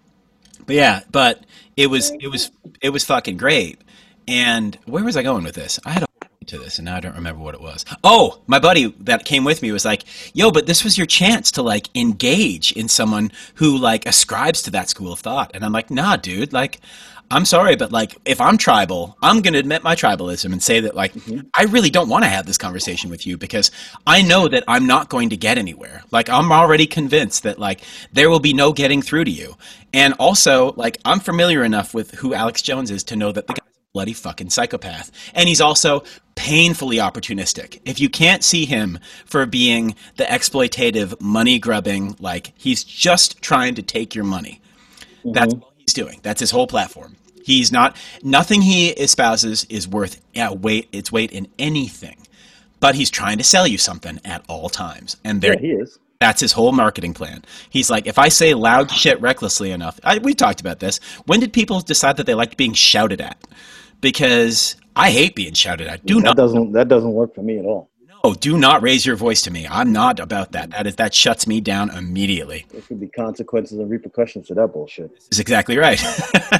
but 0.67 0.77
yeah, 0.77 1.01
but 1.11 1.45
it 1.77 1.89
was 1.89 2.11
it 2.21 2.29
was 2.29 2.51
it 2.81 2.91
was 2.91 3.05
fucking 3.05 3.37
great. 3.37 3.81
And 4.27 4.79
where 4.85 5.03
was 5.03 5.17
I 5.17 5.23
going 5.23 5.43
with 5.43 5.55
this? 5.55 5.81
I 5.87 5.91
had 5.91 6.03
a 6.03 6.08
to 6.49 6.59
this, 6.59 6.79
and 6.79 6.87
now 6.87 6.97
I 6.97 7.01
don't 7.01 7.15
remember 7.15 7.43
what 7.43 7.55
it 7.55 7.61
was. 7.61 7.85
Oh, 8.05 8.41
my 8.47 8.59
buddy 8.59 8.95
that 9.01 9.25
came 9.25 9.45
with 9.45 9.63
me 9.63 9.73
was 9.73 9.85
like, 9.85 10.05
"Yo, 10.35 10.51
but 10.51 10.67
this 10.67 10.85
was 10.85 10.99
your 10.99 11.07
chance 11.07 11.51
to 11.53 11.63
like 11.63 11.89
engage 11.97 12.73
in 12.73 12.89
someone 12.89 13.31
who 13.55 13.77
like 13.77 14.07
ascribes 14.07 14.63
to 14.63 14.71
that 14.73 14.89
school 14.89 15.13
of 15.13 15.21
thought." 15.21 15.51
And 15.55 15.65
I'm 15.65 15.73
like, 15.73 15.91
"Nah, 15.91 16.17
dude. 16.17 16.53
Like, 16.53 16.81
I'm 17.31 17.45
sorry, 17.45 17.77
but 17.77 17.93
like, 17.93 18.17
if 18.25 18.41
I'm 18.41 18.57
tribal, 18.57 19.17
I'm 19.21 19.43
gonna 19.43 19.59
admit 19.59 19.83
my 19.83 19.95
tribalism 19.95 20.51
and 20.51 20.63
say 20.63 20.81
that 20.81 20.95
like, 20.95 21.13
mm-hmm. 21.13 21.41
I 21.55 21.65
really 21.65 21.91
don't 21.91 22.09
want 22.09 22.25
to 22.25 22.29
have 22.29 22.47
this 22.47 22.57
conversation 22.57 23.11
with 23.11 23.27
you 23.27 23.37
because 23.37 23.71
I 24.07 24.23
know 24.23 24.49
that 24.49 24.65
I'm 24.67 24.87
not 24.87 25.11
going 25.11 25.29
to 25.31 25.37
get 25.37 25.59
anywhere. 25.59 26.03
Like, 26.11 26.31
I'm 26.31 26.51
already 26.51 26.87
convinced 26.87 27.43
that 27.43 27.59
like 27.59 27.83
there 28.13 28.31
will 28.31 28.41
be 28.41 28.55
no 28.55 28.73
getting 28.73 29.03
through 29.03 29.25
to 29.25 29.31
you. 29.31 29.57
And 29.93 30.15
also, 30.15 30.73
like, 30.73 30.99
I'm 31.05 31.21
familiar 31.21 31.65
enough 31.65 31.93
with 31.93 32.13
who 32.13 32.33
Alex 32.33 32.63
Jones 32.63 32.91
is 32.91 33.05
to 33.05 33.17
know 33.17 33.33
that 33.33 33.47
the 33.47 33.55
guy's 33.55 33.59
a 33.59 33.68
bloody 33.95 34.13
fucking 34.13 34.51
psychopath, 34.51 35.11
and 35.35 35.49
he's 35.49 35.61
also 35.61 36.03
painfully 36.35 36.97
opportunistic. 36.99 37.81
If 37.85 38.01
you 38.01 38.09
can't 38.09 38.45
see 38.45 38.65
him 38.65 38.99
for 39.25 39.47
being 39.47 39.95
the 40.17 40.25
exploitative, 40.25 41.21
money 41.21 41.59
grubbing, 41.59 42.17
like 42.21 42.53
he's 42.57 42.85
just 42.85 43.41
trying 43.43 43.75
to 43.77 43.83
take 43.83 44.15
your 44.15 44.25
money. 44.25 44.61
Mm-hmm. 45.21 45.33
That's 45.33 45.55
all 45.55 45.73
he's 45.79 45.95
doing. 45.95 46.21
That's 46.23 46.41
his 46.41 46.51
whole 46.51 46.67
platform. 46.67 47.17
He's 47.45 47.73
not 47.73 47.97
nothing 48.23 48.61
he 48.61 48.91
espouses 48.93 49.65
is 49.71 49.89
worth 49.89 50.21
yeah, 50.35 50.53
weight 50.53 50.89
its 50.93 51.11
weight 51.11 51.33
in 51.33 51.49
anything. 51.59 52.17
But 52.81 52.95
he's 52.95 53.11
trying 53.11 53.39
to 53.39 53.45
sell 53.45 53.67
you 53.67 53.79
something 53.79 54.21
at 54.25 54.45
all 54.49 54.69
times. 54.69 55.17
And 55.25 55.41
there 55.41 55.55
Yeah, 55.55 55.61
he 55.61 55.69
is. 55.73 55.99
that's 56.21 56.41
his 56.41 56.53
whole 56.53 56.71
marketing 56.71 57.15
plan. 57.15 57.45
He's 57.71 57.91
like, 57.91 58.07
if 58.07 58.19
I 58.21 58.29
say 58.29 58.55
loud 58.55 58.91
shit 58.93 59.21
recklessly 59.21 59.73
enough, 59.73 59.99
I, 60.05 60.19
we 60.19 60.35
talked 60.35 60.61
about 60.61 60.79
this. 60.79 61.01
When 61.27 61.41
did 61.41 61.53
people 61.53 61.81
decide 61.81 62.19
that 62.19 62.27
they 62.27 62.35
liked 62.35 62.57
being 62.57 62.75
shouted 62.75 63.21
at? 63.21 63.37
Because 64.01 64.77
I 64.97 65.11
hate 65.11 65.35
being 65.35 65.55
shouted 65.55 65.87
at. 65.89 66.05
Do 66.07 66.17
That 66.17 66.25
not, 66.25 66.37
doesn't 66.37 66.73
that 66.73 66.89
doesn't 66.89 67.13
work 67.13 67.35
for 67.35 67.43
me 67.43 67.59
at 67.59 67.65
all. 67.65 67.91
no, 68.25 68.35
do 68.35 68.59
not 68.59 68.83
raise 68.83 69.07
your 69.07 69.17
voice 69.17 69.43
to 69.43 69.51
me. 69.51 69.67
I'm 69.69 69.93
not 69.93 70.19
about 70.21 70.53
that. 70.53 70.71
That 70.71 70.87
is 70.87 70.97
that 70.97 71.15
shuts 71.15 71.47
me 71.47 71.61
down 71.61 71.91
immediately. 71.91 72.67
There 72.71 72.83
could 72.83 73.01
be 73.01 73.09
consequences 73.09 73.79
and 73.79 73.89
repercussions 73.91 74.47
to 74.49 74.55
that 74.55 74.69
bullshit. 74.73 75.11
is 75.31 75.39
exactly 75.39 75.77
right. 75.79 76.01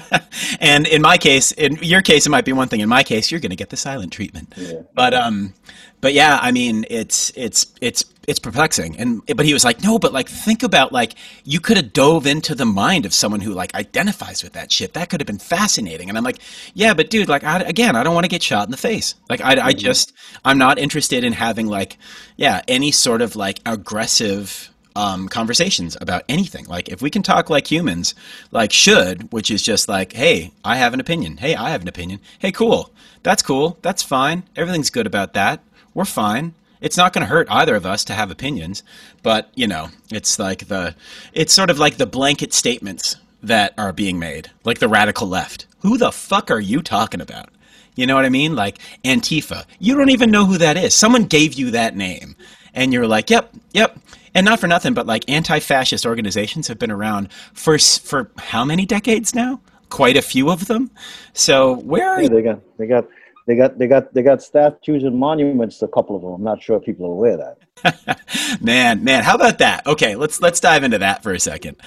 and 0.61 0.87
in 0.87 1.03
my 1.03 1.19
case, 1.19 1.53
in 1.53 1.77
your 1.83 2.03
case, 2.03 2.27
it 2.27 2.31
might 2.31 2.45
be 2.45 2.53
one 2.53 2.69
thing. 2.69 2.81
In 2.81 2.89
my 2.89 3.03
case, 3.03 3.31
you're 3.31 3.41
going 3.41 3.51
to 3.51 3.57
get 3.57 3.71
the 3.71 3.77
silent 3.77 4.13
treatment. 4.13 4.53
Yeah. 4.57 4.83
But 4.95 5.15
um, 5.15 5.53
but 6.01 6.15
yeah, 6.15 6.39
I 6.41 6.53
mean, 6.53 6.85
it's 6.89 7.33
it's 7.35 7.67
it's 7.81 8.05
it's 8.27 8.39
perplexing. 8.39 8.97
And 8.99 9.23
but 9.37 9.47
he 9.47 9.53
was 9.53 9.65
like, 9.65 9.83
no, 9.83 9.99
but 9.99 10.13
like 10.13 10.29
think 10.29 10.63
about 10.63 10.93
like 10.93 11.15
you 11.45 11.61
could 11.61 11.77
have 11.77 11.93
dove 11.93 12.27
into 12.27 12.55
the 12.55 12.67
mind 12.67 13.07
of 13.07 13.15
someone 13.15 13.41
who 13.41 13.53
like 13.53 13.75
identifies 13.75 14.43
with 14.43 14.53
that 14.53 14.71
shit. 14.71 14.93
That 14.93 15.09
could 15.09 15.21
have 15.21 15.27
been 15.27 15.39
fascinating. 15.39 16.09
And 16.09 16.19
I'm 16.19 16.25
like, 16.25 16.39
yeah, 16.75 16.95
but 16.95 17.11
dude, 17.11 17.29
like 17.29 17.43
I, 17.43 17.61
again, 17.61 17.97
I 17.97 18.03
don't 18.05 18.15
want 18.15 18.25
to 18.25 18.29
get 18.29 18.43
shot 18.43 18.67
in 18.67 18.71
the 18.71 18.77
face. 18.77 19.15
Like 19.29 19.41
I, 19.41 19.69
I 19.69 19.73
just 19.73 20.13
I'm 20.45 20.59
not 20.59 20.79
interested 20.79 21.25
in 21.25 21.33
having 21.33 21.67
like 21.67 21.99
yeah 22.37 22.63
any 22.69 22.93
sort 22.93 23.23
of 23.23 23.35
like 23.35 23.61
aggressive 23.67 24.71
um, 24.99 25.29
conversations 25.29 25.97
about 26.01 26.25
anything. 26.29 26.65
Like 26.67 26.89
if 26.89 27.01
we 27.01 27.09
can 27.09 27.23
talk 27.23 27.49
like 27.49 27.71
humans, 27.71 28.15
like 28.51 28.73
should, 28.73 29.33
which 29.33 29.51
is 29.51 29.63
just 29.63 29.89
like, 29.89 30.13
hey, 30.13 30.53
I 30.65 30.77
have 30.77 30.93
an 30.93 31.01
opinion. 31.01 31.37
Hey, 31.37 31.55
I 31.55 31.71
have 31.71 31.83
an 31.83 31.89
opinion. 31.89 32.21
Hey, 32.41 32.51
cool. 32.51 32.91
That's 33.23 33.43
cool. 33.43 33.79
That's 33.83 34.03
fine. 34.03 34.43
Everything's 34.57 34.91
good 34.91 35.07
about 35.07 35.35
that. 35.35 35.63
We're 35.99 36.05
fine. 36.05 36.55
It's 36.81 36.97
not 36.97 37.13
going 37.13 37.23
to 37.23 37.29
hurt 37.29 37.49
either 37.51 37.75
of 37.75 37.85
us 37.85 38.05
to 38.05 38.13
have 38.13 38.31
opinions, 38.31 38.85
but 39.25 39.51
you 39.57 39.67
know, 39.67 39.89
it's 40.13 40.39
like 40.39 40.69
the, 40.69 40.95
it's 41.33 41.53
sort 41.53 41.71
of 41.71 41.81
like 41.81 41.97
the 41.97 42.07
blanket 42.07 42.53
statements 42.55 43.17
that 43.43 43.75
are 43.77 43.93
being 43.93 44.17
made, 44.17 44.53
like 44.63 44.79
the 44.79 44.87
radical 44.87 45.27
left. 45.27 45.67
Who 45.81 45.99
the 45.99 46.13
fuck 46.13 46.53
are 46.53 46.61
you 46.61 46.83
talking 46.83 47.21
about? 47.21 47.49
You 47.97 48.07
know 48.07 48.15
what 48.15 48.25
I 48.25 48.29
mean? 48.29 48.55
Like 48.55 48.79
Antifa. 49.03 49.65
You 49.81 49.97
don't 49.97 50.11
even 50.11 50.31
know 50.31 50.45
who 50.45 50.57
that 50.59 50.77
is. 50.77 50.95
Someone 50.95 51.25
gave 51.25 51.55
you 51.55 51.73
that 51.73 51.97
name. 51.97 52.37
And 52.75 52.93
you're 52.93 53.09
like, 53.09 53.29
yep, 53.29 53.53
yep. 53.73 53.99
And 54.37 54.45
not 54.45 54.61
for 54.61 54.69
nothing, 54.69 54.95
but 54.95 55.05
like 55.05 55.29
anti 55.29 55.59
fascist 55.59 56.07
organizations 56.07 56.69
have 56.69 56.79
been 56.79 56.93
around 56.93 57.33
for, 57.55 57.77
for 57.77 58.31
how 58.39 58.65
many 58.65 58.87
decades 58.87 59.35
now? 59.35 59.61
Quite 59.89 60.17
a 60.17 60.23
few 60.23 60.49
of 60.49 60.69
them. 60.69 60.93
So 61.33 61.75
where 61.79 62.09
are 62.09 62.23
yeah, 62.23 62.29
they 62.29 62.43
got, 62.43 62.61
they 62.79 62.87
got, 62.87 63.09
they 63.49 63.57
got, 63.57 63.79
they 63.79 63.87
got, 63.87 64.13
they 64.13 64.23
got 64.23 64.43
statues 64.43 65.05
and 65.05 65.17
monuments. 65.17 65.81
A 65.81 65.89
couple 65.89 66.15
of 66.15 66.21
them. 66.21 66.33
I'm 66.33 66.45
not 66.45 66.63
sure 66.63 66.77
if 66.77 66.85
people 66.85 67.07
are 67.07 67.13
aware 67.13 67.41
of 67.41 67.57
that. 67.83 68.61
man, 68.61 69.03
man, 69.03 69.25
how 69.25 69.37
about 69.37 69.57
that? 69.59 69.87
Okay, 69.87 70.17
let's 70.17 70.43
let's 70.43 70.61
dive 70.61 70.85
into 70.85 70.99
that 70.99 71.23
for 71.23 71.33
a 71.33 71.41
second. 71.41 71.79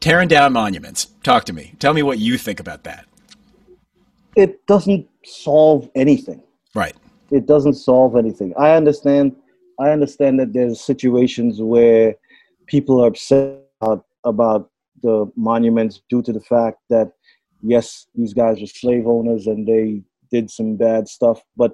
Tearing 0.00 0.28
down 0.28 0.54
monuments. 0.54 1.08
Talk 1.22 1.44
to 1.44 1.52
me. 1.52 1.74
Tell 1.78 1.92
me 1.92 2.02
what 2.02 2.18
you 2.18 2.38
think 2.38 2.58
about 2.58 2.84
that. 2.84 3.04
It 4.34 4.66
doesn't 4.66 5.06
solve 5.22 5.90
anything. 5.94 6.42
Right. 6.74 6.96
It 7.30 7.46
doesn't 7.46 7.74
solve 7.74 8.16
anything. 8.16 8.54
I 8.58 8.70
understand. 8.70 9.36
I 9.78 9.90
understand 9.90 10.40
that 10.40 10.54
there's 10.54 10.80
situations 10.80 11.60
where 11.60 12.14
people 12.66 13.04
are 13.04 13.08
upset 13.08 13.58
about, 13.82 14.06
about 14.24 14.70
the 15.02 15.30
monuments 15.36 16.00
due 16.08 16.22
to 16.22 16.32
the 16.32 16.40
fact 16.40 16.78
that 16.88 17.12
yes, 17.62 18.06
these 18.14 18.32
guys 18.32 18.58
were 18.58 18.66
slave 18.66 19.06
owners 19.06 19.46
and 19.46 19.66
they 19.66 20.02
did 20.30 20.50
some 20.50 20.76
bad 20.76 21.08
stuff. 21.08 21.42
But 21.56 21.72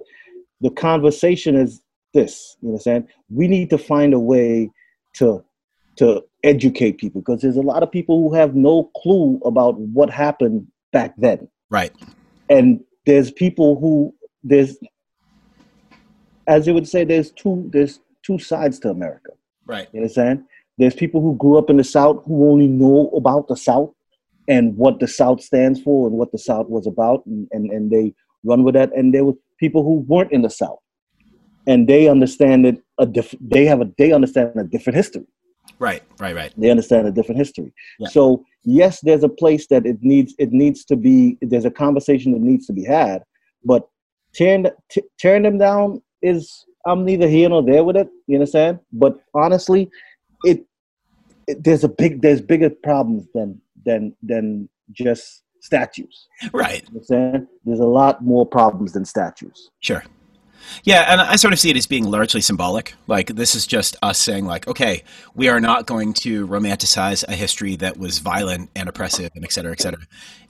the 0.61 0.71
conversation 0.71 1.57
is 1.57 1.83
this. 2.15 2.57
You 2.61 2.71
understand? 2.71 3.09
We 3.29 3.49
need 3.49 3.71
to 3.71 3.79
find 3.79 4.15
a 4.15 4.21
way 4.21 4.71
to 5.15 5.45
to 5.97 6.23
educate 6.45 6.99
people 6.99 7.23
because 7.23 7.41
there's 7.41 7.57
a 7.57 7.63
lot 7.63 7.83
of 7.83 7.91
people 7.91 8.21
who 8.21 8.35
have 8.35 8.55
no 8.55 8.91
clue 8.97 9.41
about 9.45 9.79
what 9.79 10.11
happened 10.11 10.67
back 10.93 11.15
then. 11.17 11.49
Right. 11.71 11.93
And 12.51 12.85
there's 13.07 13.31
people 13.31 13.81
who 13.81 14.15
there's 14.45 14.77
as 16.47 16.67
you 16.67 16.75
would 16.75 16.89
say 16.89 17.05
there's 17.05 17.31
two 17.33 17.69
there's 17.73 18.01
two 18.25 18.39
sides 18.39 18.79
to 18.79 18.91
america 18.91 19.33
right 19.67 19.89
you 19.93 20.01
understand 20.01 20.45
there's 20.79 20.95
people 20.95 21.21
who 21.21 21.37
grew 21.37 21.57
up 21.59 21.71
in 21.71 21.77
the 21.77 21.85
south 21.85 22.23
who 22.27 22.51
only 22.51 22.67
know 22.67 23.11
about 23.17 23.49
the 23.49 23.57
south 23.57 23.91
and 24.49 24.77
what 24.77 25.01
the 25.01 25.09
south 25.09 25.43
stands 25.43 25.81
for 25.81 26.07
and 26.07 26.17
what 26.17 26.31
the 26.31 26.39
south 26.39 26.69
was 26.69 26.87
about 26.87 27.25
and, 27.27 27.49
and, 27.51 27.71
and 27.71 27.91
they 27.91 28.15
run 28.47 28.63
with 28.63 28.75
that 28.75 28.91
and 28.97 29.13
there 29.13 29.25
were 29.25 29.35
people 29.59 29.83
who 29.83 30.05
weren't 30.09 30.33
in 30.33 30.43
the 30.43 30.51
south 30.51 30.79
and 31.67 31.89
they 31.89 32.09
understand 32.09 32.67
it 32.67 32.83
a 32.99 33.07
diff- 33.07 33.35
they 33.41 33.65
have 33.67 33.81
a 33.81 33.91
they 33.99 34.13
understand 34.13 34.53
a 34.57 34.65
different 34.65 34.97
history 34.97 35.27
right 35.79 36.03
right 36.21 36.35
right 36.35 36.53
they 36.57 36.71
understand 36.71 37.07
a 37.07 37.13
different 37.13 37.39
history 37.39 37.73
yeah. 37.99 38.09
so 38.09 38.45
yes, 38.67 39.01
there's 39.01 39.23
a 39.23 39.29
place 39.29 39.69
that 39.69 39.87
it 39.87 39.99
needs 40.03 40.35
it 40.39 40.53
needs 40.53 40.85
to 40.87 40.97
be. 40.97 41.39
There's 41.41 41.65
a 41.65 41.71
conversation 41.71 42.33
that 42.33 42.43
needs 42.43 42.67
to 42.67 42.73
be 42.73 42.85
had, 42.85 43.23
but 43.65 43.89
tearing 44.35 44.67
t- 44.91 45.05
tearing 45.19 45.45
them 45.45 45.57
down 45.57 46.03
is 46.21 46.67
I'm 46.85 47.05
neither 47.05 47.29
here 47.29 47.49
nor 47.49 47.63
there 47.63 47.85
with 47.85 47.97
it. 47.97 48.09
You 48.27 48.37
understand? 48.37 48.81
But 48.93 49.19
honestly, 49.35 49.89
it, 50.45 50.67
it 51.47 51.65
there's 51.65 51.85
a 51.85 51.89
big 51.89 52.21
there's 52.21 52.43
bigger 52.43 52.71
problems 52.71 53.27
than 53.33 53.61
than 53.87 54.15
than 54.23 54.69
just 54.93 55.43
statues. 55.67 56.29
Right. 56.53 56.83
You 56.83 56.89
understand? 56.89 57.47
There's 57.65 57.81
a 57.81 57.87
lot 57.87 58.25
more 58.25 58.47
problems 58.47 58.93
than 58.93 59.05
statues. 59.05 59.71
Sure. 59.81 60.03
Yeah, 60.83 61.05
and 61.09 61.21
I 61.21 61.37
sort 61.37 61.53
of 61.53 61.61
see 61.61 61.71
it 61.71 61.77
as 61.77 61.87
being 61.87 62.05
largely 62.05 62.41
symbolic. 62.41 62.95
Like 63.07 63.29
this 63.29 63.55
is 63.55 63.67
just 63.67 63.97
us 64.03 64.19
saying, 64.19 64.47
like, 64.47 64.67
okay, 64.67 65.05
we 65.35 65.49
are 65.49 65.61
not 65.61 65.87
going 65.87 66.13
to 66.15 66.47
romanticize 66.47 67.25
a 67.29 67.35
history 67.35 67.77
that 67.77 67.99
was 67.99 68.19
violent 68.19 68.71
and 68.75 68.89
oppressive, 68.89 69.31
and 69.37 69.45
et 69.45 69.53
cetera, 69.53 69.73
et 69.73 69.81
cetera. 69.81 70.03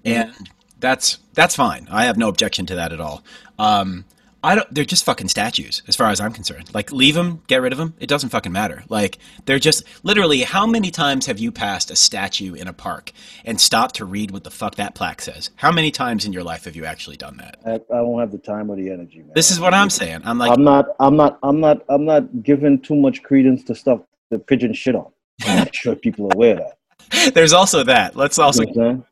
And 0.04 0.32
that's 0.80 1.18
that's 1.34 1.54
fine. 1.54 1.86
I 1.90 2.04
have 2.04 2.16
no 2.16 2.28
objection 2.28 2.64
to 2.66 2.76
that 2.76 2.92
at 2.92 3.00
all. 3.00 3.22
Um, 3.58 4.04
I 4.46 4.54
don't. 4.54 4.72
They're 4.72 4.84
just 4.84 5.04
fucking 5.04 5.26
statues, 5.26 5.82
as 5.88 5.96
far 5.96 6.10
as 6.10 6.20
I'm 6.20 6.32
concerned. 6.32 6.72
Like, 6.72 6.92
leave 6.92 7.16
them, 7.16 7.42
get 7.48 7.62
rid 7.62 7.72
of 7.72 7.78
them. 7.78 7.94
It 7.98 8.06
doesn't 8.06 8.28
fucking 8.28 8.52
matter. 8.52 8.84
Like, 8.88 9.18
they're 9.44 9.58
just 9.58 9.82
literally. 10.04 10.42
How 10.42 10.68
many 10.68 10.92
times 10.92 11.26
have 11.26 11.40
you 11.40 11.50
passed 11.50 11.90
a 11.90 11.96
statue 11.96 12.54
in 12.54 12.68
a 12.68 12.72
park 12.72 13.10
and 13.44 13.60
stopped 13.60 13.96
to 13.96 14.04
read 14.04 14.30
what 14.30 14.44
the 14.44 14.52
fuck 14.52 14.76
that 14.76 14.94
plaque 14.94 15.20
says? 15.20 15.50
How 15.56 15.72
many 15.72 15.90
times 15.90 16.24
in 16.24 16.32
your 16.32 16.44
life 16.44 16.64
have 16.66 16.76
you 16.76 16.84
actually 16.84 17.16
done 17.16 17.38
that? 17.38 17.58
I, 17.66 17.74
I 17.74 17.98
don't 17.98 18.20
have 18.20 18.30
the 18.30 18.38
time 18.38 18.70
or 18.70 18.76
the 18.76 18.88
energy, 18.88 19.18
man. 19.18 19.32
This 19.34 19.50
is 19.50 19.58
what 19.58 19.74
I'm 19.74 19.90
saying. 19.90 20.20
I'm 20.24 20.38
like, 20.38 20.52
I'm 20.52 20.62
not. 20.62 20.86
I'm 21.00 21.16
not. 21.16 21.40
I'm 21.42 21.58
not. 21.58 21.84
I'm 21.88 22.04
not 22.04 22.44
giving 22.44 22.80
too 22.80 22.94
much 22.94 23.24
credence 23.24 23.64
to 23.64 23.74
stuff 23.74 24.00
that 24.30 24.46
pigeon 24.46 24.72
shit 24.74 24.94
on. 24.94 25.10
I'm 25.44 25.58
not 25.58 25.74
sure 25.74 25.96
people 25.96 26.26
are 26.26 26.34
aware 26.34 26.60
of 26.60 26.72
that. 27.10 27.34
There's 27.34 27.52
also 27.52 27.82
that. 27.82 28.14
Let's 28.14 28.38
also. 28.38 28.62
You 28.62 28.74
know 28.74 29.06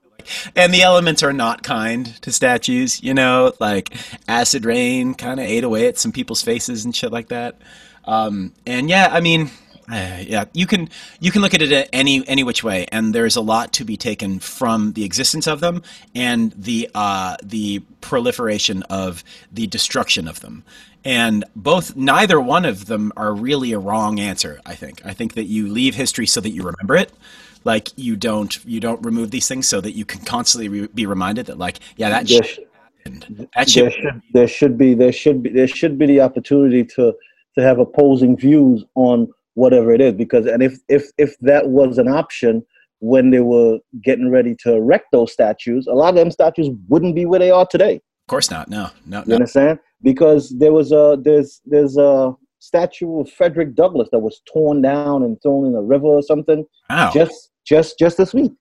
and 0.54 0.72
the 0.72 0.82
elements 0.82 1.22
are 1.22 1.32
not 1.32 1.62
kind 1.62 2.20
to 2.22 2.32
statues, 2.32 3.02
you 3.02 3.14
know, 3.14 3.52
like 3.60 3.94
acid 4.28 4.64
rain 4.64 5.14
kind 5.14 5.40
of 5.40 5.46
ate 5.46 5.64
away 5.64 5.88
at 5.88 5.98
some 5.98 6.12
people's 6.12 6.42
faces 6.42 6.84
and 6.84 6.94
shit 6.94 7.12
like 7.12 7.28
that. 7.28 7.56
Um, 8.04 8.52
and 8.66 8.88
yeah, 8.88 9.08
I 9.10 9.20
mean, 9.20 9.50
uh, 9.90 10.18
yeah, 10.26 10.44
you 10.54 10.66
can 10.66 10.88
you 11.20 11.30
can 11.30 11.42
look 11.42 11.52
at 11.52 11.60
it 11.60 11.88
any 11.92 12.26
any 12.26 12.42
which 12.42 12.64
way, 12.64 12.86
and 12.90 13.14
there's 13.14 13.36
a 13.36 13.40
lot 13.40 13.72
to 13.74 13.84
be 13.84 13.96
taken 13.96 14.38
from 14.38 14.92
the 14.92 15.04
existence 15.04 15.46
of 15.46 15.60
them 15.60 15.82
and 16.14 16.52
the 16.52 16.88
uh, 16.94 17.36
the 17.42 17.80
proliferation 18.00 18.82
of 18.84 19.22
the 19.52 19.66
destruction 19.66 20.26
of 20.26 20.40
them. 20.40 20.64
And 21.06 21.44
both, 21.54 21.96
neither 21.96 22.40
one 22.40 22.64
of 22.64 22.86
them 22.86 23.12
are 23.14 23.34
really 23.34 23.72
a 23.72 23.78
wrong 23.78 24.18
answer. 24.18 24.60
I 24.64 24.74
think. 24.74 25.04
I 25.04 25.12
think 25.12 25.34
that 25.34 25.44
you 25.44 25.68
leave 25.68 25.94
history 25.94 26.26
so 26.26 26.40
that 26.40 26.50
you 26.50 26.62
remember 26.62 26.96
it, 26.96 27.12
like 27.64 27.90
you 27.96 28.16
don't 28.16 28.64
you 28.64 28.80
don't 28.80 29.04
remove 29.04 29.30
these 29.30 29.48
things 29.48 29.68
so 29.68 29.80
that 29.80 29.92
you 29.92 30.04
can 30.04 30.20
constantly 30.20 30.68
re- 30.68 30.88
be 30.94 31.06
reminded 31.06 31.46
that 31.46 31.58
like 31.58 31.80
yeah 31.96 32.10
that 32.10 32.26
there, 32.28 32.42
shit 32.42 32.70
happened. 33.04 33.48
That 33.54 33.68
there 33.68 33.90
should 33.90 34.22
there 34.32 34.48
should 34.48 34.78
be 34.78 34.94
there 34.94 35.12
should 35.12 35.42
be 35.42 35.50
there 35.50 35.68
should 35.68 35.98
be 35.98 36.06
the 36.06 36.20
opportunity 36.20 36.84
to 36.84 37.14
to 37.56 37.62
have 37.62 37.78
opposing 37.78 38.36
views 38.36 38.84
on 38.94 39.28
whatever 39.54 39.92
it 39.92 40.00
is 40.00 40.14
because 40.14 40.46
and 40.46 40.62
if 40.62 40.78
if 40.88 41.10
if 41.18 41.38
that 41.40 41.68
was 41.68 41.98
an 41.98 42.08
option 42.08 42.64
when 43.00 43.30
they 43.30 43.40
were 43.40 43.78
getting 44.02 44.30
ready 44.30 44.54
to 44.60 44.74
erect 44.74 45.06
those 45.12 45.32
statues 45.32 45.86
a 45.86 45.92
lot 45.92 46.10
of 46.10 46.14
them 46.16 46.30
statues 46.30 46.70
wouldn't 46.88 47.14
be 47.14 47.26
where 47.26 47.40
they 47.40 47.50
are 47.50 47.66
today 47.66 47.96
of 47.96 48.28
course 48.28 48.50
not 48.50 48.68
no 48.68 48.90
no, 49.06 49.20
no. 49.20 49.24
you 49.26 49.34
understand 49.34 49.78
because 50.02 50.50
there 50.58 50.72
was 50.72 50.90
a 50.90 51.16
there's 51.22 51.60
there's 51.66 51.96
a 51.96 52.34
statue 52.58 53.20
of 53.20 53.30
Frederick 53.30 53.74
Douglass 53.74 54.08
that 54.10 54.20
was 54.20 54.40
torn 54.50 54.80
down 54.80 55.22
and 55.22 55.40
thrown 55.42 55.66
in 55.66 55.74
a 55.74 55.82
river 55.82 56.06
or 56.06 56.22
something 56.22 56.64
wow. 56.88 57.10
just 57.12 57.50
just 57.64 57.98
just 57.98 58.16
this 58.16 58.34
week. 58.34 58.52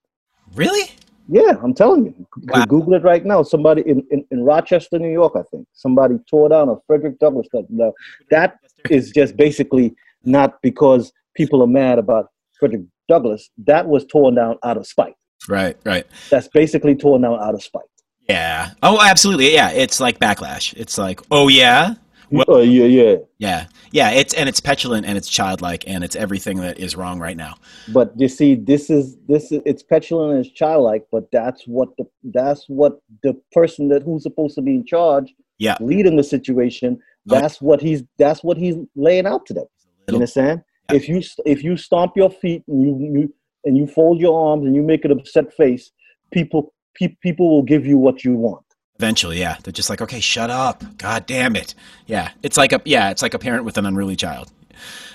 Really? 0.56 0.92
Yeah, 1.30 1.56
I'm 1.64 1.74
telling 1.74 2.06
you. 2.06 2.28
Wow. 2.48 2.66
Google 2.66 2.96
it 2.96 3.04
right 3.04 3.26
now. 3.26 3.44
Somebody 3.44 3.82
in, 3.86 4.06
in, 4.12 4.26
in, 4.30 4.44
Rochester, 4.44 5.00
New 5.00 5.12
York, 5.12 5.34
I 5.36 5.44
think. 5.44 5.68
Somebody 5.74 6.20
tore 6.30 6.50
down 6.50 6.68
a 6.70 6.76
Frederick 6.86 7.18
Douglass. 7.20 7.48
That, 7.54 7.94
that 8.30 8.58
is 8.90 9.12
just 9.12 9.38
basically 9.38 9.96
not 10.26 10.62
because 10.62 11.14
people 11.36 11.62
are 11.64 11.68
mad 11.68 11.98
about 11.98 12.28
Frederick 12.60 12.82
Douglass. 13.08 13.50
That 13.66 13.88
was 13.88 14.06
torn 14.06 14.36
down 14.36 14.58
out 14.64 14.76
of 14.76 14.86
spite. 14.86 15.14
Right, 15.48 15.78
right. 15.86 16.06
That's 16.30 16.50
basically 16.50 16.96
torn 16.96 17.22
down 17.22 17.40
out 17.40 17.54
of 17.54 17.64
spite. 17.64 17.84
Yeah. 18.28 18.72
Oh, 18.82 19.00
absolutely. 19.02 19.54
Yeah. 19.54 19.72
It's 19.72 20.00
like 20.00 20.20
backlash. 20.20 20.74
It's 20.76 20.98
like, 20.98 21.22
oh, 21.32 21.48
yeah. 21.48 21.96
Well, 22.34 22.58
uh, 22.58 22.62
yeah, 22.62 22.86
yeah, 22.86 23.16
yeah, 23.38 23.68
yeah. 23.92 24.10
It's 24.10 24.34
and 24.34 24.50
it's 24.50 24.60
petulant 24.60 25.06
and 25.06 25.18
it's 25.18 25.28
childlike 25.28 25.84
and 25.88 26.04
it's 26.04 26.16
everything 26.16 26.58
that 26.62 26.80
is 26.80 26.96
wrong 26.96 27.20
right 27.20 27.38
now. 27.38 27.56
But 27.90 28.12
you 28.18 28.28
see, 28.28 28.56
this 28.56 28.90
is 28.90 29.18
this 29.28 29.52
is 29.52 29.62
it's 29.66 29.84
petulant 29.84 30.32
and 30.34 30.46
it's 30.46 30.54
childlike, 30.54 31.06
but 31.12 31.30
that's 31.32 31.64
what 31.68 31.90
the 31.98 32.06
that's 32.24 32.66
what 32.68 33.00
the 33.22 33.40
person 33.52 33.90
that 33.90 34.02
who's 34.02 34.24
supposed 34.24 34.56
to 34.56 34.62
be 34.62 34.72
in 34.72 34.86
charge, 34.86 35.34
yeah, 35.60 35.78
leading 35.80 36.16
the 36.16 36.24
situation. 36.24 37.00
Oh. 37.30 37.40
That's 37.40 37.62
what 37.62 37.82
he's 37.82 38.04
that's 38.18 38.44
what 38.44 38.58
he's 38.58 38.76
laying 38.96 39.28
out 39.28 39.46
to 39.48 39.54
them. 39.54 39.66
You 40.08 40.16
understand? 40.16 40.64
Yeah. 40.90 40.98
If 40.98 41.08
you 41.08 41.22
if 41.46 41.64
you 41.64 41.78
stomp 41.78 42.14
your 42.16 42.32
feet 42.32 42.64
and 42.68 42.82
you, 42.82 43.20
you 43.22 43.34
and 43.66 43.78
you 43.78 43.86
fold 43.86 44.20
your 44.20 44.50
arms 44.50 44.66
and 44.66 44.76
you 44.76 44.82
make 44.82 45.06
an 45.06 45.12
upset 45.12 45.54
face, 45.54 45.92
people 46.32 46.74
pe- 46.96 47.16
people 47.22 47.50
will 47.50 47.64
give 47.64 47.86
you 47.86 47.98
what 47.98 48.24
you 48.24 48.34
want. 48.34 48.66
Eventually, 48.98 49.40
yeah, 49.40 49.58
they're 49.64 49.74
just 49.74 49.90
like, 49.90 50.02
okay, 50.02 50.20
shut 50.20 50.50
up, 50.50 50.84
god 50.98 51.26
damn 51.26 51.56
it, 51.56 51.74
yeah. 52.06 52.30
It's 52.44 52.58
like 52.58 52.72
a 52.74 52.82
yeah, 52.86 53.10
it's 53.10 53.22
like 53.22 53.34
a 53.34 53.40
parent 53.40 53.66
with 53.66 53.78
an 53.78 53.86
unruly 53.86 54.16
child. 54.16 54.52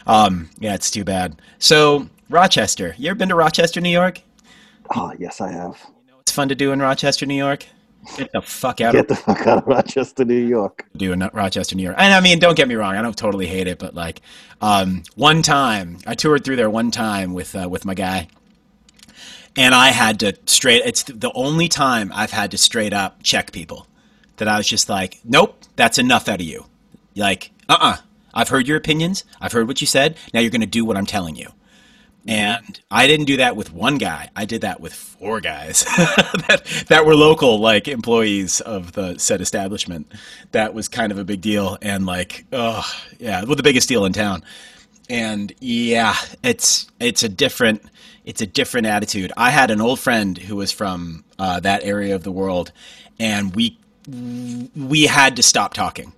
Um, 0.07 0.51
yeah, 0.59 0.75
it's 0.75 0.91
too 0.91 1.05
bad. 1.05 1.41
So 1.59 2.09
Rochester, 2.29 2.95
you 2.99 3.09
ever 3.11 3.19
been 3.19 3.29
to 3.29 3.35
Rochester, 3.35 3.81
New 3.81 3.91
York? 3.91 4.21
Oh 4.95 5.13
yes, 5.19 5.41
I 5.41 5.53
have. 5.53 5.79
You 6.07 6.13
know, 6.13 6.19
it's 6.21 6.33
fun 6.33 6.49
to 6.49 6.55
do 6.55 6.73
in 6.73 6.81
Rochester, 6.81 7.25
New 7.25 7.35
York. 7.37 7.67
Get 8.17 8.33
the 8.33 8.41
fuck 8.41 8.81
out 8.81 8.93
Get 8.93 9.03
of 9.03 9.09
the 9.09 9.17
fuck 9.17 9.47
out 9.47 9.59
of 9.59 9.67
Rochester, 9.67 10.25
New 10.25 10.35
York. 10.35 10.87
doing 10.97 11.21
Rochester, 11.33 11.77
New 11.77 11.83
York. 11.83 11.97
And 11.99 12.15
I 12.15 12.21
mean, 12.21 12.39
don't 12.39 12.57
get 12.57 12.67
me 12.69 12.75
wrong, 12.75 12.97
I 12.97 13.03
don't 13.03 13.17
totally 13.17 13.47
hate 13.47 13.67
it, 13.67 13.79
but 13.79 13.95
like 13.95 14.23
um, 14.61 15.03
one 15.15 15.43
time 15.43 15.99
I 16.07 16.15
toured 16.15 16.45
through 16.45 16.57
there 16.57 16.71
one 16.71 16.91
time 16.91 17.35
with 17.35 17.55
uh, 17.55 17.69
with 17.69 17.85
my 17.85 17.95
guy, 17.95 18.29
and 19.57 19.75
I 19.75 19.89
had 19.89 20.21
to 20.21 20.35
straight. 20.47 20.83
It's 20.85 21.03
the 21.03 21.33
only 21.35 21.69
time 21.69 22.13
I've 22.15 22.31
had 22.31 22.51
to 22.53 22.59
straight 22.59 22.93
up 22.93 23.23
check 23.23 23.53
people 23.53 23.87
that 24.39 24.49
I 24.49 24.57
was 24.57 24.67
just 24.67 24.89
like, 24.89 25.19
nope, 25.25 25.63
that's 25.77 25.99
enough 25.99 26.29
out 26.29 26.41
of 26.41 26.47
you. 26.47 26.67
Like, 27.15 27.51
uh 27.69 27.75
uh-uh. 27.75 27.91
uh, 27.91 27.97
I've 28.35 28.49
heard 28.49 28.69
your 28.69 28.77
opinions. 28.77 29.25
I've 29.41 29.53
heard 29.53 29.67
what 29.67 29.81
you 29.81 29.87
said. 29.87 30.17
Now 30.33 30.41
you're 30.41 30.51
going 30.51 30.61
to 30.61 30.67
do 30.67 30.85
what 30.85 30.97
I'm 30.97 31.07
telling 31.07 31.35
you. 31.35 31.49
And 32.27 32.79
I 32.91 33.07
didn't 33.07 33.25
do 33.25 33.39
that 33.39 33.57
with 33.57 33.73
one 33.73 33.97
guy. 33.97 34.29
I 34.37 34.45
did 34.45 34.61
that 34.61 34.81
with 34.81 34.93
four 34.93 35.41
guys 35.41 35.85
that, 35.97 36.85
that 36.89 37.07
were 37.07 37.17
local, 37.17 37.59
like 37.59 37.89
employees 37.89 38.61
of 38.61 38.93
the 38.93 39.19
said 39.19 39.41
establishment. 39.41 40.13
That 40.53 40.75
was 40.75 40.89
kind 40.89 41.11
of 41.11 41.19
a 41.19 41.25
big 41.25 41.41
deal. 41.41 41.79
And 41.81 42.05
like, 42.05 42.45
oh, 42.53 42.85
yeah, 43.19 43.43
well, 43.45 43.57
the 43.57 43.63
biggest 43.63 43.89
deal 43.89 44.05
in 44.05 44.13
town. 44.13 44.45
And 45.09 45.55
yeah, 45.59 46.17
it's, 46.43 46.91
it's 47.01 47.23
a 47.23 47.31
different, 47.31 47.83
it's 48.29 48.43
a 48.43 48.47
different 48.47 48.87
attitude. 48.87 49.33
I 49.39 49.49
had 49.49 49.71
an 49.71 49.81
old 49.81 49.99
friend 49.99 50.37
who 50.37 50.57
was 50.57 50.71
from 50.71 51.25
uh, 51.39 51.61
that 51.61 51.83
area 51.83 52.15
of 52.15 52.25
the 52.25 52.31
world, 52.31 52.73
and 53.19 53.57
we, 53.57 53.79
we 54.77 55.05
had 55.05 55.37
to 55.37 55.43
stop 55.43 55.73
talking 55.73 56.13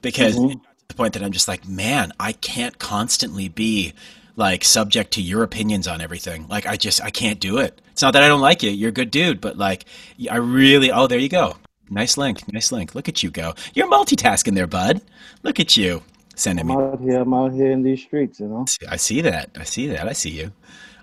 because 0.00 0.36
mm-hmm. 0.36 0.60
the 0.86 0.94
point 0.94 1.14
that 1.14 1.24
I'm 1.24 1.32
just 1.32 1.48
like, 1.48 1.66
man, 1.66 2.12
I 2.20 2.34
can't 2.34 2.78
constantly 2.78 3.48
be 3.48 3.94
like 4.36 4.62
subject 4.62 5.10
to 5.14 5.22
your 5.22 5.42
opinions 5.42 5.88
on 5.88 6.00
everything. 6.00 6.46
Like 6.46 6.66
I 6.66 6.76
just 6.76 7.02
I 7.02 7.10
can't 7.10 7.40
do 7.40 7.58
it. 7.58 7.80
It's 7.90 8.00
not 8.00 8.12
that 8.12 8.22
I 8.22 8.28
don't 8.28 8.40
like 8.40 8.62
you. 8.62 8.70
You're 8.70 8.90
a 8.90 8.92
good 8.92 9.10
dude, 9.10 9.40
but 9.40 9.58
like 9.58 9.86
I 10.30 10.36
really 10.36 10.92
oh 10.92 11.08
there 11.08 11.18
you 11.18 11.28
go. 11.28 11.56
Nice 11.90 12.16
link. 12.16 12.50
Nice 12.52 12.70
link. 12.70 12.94
Look 12.94 13.08
at 13.08 13.24
you 13.24 13.30
go. 13.30 13.54
You're 13.74 13.90
multitasking 13.90 14.54
there, 14.54 14.68
bud. 14.68 15.02
Look 15.42 15.58
at 15.58 15.76
you. 15.76 16.04
Sending 16.36 16.70
I'm 16.70 16.76
me. 16.78 16.82
out 16.84 17.00
here, 17.00 17.20
I'm 17.20 17.34
out 17.34 17.52
here 17.52 17.72
in 17.72 17.82
these 17.82 18.02
streets, 18.02 18.38
you 18.38 18.46
know. 18.46 18.64
I 18.88 18.96
see 18.96 19.20
that. 19.22 19.50
I 19.58 19.64
see 19.64 19.88
that. 19.88 20.06
I 20.06 20.12
see 20.12 20.30
you. 20.30 20.52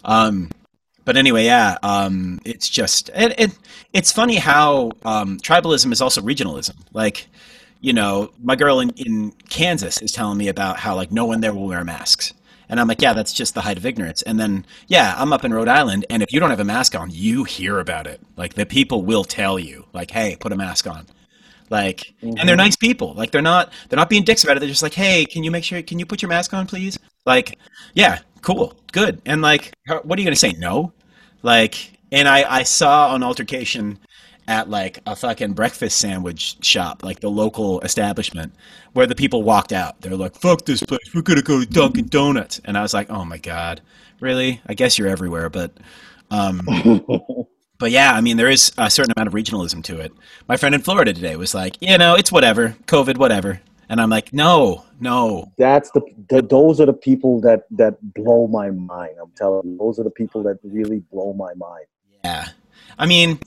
Um 0.03 0.49
but 1.07 1.15
anyway, 1.15 1.45
yeah, 1.45 1.77
um, 1.83 2.41
it's 2.43 2.67
just 2.67 3.09
it, 3.15 3.39
it, 3.39 3.57
it's 3.93 4.11
funny 4.11 4.35
how 4.35 4.91
um, 5.05 5.37
tribalism 5.37 5.93
is 5.93 6.01
also 6.01 6.19
regionalism. 6.19 6.75
Like, 6.91 7.27
you 7.79 7.93
know, 7.93 8.31
my 8.43 8.57
girl 8.57 8.81
in, 8.81 8.89
in 8.89 9.31
Kansas 9.47 10.01
is 10.01 10.11
telling 10.11 10.37
me 10.37 10.49
about 10.49 10.79
how 10.79 10.97
like 10.97 11.09
no 11.09 11.25
one 11.25 11.39
there 11.39 11.53
will 11.53 11.65
wear 11.65 11.81
masks. 11.85 12.33
And 12.67 12.77
I'm 12.77 12.89
like, 12.89 13.01
yeah, 13.01 13.13
that's 13.13 13.31
just 13.31 13.53
the 13.53 13.61
height 13.61 13.77
of 13.77 13.85
ignorance. 13.85 14.21
And 14.21 14.37
then, 14.37 14.65
yeah, 14.87 15.15
I'm 15.17 15.31
up 15.31 15.45
in 15.45 15.53
Rhode 15.53 15.69
Island, 15.69 16.05
and 16.09 16.21
if 16.21 16.33
you 16.33 16.41
don't 16.41 16.49
have 16.49 16.59
a 16.59 16.65
mask 16.65 16.93
on, 16.93 17.09
you 17.09 17.45
hear 17.45 17.79
about 17.79 18.05
it. 18.05 18.19
Like 18.35 18.55
the 18.55 18.65
people 18.65 19.03
will 19.03 19.23
tell 19.23 19.57
you, 19.57 19.85
like, 19.93 20.11
hey, 20.11 20.35
put 20.37 20.51
a 20.51 20.57
mask 20.57 20.87
on. 20.87 21.05
Like, 21.69 22.13
mm-hmm. 22.21 22.37
and 22.37 22.39
they're 22.39 22.57
mm-hmm. 22.57 22.65
nice 22.65 22.75
people. 22.75 23.13
Like 23.13 23.31
they're 23.31 23.41
not 23.41 23.71
they're 23.87 23.95
not 23.95 24.09
being 24.09 24.23
dicks 24.23 24.43
about 24.43 24.57
it. 24.57 24.59
They're 24.59 24.67
just 24.67 24.83
like, 24.83 24.93
hey, 24.93 25.25
can 25.25 25.45
you 25.45 25.51
make 25.51 25.63
sure? 25.63 25.81
Can 25.81 25.99
you 25.99 26.05
put 26.05 26.21
your 26.21 26.27
mask 26.27 26.53
on, 26.53 26.67
please? 26.67 26.99
Like, 27.25 27.57
yeah, 27.93 28.19
cool, 28.47 28.73
good. 28.93 29.21
And 29.25 29.41
like, 29.41 29.73
what 30.03 30.17
are 30.17 30.21
you 30.21 30.25
gonna 30.25 30.35
say? 30.37 30.53
No. 30.53 30.93
Like, 31.43 31.91
and 32.13 32.29
I 32.29 32.59
I 32.59 32.63
saw 32.63 33.13
an 33.13 33.21
altercation 33.21 33.99
at 34.47 34.69
like 34.69 34.99
a 35.05 35.17
fucking 35.17 35.51
breakfast 35.51 35.97
sandwich 35.97 36.63
shop, 36.65 37.03
like 37.03 37.19
the 37.19 37.29
local 37.29 37.81
establishment, 37.81 38.53
where 38.93 39.05
the 39.05 39.15
people 39.15 39.43
walked 39.43 39.73
out. 39.73 39.99
They're 39.99 40.15
like, 40.15 40.35
"Fuck 40.35 40.65
this 40.65 40.81
place, 40.81 41.13
we're 41.13 41.23
gonna 41.23 41.41
go 41.41 41.59
to 41.59 41.65
Dunkin' 41.65 42.07
Donuts," 42.07 42.61
and 42.63 42.77
I 42.77 42.81
was 42.81 42.93
like, 42.93 43.09
"Oh 43.09 43.25
my 43.25 43.37
god, 43.37 43.81
really? 44.21 44.61
I 44.65 44.73
guess 44.73 44.97
you're 44.97 45.09
everywhere, 45.09 45.49
but." 45.49 45.71
Um, 46.31 46.61
but 47.79 47.91
yeah, 47.91 48.13
I 48.13 48.21
mean, 48.21 48.37
there 48.37 48.49
is 48.49 48.71
a 48.77 48.89
certain 48.89 49.13
amount 49.15 49.27
of 49.27 49.33
regionalism 49.33 49.83
to 49.85 49.99
it. 49.99 50.13
My 50.47 50.57
friend 50.57 50.73
in 50.73 50.81
Florida 50.81 51.13
today 51.13 51.35
was 51.37 51.53
like, 51.53 51.77
you 51.79 51.97
know, 51.97 52.15
it's 52.15 52.33
whatever, 52.33 52.75
COVID, 52.85 53.17
whatever, 53.17 53.61
and 53.89 54.01
I'm 54.01 54.09
like, 54.09 54.33
no, 54.33 54.85
no. 54.99 55.51
That's 55.57 55.91
the, 55.91 56.01
the 56.29 56.41
those 56.41 56.79
are 56.81 56.85
the 56.85 56.93
people 56.93 57.41
that 57.41 57.63
that 57.71 57.97
blow 58.13 58.47
my 58.47 58.69
mind. 58.71 59.15
I'm 59.21 59.31
telling 59.35 59.67
you, 59.67 59.77
those 59.77 59.99
are 59.99 60.03
the 60.03 60.11
people 60.11 60.43
that 60.43 60.59
really 60.63 60.99
blow 61.11 61.33
my 61.33 61.53
mind. 61.53 61.85
Yeah, 62.23 62.49
I 62.97 63.05
mean, 63.05 63.39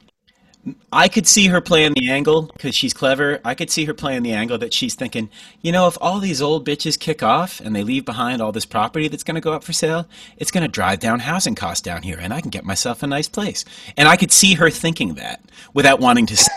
I 0.93 1.09
could 1.09 1.27
see 1.27 1.47
her 1.47 1.61
playing 1.61 1.95
the 1.95 2.11
angle 2.11 2.43
because 2.43 2.75
she's 2.75 2.93
clever. 2.93 3.41
I 3.45 3.55
could 3.55 3.71
see 3.71 3.85
her 3.87 3.95
playing 3.95 4.23
the 4.23 4.33
angle 4.33 4.59
that 4.59 4.73
she's 4.73 4.95
thinking, 4.95 5.31
you 5.63 5.73
know, 5.73 5.87
if 5.87 5.97
all 6.01 6.21
these 6.21 6.43
old 6.43 6.67
bitches 6.67 6.99
kick 6.99 7.23
off 7.23 7.61
and 7.61 7.75
they 7.75 7.83
leave 7.83 8.05
behind 8.05 8.43
all 8.43 8.53
this 8.53 8.67
property 8.67 9.09
that's 9.09 9.23
going 9.23 9.37
to 9.37 9.41
go 9.41 9.53
up 9.53 9.65
for 9.65 9.73
sale, 9.73 10.07
it's 10.37 10.51
going 10.51 10.63
to 10.63 10.69
drive 10.69 11.01
down 11.01 11.21
housing 11.21 11.55
costs 11.55 11.83
down 11.83 12.03
here, 12.03 12.19
and 12.21 12.33
I 12.33 12.41
can 12.41 12.51
get 12.51 12.65
myself 12.65 13.03
a 13.03 13.07
nice 13.07 13.29
place. 13.29 13.65
And 13.97 14.09
I 14.09 14.17
could 14.17 14.33
see 14.33 14.55
her 14.55 14.71
thinking 14.71 15.15
that 15.15 15.43
without 15.75 16.01
wanting 16.01 16.27
to 16.27 16.37
say 16.37 16.53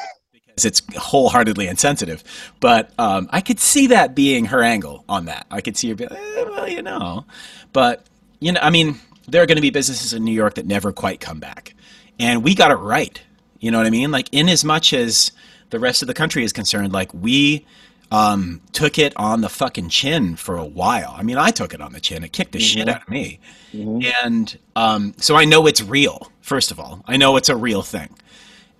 because 0.56 0.66
it's 0.66 0.82
wholeheartedly 0.96 1.68
insensitive. 1.68 2.24
But 2.60 2.92
um, 3.00 3.28
I 3.32 3.42
could 3.42 3.60
see 3.60 3.88
that 3.88 4.16
being 4.16 4.46
her 4.46 4.62
angle 4.64 5.04
on 5.10 5.26
that. 5.26 5.46
I 5.52 5.62
could 5.62 5.78
see 5.78 5.90
her 5.90 5.96
be 5.96 6.06
like, 6.06 6.20
eh, 6.20 6.44
well, 6.44 6.68
you 6.68 6.82
know. 6.82 7.26
But, 7.72 8.06
you 8.40 8.52
know, 8.52 8.60
I 8.62 8.70
mean, 8.70 9.00
there 9.28 9.42
are 9.42 9.46
going 9.46 9.58
to 9.58 9.62
be 9.62 9.72
businesses 9.72 10.14
in 10.14 10.24
New 10.24 10.34
York 10.34 10.56
that 10.56 10.66
never 10.66 10.92
quite 10.92 11.20
come 11.20 11.40
back. 11.40 11.76
And 12.20 12.44
we 12.44 12.56
got 12.56 12.72
it 12.72 12.76
right 12.76 13.22
you 13.64 13.72
know 13.72 13.78
what 13.78 13.88
I 13.88 13.92
mean? 13.92 14.12
Like, 14.12 14.28
in 14.34 14.50
as 14.50 14.66
much 14.66 14.92
as 14.92 15.32
the 15.70 15.80
rest 15.80 16.02
of 16.02 16.10
the 16.10 16.14
country 16.14 16.44
is 16.44 16.52
concerned, 16.52 16.92
like 16.92 17.14
we 17.14 17.66
um, 18.12 18.60
took 18.74 19.00
it 19.00 19.14
on 19.16 19.40
the 19.40 19.48
fucking 19.48 19.88
chin 19.88 20.36
for 20.36 20.58
a 20.58 20.66
while. 20.66 21.16
I 21.18 21.24
mean, 21.24 21.38
I 21.38 21.50
took 21.50 21.74
it 21.74 21.80
on 21.80 21.94
the 21.94 22.02
chin. 22.02 22.26
It 22.26 22.34
kicked 22.34 22.52
the 22.52 22.60
mm-hmm. 22.60 22.80
shit 22.80 22.90
out 22.90 23.04
of 23.04 23.10
me. 23.10 23.40
Mm-hmm. 23.72 24.10
And 24.22 24.60
um, 24.76 25.14
so 25.16 25.38
I 25.38 25.46
know 25.46 25.66
it's 25.66 25.82
real, 25.82 26.30
first 26.42 26.72
of 26.72 26.80
all. 26.80 27.06
I 27.08 27.16
know 27.16 27.38
it's 27.38 27.48
a 27.48 27.56
real 27.56 27.84
thing. 27.84 28.10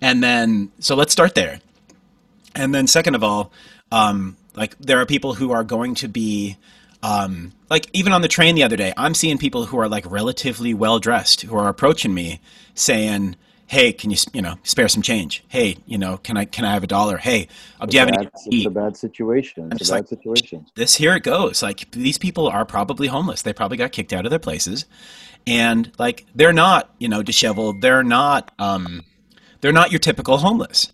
And 0.02 0.22
then, 0.22 0.70
so 0.80 0.94
let's 0.96 1.12
start 1.12 1.34
there. 1.34 1.60
And 2.54 2.74
then, 2.74 2.86
second 2.86 3.14
of 3.14 3.24
all, 3.24 3.52
um, 3.90 4.36
like, 4.54 4.76
there 4.78 5.00
are 5.00 5.06
people 5.06 5.34
who 5.34 5.52
are 5.52 5.64
going 5.64 5.94
to 5.96 6.08
be. 6.08 6.56
Um, 7.02 7.52
like 7.68 7.86
even 7.92 8.14
on 8.14 8.22
the 8.22 8.28
train 8.28 8.54
the 8.54 8.62
other 8.62 8.76
day, 8.76 8.94
I'm 8.96 9.12
seeing 9.12 9.36
people 9.36 9.66
who 9.66 9.78
are 9.78 9.90
like 9.90 10.10
relatively 10.10 10.72
well 10.72 10.98
dressed 10.98 11.42
who 11.42 11.54
are 11.54 11.68
approaching 11.68 12.14
me 12.14 12.40
saying, 12.74 13.36
hey, 13.66 13.92
can 13.92 14.10
you 14.10 14.16
you 14.32 14.42
know 14.42 14.56
spare 14.62 14.88
some 14.88 15.02
change? 15.02 15.44
Hey, 15.48 15.76
you 15.86 15.98
know, 15.98 16.16
can 16.18 16.36
I 16.36 16.44
can 16.44 16.64
I 16.64 16.72
have 16.72 16.84
a 16.84 16.86
dollar? 16.86 17.16
Hey, 17.16 17.48
uh, 17.80 17.86
do 17.86 17.96
you 17.96 18.00
have 18.00 18.08
any? 18.08 18.28
It's 18.46 18.66
a 18.66 18.70
bad 18.70 18.96
situation. 18.96 19.70
It's 19.72 19.88
a 19.88 19.92
bad 19.92 19.98
like, 19.98 20.08
situation. 20.08 20.66
This 20.74 20.96
here 20.96 21.14
it 21.14 21.22
goes. 21.22 21.62
Like 21.62 21.90
these 21.90 22.18
people 22.18 22.48
are 22.48 22.64
probably 22.64 23.08
homeless. 23.08 23.42
They 23.42 23.52
probably 23.52 23.76
got 23.76 23.92
kicked 23.92 24.12
out 24.12 24.24
of 24.24 24.30
their 24.30 24.38
places, 24.38 24.86
and 25.46 25.90
like 25.98 26.26
they're 26.34 26.52
not 26.52 26.90
you 26.98 27.08
know 27.08 27.22
disheveled. 27.22 27.80
They're 27.80 28.04
not 28.04 28.52
um, 28.58 29.02
they're 29.60 29.72
not 29.72 29.90
your 29.90 30.00
typical 30.00 30.38
homeless. 30.38 30.92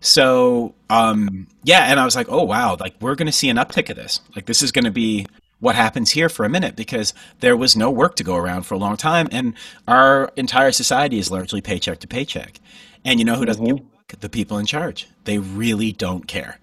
So 0.00 0.74
um, 0.88 1.46
yeah, 1.62 1.84
and 1.84 2.00
I 2.00 2.04
was 2.04 2.16
like, 2.16 2.26
oh 2.28 2.42
wow, 2.42 2.76
like 2.78 2.94
we're 3.00 3.14
going 3.14 3.26
to 3.26 3.32
see 3.32 3.48
an 3.48 3.56
uptick 3.56 3.90
of 3.90 3.96
this. 3.96 4.20
Like 4.34 4.46
this 4.46 4.62
is 4.62 4.72
going 4.72 4.84
to 4.86 4.90
be 4.90 5.26
what 5.60 5.76
happens 5.76 6.10
here 6.10 6.30
for 6.30 6.44
a 6.46 6.48
minute 6.48 6.74
because 6.74 7.12
there 7.40 7.56
was 7.56 7.76
no 7.76 7.90
work 7.90 8.16
to 8.16 8.24
go 8.24 8.34
around 8.34 8.62
for 8.62 8.74
a 8.74 8.78
long 8.78 8.96
time, 8.96 9.28
and 9.30 9.54
our 9.86 10.32
entire 10.36 10.72
society 10.72 11.18
is 11.18 11.30
largely 11.30 11.60
paycheck 11.60 12.00
to 12.00 12.08
paycheck. 12.08 12.58
And 13.04 13.18
you 13.18 13.24
know 13.24 13.36
who 13.36 13.44
doesn't 13.44 13.64
mm-hmm. 13.64 13.86
The 14.20 14.28
people 14.28 14.58
in 14.58 14.66
charge. 14.66 15.06
They 15.22 15.38
really 15.38 15.92
don't 15.92 16.26
care. 16.26 16.58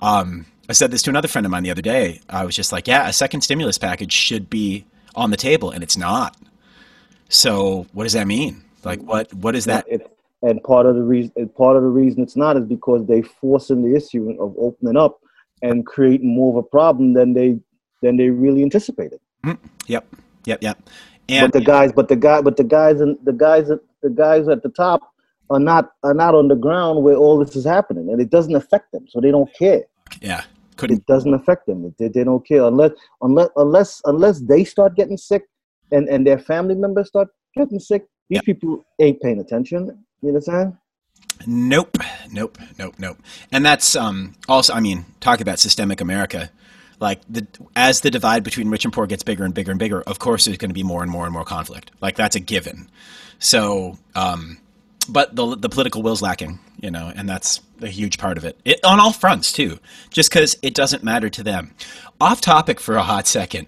Um, 0.00 0.44
I 0.68 0.74
said 0.74 0.90
this 0.90 1.00
to 1.02 1.10
another 1.10 1.28
friend 1.28 1.46
of 1.46 1.50
mine 1.50 1.62
the 1.62 1.70
other 1.70 1.82
day. 1.82 2.20
I 2.28 2.44
was 2.44 2.54
just 2.54 2.70
like, 2.70 2.86
yeah, 2.86 3.08
a 3.08 3.12
second 3.12 3.40
stimulus 3.40 3.78
package 3.78 4.12
should 4.12 4.50
be 4.50 4.84
on 5.14 5.30
the 5.30 5.36
table, 5.36 5.70
and 5.70 5.82
it's 5.82 5.96
not. 5.96 6.36
So 7.30 7.86
what 7.92 8.04
does 8.04 8.12
that 8.12 8.26
mean? 8.26 8.62
Like, 8.84 9.00
what 9.00 9.32
what 9.32 9.56
is 9.56 9.64
that? 9.64 9.86
It, 9.88 10.11
and 10.42 10.62
part 10.62 10.86
of 10.86 10.96
the 10.96 11.02
reason 11.02 11.48
part 11.56 11.76
of 11.76 11.82
the 11.82 11.88
reason 11.88 12.22
it's 12.22 12.36
not 12.36 12.56
is 12.56 12.64
because 12.64 13.06
they 13.06 13.22
force 13.22 13.70
in 13.70 13.82
the 13.82 13.96
issue 13.96 14.36
of 14.40 14.54
opening 14.58 14.96
up 14.96 15.20
and 15.62 15.86
creating 15.86 16.34
more 16.34 16.50
of 16.50 16.64
a 16.64 16.68
problem 16.68 17.14
than 17.14 17.32
they 17.32 17.58
than 18.02 18.16
they 18.16 18.30
really 18.30 18.62
anticipated. 18.62 19.20
Mm-hmm. 19.44 19.64
Yep, 19.86 20.14
yep, 20.44 20.62
yep. 20.62 20.90
And 21.28 21.50
but 21.50 21.58
the 21.58 21.64
guys, 21.64 21.92
but 21.92 22.08
the 22.08 22.16
guy, 22.16 22.40
but 22.42 22.56
the 22.56 22.64
guys, 22.64 23.00
and 23.00 23.16
the 23.24 23.32
guys, 23.32 23.68
the 24.02 24.10
guys 24.10 24.48
at 24.48 24.62
the 24.62 24.68
top 24.68 25.00
are 25.50 25.60
not 25.60 25.92
are 26.02 26.14
not 26.14 26.34
on 26.34 26.48
the 26.48 26.56
ground 26.56 27.02
where 27.02 27.16
all 27.16 27.38
this 27.42 27.56
is 27.56 27.64
happening, 27.64 28.10
and 28.10 28.20
it 28.20 28.30
doesn't 28.30 28.54
affect 28.54 28.92
them, 28.92 29.06
so 29.08 29.20
they 29.20 29.30
don't 29.30 29.52
care. 29.54 29.84
Yeah, 30.20 30.42
couldn't. 30.76 30.98
It 30.98 31.06
doesn't 31.06 31.32
affect 31.32 31.66
them. 31.66 31.94
They, 31.98 32.08
they 32.08 32.24
don't 32.24 32.46
care 32.46 32.64
unless 32.64 32.92
unless 33.22 33.48
unless 33.56 34.02
unless 34.04 34.40
they 34.40 34.64
start 34.64 34.96
getting 34.96 35.16
sick, 35.16 35.44
and 35.92 36.08
and 36.08 36.26
their 36.26 36.38
family 36.38 36.74
members 36.74 37.08
start 37.08 37.28
getting 37.56 37.78
sick. 37.78 38.06
These 38.28 38.36
yep. 38.36 38.44
people 38.44 38.84
ain't 39.00 39.20
paying 39.20 39.40
attention. 39.40 40.04
You 40.22 40.28
understand? 40.28 40.76
Nope, 41.46 41.98
nope, 42.30 42.58
nope, 42.78 42.94
nope. 42.98 43.18
And 43.50 43.64
that's 43.64 43.96
um, 43.96 44.34
also, 44.48 44.72
I 44.72 44.80
mean, 44.80 45.04
talk 45.20 45.40
about 45.40 45.58
systemic 45.58 46.00
America 46.00 46.50
like 47.02 47.20
the 47.28 47.46
as 47.76 48.00
the 48.00 48.10
divide 48.10 48.44
between 48.44 48.70
rich 48.70 48.84
and 48.84 48.94
poor 48.94 49.06
gets 49.06 49.24
bigger 49.24 49.44
and 49.44 49.52
bigger 49.52 49.72
and 49.72 49.78
bigger, 49.78 50.00
of 50.02 50.20
course 50.20 50.46
there's 50.46 50.56
going 50.56 50.70
to 50.70 50.74
be 50.74 50.84
more 50.84 51.02
and 51.02 51.10
more 51.10 51.24
and 51.24 51.32
more 51.32 51.44
conflict. 51.44 51.90
Like 52.00 52.16
that's 52.16 52.36
a 52.36 52.40
given. 52.40 52.88
So, 53.40 53.98
um, 54.14 54.58
but 55.08 55.34
the 55.34 55.56
the 55.56 55.68
political 55.68 56.02
will's 56.02 56.22
lacking, 56.22 56.60
you 56.80 56.90
know, 56.90 57.12
and 57.14 57.28
that's 57.28 57.60
a 57.82 57.88
huge 57.88 58.16
part 58.18 58.38
of 58.38 58.44
it. 58.44 58.58
it 58.64 58.82
on 58.84 59.00
all 59.00 59.12
fronts 59.12 59.52
too. 59.52 59.80
Just 60.10 60.30
because 60.30 60.56
it 60.62 60.74
doesn't 60.74 61.02
matter 61.02 61.28
to 61.28 61.42
them. 61.42 61.74
Off 62.20 62.40
topic 62.40 62.78
for 62.78 62.94
a 62.94 63.02
hot 63.02 63.26
second. 63.26 63.66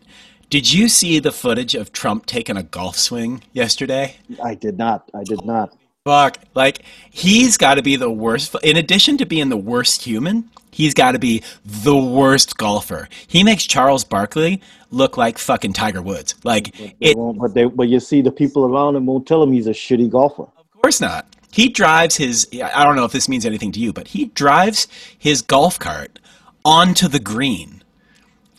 Did 0.48 0.72
you 0.72 0.88
see 0.88 1.18
the 1.18 1.32
footage 1.32 1.74
of 1.74 1.90
Trump 1.90 2.26
taking 2.26 2.56
a 2.56 2.62
golf 2.62 2.96
swing 2.96 3.42
yesterday? 3.52 4.16
I 4.42 4.54
did 4.54 4.78
not. 4.78 5.10
I 5.12 5.24
did 5.24 5.44
not. 5.44 5.76
Fuck. 6.04 6.38
Like, 6.54 6.82
he's 7.10 7.56
got 7.56 7.74
to 7.76 7.82
be 7.82 7.96
the 7.96 8.10
worst. 8.10 8.54
In 8.62 8.76
addition 8.76 9.16
to 9.18 9.24
being 9.24 9.48
the 9.48 9.56
worst 9.56 10.02
human, 10.02 10.50
he's 10.70 10.92
got 10.92 11.12
to 11.12 11.18
be 11.18 11.42
the 11.64 11.96
worst 11.96 12.58
golfer. 12.58 13.08
He 13.26 13.42
makes 13.42 13.64
Charles 13.64 14.04
Barkley 14.04 14.60
look 14.90 15.16
like 15.16 15.38
fucking 15.38 15.72
Tiger 15.72 16.02
Woods. 16.02 16.34
Like, 16.44 16.76
They 16.76 16.94
it, 17.00 17.16
but 17.16 17.54
they, 17.54 17.64
but 17.64 17.88
you 17.88 18.00
see, 18.00 18.20
the 18.20 18.30
people 18.30 18.66
around 18.66 18.96
him 18.96 19.06
won't 19.06 19.26
tell 19.26 19.42
him 19.42 19.50
he's 19.50 19.66
a 19.66 19.70
shitty 19.70 20.10
golfer. 20.10 20.42
Of 20.42 20.82
course 20.82 21.00
not. 21.00 21.26
He 21.50 21.68
drives 21.68 22.16
his. 22.16 22.48
I 22.52 22.82
don't 22.82 22.96
know 22.96 23.04
if 23.04 23.12
this 23.12 23.28
means 23.28 23.46
anything 23.46 23.70
to 23.72 23.80
you, 23.80 23.92
but 23.92 24.08
he 24.08 24.26
drives 24.26 24.88
his 25.16 25.40
golf 25.40 25.78
cart 25.78 26.18
onto 26.64 27.06
the 27.06 27.20
green. 27.20 27.82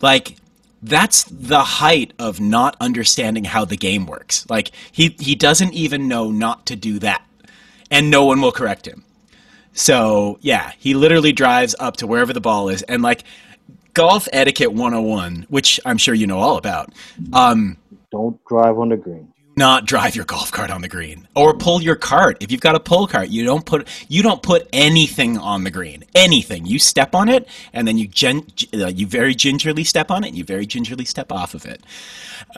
Like 0.00 0.36
that's 0.82 1.24
the 1.24 1.60
height 1.62 2.12
of 2.18 2.40
not 2.40 2.74
understanding 2.80 3.44
how 3.44 3.66
the 3.66 3.76
game 3.76 4.06
works. 4.06 4.46
Like 4.48 4.70
he 4.90 5.14
he 5.18 5.34
doesn't 5.34 5.74
even 5.74 6.08
know 6.08 6.30
not 6.30 6.64
to 6.66 6.76
do 6.76 6.98
that, 7.00 7.22
and 7.90 8.10
no 8.10 8.24
one 8.24 8.40
will 8.40 8.52
correct 8.52 8.86
him. 8.86 9.04
So 9.72 10.38
yeah, 10.40 10.72
he 10.78 10.94
literally 10.94 11.32
drives 11.32 11.74
up 11.78 11.98
to 11.98 12.06
wherever 12.06 12.32
the 12.32 12.40
ball 12.40 12.68
is, 12.68 12.82
and 12.82 13.02
like 13.02 13.24
golf 13.94 14.28
etiquette 14.32 14.72
101, 14.72 15.46
which 15.48 15.80
I'm 15.84 15.98
sure 15.98 16.14
you 16.14 16.26
know 16.26 16.38
all 16.38 16.56
about. 16.56 16.92
Um, 17.32 17.76
Don't 18.10 18.42
drive 18.46 18.78
on 18.78 18.90
the 18.90 18.96
green. 18.96 19.32
Not 19.58 19.86
drive 19.86 20.14
your 20.14 20.26
golf 20.26 20.52
cart 20.52 20.70
on 20.70 20.82
the 20.82 20.88
green 20.88 21.26
or 21.34 21.56
pull 21.56 21.80
your 21.80 21.96
cart 21.96 22.36
if 22.40 22.52
you've 22.52 22.60
got 22.60 22.74
a 22.74 22.80
pull 22.80 23.06
cart 23.06 23.30
you 23.30 23.42
don't 23.42 23.64
put 23.64 23.88
you 24.06 24.22
don't 24.22 24.42
put 24.42 24.68
anything 24.70 25.38
on 25.38 25.64
the 25.64 25.70
green 25.70 26.04
anything 26.14 26.66
you 26.66 26.78
step 26.78 27.14
on 27.14 27.30
it 27.30 27.48
and 27.72 27.88
then 27.88 27.96
you 27.96 28.06
gen, 28.06 28.46
uh, 28.74 28.88
you 28.88 29.06
very 29.06 29.34
gingerly 29.34 29.82
step 29.82 30.10
on 30.10 30.24
it 30.24 30.28
and 30.28 30.36
you 30.36 30.44
very 30.44 30.66
gingerly 30.66 31.06
step 31.06 31.32
off 31.32 31.54
of 31.54 31.64
it 31.64 31.82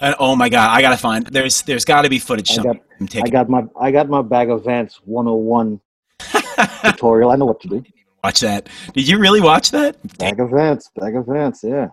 and 0.02 0.16
oh 0.18 0.34
my 0.34 0.48
god 0.48 0.76
i 0.76 0.82
gotta 0.82 0.96
find 0.96 1.26
there's 1.28 1.62
there's 1.62 1.84
gotta 1.84 2.08
be 2.10 2.18
footage 2.18 2.58
I 2.58 2.62
got, 2.64 2.76
I 3.14 3.28
got 3.30 3.48
my, 3.48 3.64
I 3.80 3.90
got 3.92 4.08
my 4.08 4.22
Bagger 4.22 4.56
Vance 4.58 5.00
101 5.04 5.80
tutorial. 6.84 7.30
I 7.30 7.36
know 7.36 7.44
what 7.46 7.60
to 7.60 7.68
do. 7.68 7.84
watch 8.24 8.40
that 8.40 8.68
did 8.92 9.06
you 9.06 9.18
really 9.20 9.40
watch 9.40 9.70
that 9.70 9.96
Bagger 10.18 10.46
Vance, 10.48 10.90
Bagger 10.96 11.22
Vance. 11.22 11.62
Yeah. 11.62 11.90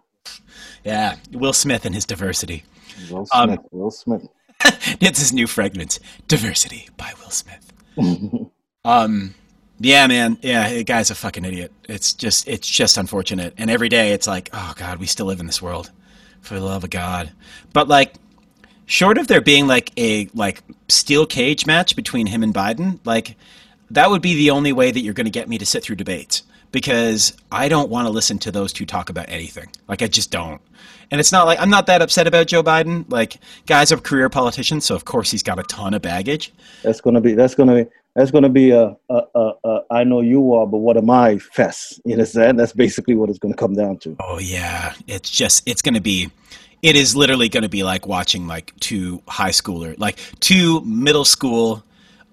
yeah 0.83 1.17
will 1.31 1.53
smith 1.53 1.85
and 1.85 1.93
his 1.93 2.07
diversity 2.07 2.63
Will 3.11 3.27
Um, 3.33 3.49
Smith. 3.49 3.59
Will 3.71 3.91
Smith. 3.91 4.27
it's 5.01 5.19
his 5.19 5.33
new 5.33 5.47
fragrance 5.47 5.99
diversity 6.27 6.89
by 6.97 7.11
will 7.21 7.29
smith 7.29 7.71
Um, 8.85 9.33
yeah, 9.79 10.07
man. 10.07 10.37
Yeah, 10.41 10.71
the 10.71 10.83
guy's 10.83 11.09
a 11.09 11.15
fucking 11.15 11.43
idiot. 11.43 11.73
It's 11.89 12.13
just, 12.13 12.47
it's 12.47 12.67
just 12.67 12.97
unfortunate. 12.97 13.53
And 13.57 13.69
every 13.69 13.89
day, 13.89 14.13
it's 14.13 14.27
like, 14.27 14.49
oh 14.53 14.73
god, 14.77 14.99
we 14.99 15.07
still 15.07 15.25
live 15.25 15.39
in 15.39 15.47
this 15.47 15.61
world, 15.61 15.91
for 16.41 16.53
the 16.53 16.63
love 16.63 16.83
of 16.83 16.91
God. 16.91 17.31
But 17.73 17.87
like, 17.87 18.13
short 18.85 19.17
of 19.17 19.27
there 19.27 19.41
being 19.41 19.67
like 19.67 19.91
a 19.97 20.29
like 20.33 20.61
steel 20.87 21.25
cage 21.25 21.65
match 21.65 21.95
between 21.95 22.27
him 22.27 22.43
and 22.43 22.53
Biden, 22.53 22.99
like 23.03 23.35
that 23.91 24.09
would 24.09 24.21
be 24.21 24.35
the 24.35 24.51
only 24.51 24.71
way 24.71 24.91
that 24.91 25.01
you're 25.01 25.13
going 25.13 25.25
to 25.25 25.31
get 25.31 25.49
me 25.49 25.57
to 25.57 25.65
sit 25.65 25.83
through 25.83 25.95
debates 25.95 26.43
because 26.71 27.35
I 27.51 27.67
don't 27.67 27.89
want 27.89 28.05
to 28.05 28.11
listen 28.11 28.37
to 28.39 28.51
those 28.51 28.71
two 28.71 28.85
talk 28.85 29.09
about 29.09 29.29
anything. 29.29 29.71
Like 29.87 30.01
I 30.03 30.07
just 30.07 30.31
don't. 30.31 30.61
And 31.11 31.19
it's 31.19 31.31
not 31.31 31.45
like 31.45 31.59
I'm 31.59 31.69
not 31.69 31.87
that 31.87 32.01
upset 32.01 32.27
about 32.27 32.47
Joe 32.47 32.63
Biden. 32.63 33.05
Like 33.09 33.37
guy's 33.65 33.91
a 33.91 33.97
career 33.97 34.29
politician, 34.29 34.81
so 34.81 34.95
of 34.95 35.05
course 35.05 35.31
he's 35.31 35.43
got 35.43 35.59
a 35.59 35.63
ton 35.63 35.93
of 35.93 36.01
baggage. 36.01 36.51
That's 36.83 37.01
gonna 37.01 37.21
be. 37.21 37.33
That's 37.33 37.55
gonna 37.55 37.83
be. 37.83 37.89
That's 38.15 38.31
gonna 38.31 38.49
be 38.49 38.71
a, 38.71 38.95
a, 39.09 39.21
a, 39.35 39.51
a. 39.63 39.79
I 39.91 40.03
know 40.03 40.21
you 40.21 40.53
are, 40.53 40.65
but 40.65 40.77
what 40.77 40.97
am 40.97 41.09
I? 41.09 41.37
Fest. 41.37 42.01
You 42.05 42.13
understand? 42.13 42.59
That's 42.59 42.73
basically 42.73 43.15
what 43.15 43.29
it's 43.29 43.39
gonna 43.39 43.55
come 43.55 43.73
down 43.73 43.97
to. 43.99 44.15
Oh 44.19 44.39
yeah, 44.39 44.93
it's 45.07 45.29
just 45.29 45.67
it's 45.67 45.81
going 45.81 45.95
to 45.95 46.01
be 46.01 46.31
it 46.85 46.95
is 46.95 47.15
literally 47.15 47.49
going 47.49 47.63
to 47.63 47.69
be 47.69 47.83
like 47.83 48.05
watching 48.05 48.45
like 48.45 48.71
two 48.79 49.21
high 49.27 49.49
schooler, 49.49 49.97
like 49.97 50.19
two 50.39 50.81
middle 50.81 51.25
school 51.25 51.83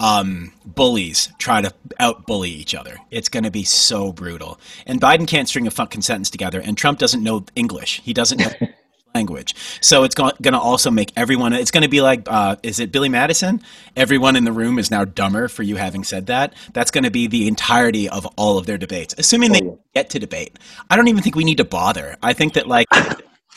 um, 0.03 0.53
bullies 0.67 1.31
try 1.39 1.63
to 1.63 1.73
out 2.01 2.27
bully 2.27 2.51
each 2.51 2.75
other. 2.75 2.99
It's 3.11 3.29
going 3.29 3.45
to 3.45 3.51
be 3.51 3.63
so 3.63 4.13
brutal. 4.13 4.59
And 4.85 5.01
Biden 5.01 5.29
can't 5.29 5.49
string 5.49 5.67
a 5.67 5.71
fucking 5.71 6.03
sentence 6.03 6.29
together, 6.29 6.61
and 6.61 6.77
Trump 6.77 6.99
doesn't 6.99 7.23
know 7.23 7.45
English. 7.55 8.03
He 8.05 8.13
doesn't 8.13 8.39
know 8.39 8.51
language. 9.15 9.55
So 9.81 10.03
it's 10.05 10.15
going 10.15 10.35
to 10.41 10.59
also 10.59 10.91
make 10.91 11.13
everyone. 11.17 11.53
It's 11.53 11.71
going 11.71 11.85
to 11.85 11.89
be 11.89 12.01
like, 12.01 12.23
uh, 12.27 12.57
is 12.63 12.81
it 12.81 12.91
Billy 12.91 13.09
Madison? 13.09 13.63
Everyone 13.97 14.37
in 14.37 14.45
the 14.45 14.53
room 14.53 14.79
is 14.79 14.91
now 14.91 15.05
dumber 15.05 15.49
for 15.49 15.63
you 15.63 15.77
having 15.77 16.03
said 16.03 16.27
that. 16.27 16.55
That's 16.73 16.91
going 16.91 17.05
to 17.05 17.11
be 17.11 17.29
the 17.29 17.47
entirety 17.47 18.09
of 18.09 18.27
all 18.37 18.59
of 18.59 18.67
their 18.67 18.79
debates, 18.79 19.15
assuming 19.17 19.53
they 19.53 19.63
Oh, 19.63 19.79
get 19.95 20.11
to 20.11 20.19
debate. 20.19 20.59
I 20.91 20.97
don't 20.97 21.09
even 21.09 21.23
think 21.23 21.37
we 21.37 21.45
need 21.45 21.59
to 21.59 21.65
bother. 21.65 22.17
I 22.23 22.33
think 22.33 22.55
that 22.55 22.67
like 22.67 22.89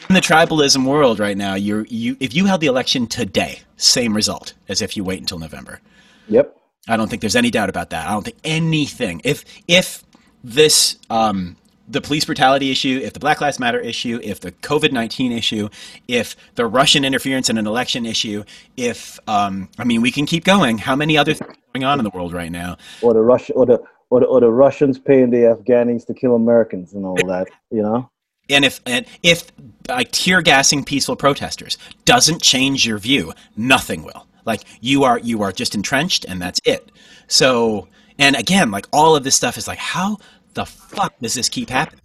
in 0.10 0.14
the 0.14 0.22
tribalism 0.22 0.86
world 0.86 1.20
right 1.20 1.38
now, 1.38 1.56
you're 1.56 1.86
you 1.90 2.18
if 2.20 2.36
you 2.36 2.46
held 2.46 2.62
the 2.62 2.68
election 2.68 3.08
today, 3.08 3.62
same 3.78 4.16
result 4.16 4.54
as 4.70 4.82
if 4.84 4.96
you 4.96 5.04
wait 5.04 5.20
until 5.22 5.40
November. 5.40 5.80
Yep. 6.28 6.56
I 6.88 6.98
don't 6.98 7.10
think 7.10 7.22
there's 7.22 7.36
any 7.36 7.52
doubt 7.52 7.70
about 7.70 7.90
that. 7.92 8.08
I 8.08 8.12
don't 8.12 8.24
think 8.24 8.38
anything. 8.44 9.22
If 9.24 9.46
if 9.68 10.04
this 10.44 10.98
um, 11.10 11.58
the 11.88 12.02
police 12.02 12.26
brutality 12.26 12.72
issue, 12.72 13.00
if 13.04 13.14
the 13.14 13.20
Black 13.20 13.42
Lives 13.42 13.60
Matter 13.60 13.80
issue, 13.80 14.20
if 14.24 14.40
the 14.40 14.52
COVID 14.52 14.92
nineteen 14.92 15.32
issue, 15.32 15.70
if 16.08 16.36
the 16.56 16.66
Russian 16.66 17.06
interference 17.06 17.50
in 17.50 17.58
an 17.58 17.68
election 17.68 18.06
issue, 18.06 18.44
if 18.78 19.20
um, 19.28 19.70
I 19.78 19.84
mean 19.84 20.02
we 20.02 20.12
can 20.12 20.26
keep 20.26 20.44
going. 20.44 20.78
How 20.78 20.96
many 20.96 21.18
other 21.18 21.34
things 21.34 21.50
are 21.50 21.56
going 21.74 21.84
on 21.86 22.00
in 22.00 22.04
the 22.04 22.12
world 22.12 22.34
right 22.34 22.52
now? 22.52 22.78
Or 23.02 23.14
the 23.14 23.22
Russia. 23.22 23.54
Or 23.54 23.66
the. 23.66 23.82
Or 24.12 24.20
the, 24.20 24.28
or 24.28 24.40
the 24.40 24.52
Russians 24.52 25.00
paying 25.00 25.32
the 25.32 25.38
Afghanis 25.40 26.06
to 26.06 26.14
kill 26.14 26.36
Americans 26.36 26.94
and 26.94 27.04
all 27.06 27.16
that, 27.28 27.48
you 27.72 27.82
know. 27.82 28.08
And 28.52 28.64
if 28.64 28.80
and 28.86 29.08
if 29.24 29.52
like 29.90 30.12
tear 30.12 30.44
gassing 30.44 30.84
peaceful 30.84 31.16
protesters 31.16 31.80
doesn't 32.06 32.44
change 32.44 32.86
your 32.86 33.00
view, 33.00 33.34
nothing 33.58 34.04
will. 34.04 34.28
Like 34.46 34.64
you 34.82 35.04
are 35.04 35.20
you 35.20 35.42
are 35.42 35.52
just 35.52 35.76
entrenched 35.76 36.26
and 36.26 36.42
that's 36.42 36.60
it. 36.66 36.92
So 37.28 37.88
and 38.18 38.36
again, 38.36 38.72
like 38.72 38.88
all 38.94 39.16
of 39.16 39.24
this 39.24 39.36
stuff 39.36 39.58
is 39.58 39.68
like 39.68 39.80
how 39.80 40.18
the 40.54 40.66
fuck 40.66 41.14
does 41.20 41.34
this 41.34 41.50
keep 41.50 41.70
happening? 41.70 42.02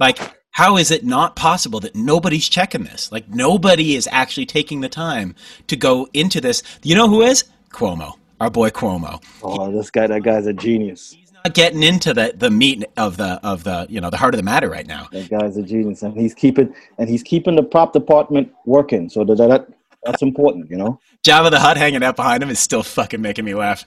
Like 0.00 0.18
how 0.50 0.76
is 0.76 0.90
it 0.90 1.04
not 1.04 1.36
possible 1.36 1.80
that 1.80 1.94
nobody's 1.94 2.48
checking 2.48 2.84
this? 2.84 3.12
Like 3.12 3.28
nobody 3.28 3.96
is 3.96 4.08
actually 4.10 4.46
taking 4.46 4.80
the 4.80 4.88
time 4.88 5.34
to 5.68 5.76
go 5.76 6.08
into 6.12 6.40
this. 6.40 6.62
You 6.82 6.94
know 6.94 7.08
who 7.08 7.22
is? 7.22 7.44
Cuomo. 7.70 8.14
Our 8.40 8.50
boy 8.50 8.70
Cuomo. 8.70 9.22
Oh, 9.42 9.70
this 9.72 9.90
guy, 9.90 10.06
that 10.06 10.22
guy's 10.22 10.46
a 10.46 10.52
genius. 10.52 11.12
He's 11.12 11.32
not 11.32 11.54
getting 11.54 11.82
into 11.82 12.14
the, 12.14 12.32
the 12.36 12.50
meat 12.50 12.84
of 12.96 13.16
the 13.16 13.40
of 13.42 13.64
the 13.64 13.86
you 13.88 14.00
know 14.00 14.10
the 14.10 14.16
heart 14.16 14.34
of 14.34 14.38
the 14.38 14.44
matter 14.44 14.68
right 14.68 14.86
now. 14.86 15.08
That 15.12 15.28
guy's 15.28 15.56
a 15.56 15.62
genius, 15.62 16.02
and 16.02 16.16
he's 16.16 16.34
keeping 16.34 16.74
and 16.98 17.08
he's 17.08 17.22
keeping 17.22 17.56
the 17.56 17.62
prop 17.62 17.92
department 17.92 18.52
working. 18.64 19.08
So 19.08 19.24
that, 19.24 19.36
that 19.36 19.68
that's 20.04 20.22
important, 20.22 20.70
you 20.70 20.76
know. 20.76 21.00
Jabba 21.24 21.50
the 21.50 21.58
Hutt 21.60 21.76
hanging 21.76 22.02
out 22.02 22.16
behind 22.16 22.42
him 22.42 22.50
is 22.50 22.58
still 22.58 22.82
fucking 22.82 23.20
making 23.20 23.44
me 23.44 23.54
laugh. 23.54 23.84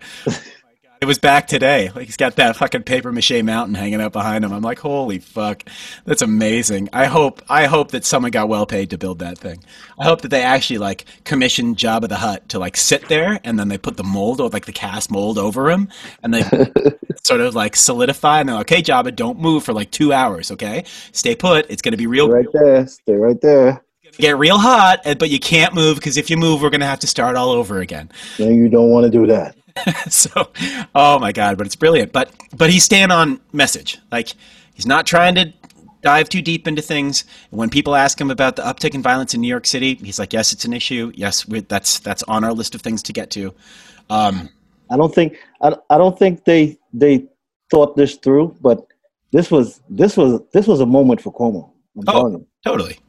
it 1.01 1.05
was 1.05 1.17
back 1.17 1.47
today. 1.47 1.89
Like 1.95 2.05
he's 2.05 2.17
got 2.17 2.35
that 2.35 2.55
fucking 2.57 2.83
paper 2.83 3.11
mache 3.11 3.41
mountain 3.41 3.73
hanging 3.73 3.99
out 3.99 4.11
behind 4.11 4.45
him. 4.45 4.53
I'm 4.53 4.61
like, 4.61 4.77
holy 4.77 5.17
fuck, 5.17 5.63
that's 6.05 6.21
amazing. 6.21 6.89
I 6.93 7.05
hope 7.05 7.41
I 7.49 7.65
hope 7.65 7.91
that 7.91 8.05
someone 8.05 8.31
got 8.31 8.49
well 8.49 8.67
paid 8.67 8.91
to 8.91 8.97
build 8.97 9.19
that 9.19 9.39
thing. 9.39 9.63
I 9.97 10.05
hope 10.05 10.21
that 10.21 10.27
they 10.27 10.43
actually 10.43 10.77
like 10.77 11.05
commissioned 11.23 11.77
Jabba 11.77 12.07
the 12.07 12.17
Hutt 12.17 12.47
to 12.49 12.59
like 12.59 12.77
sit 12.77 13.07
there 13.07 13.39
and 13.43 13.57
then 13.57 13.69
they 13.69 13.79
put 13.79 13.97
the 13.97 14.03
mold 14.03 14.39
or 14.39 14.49
like 14.49 14.65
the 14.65 14.71
cast 14.71 15.09
mold 15.09 15.39
over 15.39 15.71
him 15.71 15.87
and 16.21 16.33
they 16.33 16.43
sort 17.23 17.41
of 17.41 17.55
like 17.55 17.75
solidify 17.75 18.41
and 18.41 18.49
they're 18.49 18.57
like, 18.57 18.71
okay, 18.71 18.83
Jabba, 18.83 19.15
don't 19.15 19.39
move 19.39 19.63
for 19.63 19.73
like 19.73 19.89
two 19.89 20.13
hours, 20.13 20.51
okay? 20.51 20.83
Stay 21.13 21.35
put. 21.35 21.65
It's 21.69 21.81
gonna 21.81 21.97
be 21.97 22.07
real 22.07 22.29
Right 22.29 22.45
there, 22.53 22.85
stay 22.85 23.15
right 23.15 23.41
there. 23.41 23.83
Get 24.17 24.37
real 24.37 24.57
hot, 24.57 25.05
uh, 25.05 25.15
but 25.15 25.29
you 25.29 25.39
can't 25.39 25.73
move 25.73 25.95
because 25.95 26.17
if 26.17 26.29
you 26.29 26.37
move, 26.37 26.61
we're 26.61 26.69
gonna 26.69 26.85
have 26.85 26.99
to 26.99 27.07
start 27.07 27.35
all 27.35 27.49
over 27.49 27.79
again. 27.79 28.11
No, 28.39 28.49
you 28.49 28.69
don't 28.69 28.89
want 28.89 29.05
to 29.05 29.09
do 29.09 29.27
that. 29.27 29.55
so, 30.11 30.51
oh 30.95 31.19
my 31.19 31.31
god, 31.31 31.57
but 31.57 31.65
it's 31.65 31.75
brilliant. 31.75 32.11
But 32.11 32.31
but 32.55 32.69
he's 32.69 32.83
staying 32.83 33.11
on 33.11 33.39
message. 33.53 33.99
Like 34.11 34.29
he's 34.73 34.85
not 34.85 35.05
trying 35.05 35.35
to 35.35 35.53
dive 36.01 36.29
too 36.29 36.41
deep 36.41 36.67
into 36.67 36.81
things. 36.81 37.23
When 37.51 37.69
people 37.69 37.95
ask 37.95 38.19
him 38.19 38.31
about 38.31 38.55
the 38.55 38.63
uptick 38.63 38.93
in 38.95 39.01
violence 39.01 39.33
in 39.33 39.41
New 39.41 39.47
York 39.47 39.65
City, 39.65 39.95
he's 39.95 40.19
like, 40.19 40.33
"Yes, 40.33 40.53
it's 40.53 40.65
an 40.65 40.73
issue. 40.73 41.11
Yes, 41.15 41.47
we, 41.47 41.61
that's 41.61 41.99
that's 41.99 42.23
on 42.23 42.43
our 42.43 42.53
list 42.53 42.75
of 42.75 42.81
things 42.81 43.01
to 43.03 43.13
get 43.13 43.29
to." 43.31 43.53
Um, 44.09 44.49
I 44.89 44.97
don't 44.97 45.13
think 45.13 45.37
I, 45.61 45.75
I 45.89 45.97
don't 45.97 46.17
think 46.17 46.43
they 46.45 46.77
they 46.93 47.27
thought 47.69 47.95
this 47.95 48.15
through, 48.15 48.55
but 48.61 48.85
this 49.31 49.49
was 49.49 49.81
this 49.89 50.17
was 50.17 50.41
this 50.53 50.67
was 50.67 50.81
a 50.81 50.85
moment 50.85 51.21
for 51.21 51.33
Cuomo. 51.33 51.71
I'm 51.97 52.03
Oh. 52.07 52.45
Totally. 52.63 52.99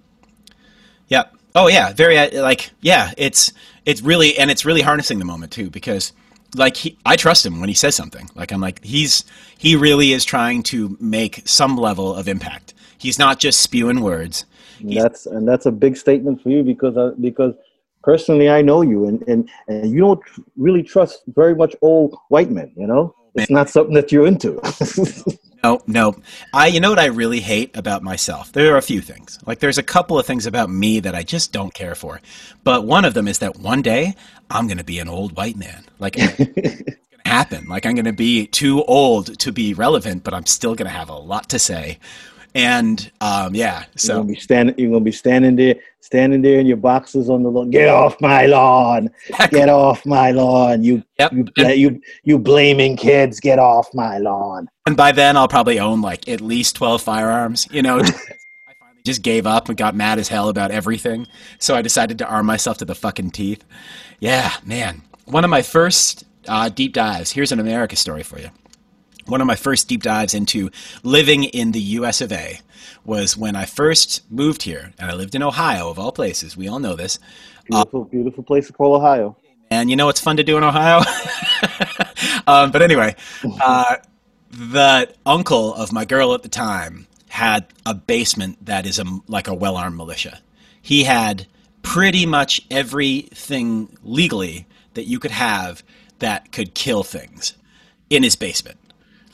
Oh 1.55 1.69
yeah. 1.69 1.93
Very 1.93 2.19
uh, 2.19 2.43
like 2.43 2.71
yeah. 2.81 3.13
It's 3.17 3.53
it's 3.85 4.03
really 4.03 4.39
and 4.39 4.51
it's 4.51 4.65
really 4.65 4.83
harnessing 4.83 5.19
the 5.19 5.25
moment 5.25 5.53
too 5.53 5.71
because 5.71 6.13
like 6.57 6.77
he, 6.77 6.99
I 7.07 7.17
trust 7.17 7.45
him 7.45 7.61
when 7.61 7.69
he 7.69 7.75
says 7.75 7.95
something. 7.95 8.29
Like 8.35 8.53
I'm 8.53 8.61
like 8.61 8.83
he's 8.85 9.25
he 9.59 9.77
really 9.77 10.13
is 10.13 10.25
trying 10.25 10.63
to 10.65 10.97
make 11.01 11.43
some 11.47 11.77
level 11.77 12.15
of 12.15 12.29
impact. 12.29 12.75
He's 12.99 13.19
not 13.19 13.39
just 13.39 13.61
spewing 13.61 14.01
words. 14.01 14.45
And 14.81 14.97
that's 14.97 15.27
and 15.27 15.47
that's 15.47 15.67
a 15.67 15.73
big 15.73 15.97
statement 15.97 16.43
for 16.43 16.51
you 16.51 16.63
because 16.63 16.97
uh, 16.97 17.13
because 17.21 17.55
personally 18.03 18.51
I 18.51 18.63
know 18.63 18.83
you 18.83 19.07
and, 19.07 19.23
and 19.29 19.49
and 19.69 19.91
you 19.91 20.01
don't 20.01 20.23
really 20.57 20.83
trust 20.83 21.23
very 21.29 21.55
much 21.55 21.77
old 21.83 22.17
white 22.29 22.51
men. 22.51 22.73
You 22.77 22.87
know, 22.87 23.15
it's 23.35 23.51
not 23.51 23.71
something 23.71 23.95
that 23.95 24.11
you're 24.11 24.27
into. 24.27 24.61
No, 25.63 25.81
no. 25.87 26.17
I 26.53 26.67
you 26.67 26.81
know 26.81 26.91
what 26.91 26.99
I 26.99 27.07
really 27.07 27.41
hate 27.41 27.77
about 27.77 28.03
myself? 28.03 28.53
There 28.53 28.75
are 28.75 28.79
a 28.79 28.83
few 28.83 29.01
things. 29.01 29.39
Like 29.47 29.61
there's 29.61 29.79
a 29.79 29.83
couple 29.83 30.19
of 30.19 30.27
things 30.27 30.47
about 30.47 30.71
me 30.71 31.01
that 31.01 31.15
I 31.15 31.23
just 31.23 31.53
don't 31.53 31.73
care 31.73 31.95
for. 31.95 32.21
But 32.65 32.85
one 32.85 33.05
of 33.05 33.15
them 33.15 33.29
is 33.29 33.39
that 33.39 33.57
one 33.57 33.83
day 33.83 34.15
I'm 34.51 34.67
going 34.67 34.79
to 34.79 34.85
be 34.85 34.99
an 34.99 35.09
old 35.09 35.37
white 35.37 35.57
man. 35.57 35.85
Like 35.99 36.17
it's 36.19 36.37
going 36.37 36.55
to 36.55 36.97
happen. 37.25 37.69
Like 37.69 37.87
I'm 37.87 37.95
going 37.95 38.07
to 38.07 38.13
be 38.13 38.47
too 38.47 38.83
old 38.85 39.39
to 39.39 39.53
be 39.53 39.75
relevant, 39.75 40.25
but 40.25 40.35
I'm 40.35 40.47
still 40.47 40.75
going 40.75 40.91
to 40.91 40.97
have 40.97 41.09
a 41.09 41.15
lot 41.15 41.49
to 41.51 41.59
say. 41.59 41.99
And 42.55 43.11
um, 43.21 43.55
yeah, 43.55 43.85
so 43.97 44.13
you're 44.15 44.23
gonna 44.23 44.29
be 44.35 44.41
standing. 44.41 44.75
You're 44.79 44.91
gonna 44.91 45.05
be 45.05 45.13
standing 45.13 45.57
there, 45.57 45.77
standing 46.01 46.43
there 46.43 46.59
in 46.61 46.67
your 46.67 46.77
boxes 46.77 47.31
on 47.31 47.43
the 47.43 47.51
lawn. 47.51 47.71
Get 47.71 47.89
off 47.89 48.21
my 48.21 48.45
lawn! 48.47 49.09
Get 49.51 49.69
off 49.71 50.05
my 50.05 50.33
lawn! 50.33 50.85
You, 50.85 51.03
Yep. 51.19 51.33
you, 51.33 51.45
bla- 51.55 51.73
you, 51.73 52.01
you 52.25 52.39
blaming 52.39 52.97
kids! 52.97 53.41
Get 53.41 53.59
off 53.59 53.89
my 53.95 54.19
lawn! 54.19 54.69
and 54.87 54.97
by 54.97 55.13
then 55.13 55.37
I'll 55.37 55.49
probably 55.49 55.79
own 55.81 56.03
like 56.03 56.29
at 56.29 56.41
least 56.43 56.77
12 56.77 57.01
firearms, 57.01 57.67
you 57.71 57.81
know. 57.83 57.99
I 58.01 58.03
finally 58.79 59.01
just 59.05 59.23
gave 59.23 59.47
up 59.47 59.69
and 59.69 59.79
got 59.79 59.95
mad 59.95 60.19
as 60.19 60.29
hell 60.29 60.49
about 60.51 60.71
everything. 60.73 61.27
So 61.59 61.75
I 61.75 61.81
decided 61.83 62.19
to 62.19 62.27
arm 62.27 62.45
myself 62.47 62.77
to 62.79 62.85
the 62.85 62.95
fucking 62.95 63.31
teeth. 63.31 63.65
Yeah, 64.21 64.53
man. 64.65 65.01
One 65.25 65.45
of 65.45 65.51
my 65.51 65.63
first 65.63 66.25
uh, 66.49 66.69
deep 66.69 66.93
dives. 66.93 67.31
Here's 67.31 67.53
an 67.53 67.61
America 67.61 67.97
story 67.97 68.23
for 68.25 68.39
you. 68.41 68.51
One 69.27 69.41
of 69.41 69.47
my 69.47 69.57
first 69.57 69.89
deep 69.89 70.03
dives 70.03 70.35
into 70.35 70.71
living 71.03 71.45
in 71.45 71.73
the 71.73 71.81
US 71.81 72.21
of 72.21 72.33
A 72.33 72.61
was 73.05 73.37
when 73.37 73.57
I 73.57 73.65
first 73.65 74.23
moved 74.31 74.63
here, 74.63 74.93
and 74.99 75.11
I 75.11 75.15
lived 75.15 75.35
in 75.35 75.43
Ohio, 75.43 75.91
of 75.91 75.99
all 75.99 76.13
places. 76.13 76.57
We 76.57 76.69
all 76.69 76.79
know 76.79 76.95
this. 76.95 77.19
Beautiful, 77.67 78.05
beautiful 78.05 78.43
place 78.45 78.67
to 78.67 78.73
call 78.73 78.95
Ohio. 78.95 79.37
And 79.71 79.89
you 79.89 79.97
know 79.97 80.07
what's 80.07 80.21
fun 80.21 80.37
to 80.37 80.45
do 80.45 80.57
in 80.59 80.65
Ohio? 80.65 80.99
um, 82.47 82.71
but 82.71 82.83
anyway, 82.83 83.17
uh, 83.61 83.97
the 84.51 85.13
uncle 85.25 85.75
of 85.75 85.93
my 85.93 86.05
girl 86.05 86.35
at 86.35 86.43
the 86.43 86.49
time 86.49 87.07
had 87.29 87.67
a 87.87 87.95
basement 87.95 88.65
that 88.67 88.85
is 88.85 88.99
a, 88.99 89.05
like 89.29 89.49
a 89.49 89.55
well 89.55 89.77
armed 89.77 89.97
militia. 89.97 90.41
He 90.83 91.05
had 91.05 91.47
pretty 91.83 92.27
much 92.27 92.61
everything 92.71 93.97
legally 94.03 94.67
that 94.95 95.05
you 95.05 95.19
could 95.19 95.31
have 95.31 95.83
that 96.19 96.53
could 96.53 96.75
kill 96.75 97.03
things 97.03 97.55
in 98.11 98.23
his 98.23 98.37
basement. 98.37 98.79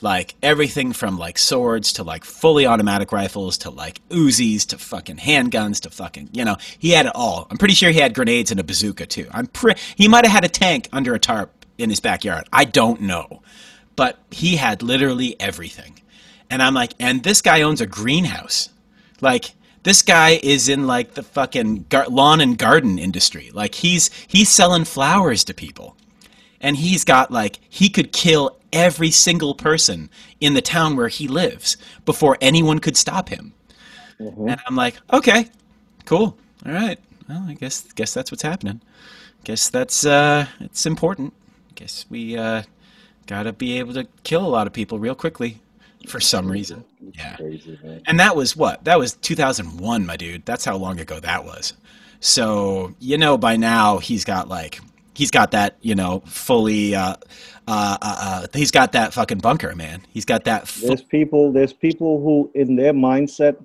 Like 0.00 0.36
everything 0.42 0.92
from 0.92 1.18
like 1.18 1.38
swords 1.38 1.92
to 1.94 2.04
like 2.04 2.24
fully 2.24 2.66
automatic 2.66 3.10
rifles 3.10 3.58
to 3.58 3.70
like 3.70 4.00
Uzis 4.10 4.64
to 4.68 4.78
fucking 4.78 5.16
handguns 5.16 5.80
to 5.80 5.90
fucking 5.90 6.30
you 6.32 6.44
know 6.44 6.56
he 6.78 6.90
had 6.90 7.06
it 7.06 7.12
all. 7.14 7.48
I'm 7.50 7.58
pretty 7.58 7.74
sure 7.74 7.90
he 7.90 7.98
had 7.98 8.14
grenades 8.14 8.50
and 8.52 8.60
a 8.60 8.64
bazooka 8.64 9.06
too. 9.06 9.26
I'm 9.32 9.48
pre- 9.48 9.74
he 9.96 10.06
might 10.06 10.24
have 10.24 10.32
had 10.32 10.44
a 10.44 10.48
tank 10.48 10.88
under 10.92 11.14
a 11.14 11.18
tarp 11.18 11.50
in 11.78 11.90
his 11.90 11.98
backyard. 12.00 12.48
I 12.52 12.64
don't 12.64 13.00
know, 13.02 13.42
but 13.96 14.18
he 14.30 14.56
had 14.56 14.82
literally 14.82 15.34
everything. 15.40 16.00
And 16.48 16.62
I'm 16.62 16.74
like, 16.74 16.92
and 17.00 17.24
this 17.24 17.42
guy 17.42 17.62
owns 17.62 17.80
a 17.80 17.86
greenhouse. 17.86 18.68
Like 19.20 19.52
this 19.82 20.02
guy 20.02 20.38
is 20.42 20.68
in 20.68 20.86
like 20.86 21.14
the 21.14 21.24
fucking 21.24 21.86
gar- 21.88 22.08
lawn 22.08 22.40
and 22.40 22.56
garden 22.56 23.00
industry. 23.00 23.50
Like 23.52 23.74
he's 23.74 24.10
he's 24.28 24.48
selling 24.48 24.84
flowers 24.84 25.42
to 25.44 25.54
people 25.54 25.96
and 26.60 26.76
he's 26.76 27.04
got 27.04 27.30
like 27.30 27.58
he 27.68 27.88
could 27.88 28.12
kill 28.12 28.56
every 28.72 29.10
single 29.10 29.54
person 29.54 30.10
in 30.40 30.54
the 30.54 30.62
town 30.62 30.96
where 30.96 31.08
he 31.08 31.28
lives 31.28 31.76
before 32.04 32.36
anyone 32.40 32.78
could 32.78 32.96
stop 32.96 33.28
him. 33.28 33.52
And 34.18 34.60
I'm 34.66 34.74
like, 34.74 34.96
okay, 35.12 35.48
cool, 36.04 36.36
all 36.66 36.72
right. 36.72 36.98
Well, 37.28 37.44
I 37.46 37.54
guess 37.54 37.92
guess 37.92 38.14
that's 38.14 38.30
what's 38.30 38.42
happening. 38.42 38.80
Guess 39.44 39.68
that's 39.68 40.04
uh, 40.04 40.46
it's 40.60 40.86
important. 40.86 41.34
Guess 41.74 42.06
we 42.10 42.36
uh, 42.36 42.62
gotta 43.26 43.52
be 43.52 43.78
able 43.78 43.94
to 43.94 44.08
kill 44.24 44.44
a 44.44 44.48
lot 44.48 44.66
of 44.66 44.72
people 44.72 44.98
real 44.98 45.14
quickly 45.14 45.60
for 46.08 46.20
some 46.20 46.50
reason. 46.50 46.84
Yeah. 47.14 47.36
Crazy. 47.36 47.78
And 48.06 48.18
that 48.18 48.34
was 48.34 48.56
what? 48.56 48.84
That 48.84 48.98
was 48.98 49.14
2001, 49.14 50.06
my 50.06 50.16
dude. 50.16 50.44
That's 50.44 50.64
how 50.64 50.76
long 50.76 51.00
ago 51.00 51.20
that 51.20 51.44
was. 51.44 51.74
So, 52.20 52.94
you 52.98 53.18
know, 53.18 53.38
by 53.38 53.56
now 53.56 53.98
he's 53.98 54.24
got 54.24 54.48
like, 54.48 54.80
he's 55.18 55.32
got 55.32 55.50
that, 55.50 55.76
you 55.82 55.96
know, 55.96 56.22
fully, 56.26 56.94
uh, 56.94 57.16
uh, 57.66 57.98
uh, 58.00 58.16
uh, 58.20 58.46
he's 58.54 58.70
got 58.70 58.92
that 58.92 59.12
fucking 59.12 59.38
bunker, 59.38 59.74
man. 59.74 60.00
He's 60.10 60.24
got 60.24 60.44
that. 60.44 60.68
Fu- 60.68 60.86
There's 60.86 61.02
people. 61.02 61.52
There's 61.52 61.72
people 61.72 62.22
who, 62.22 62.50
in 62.54 62.76
their 62.76 62.92
mindset, 62.92 63.56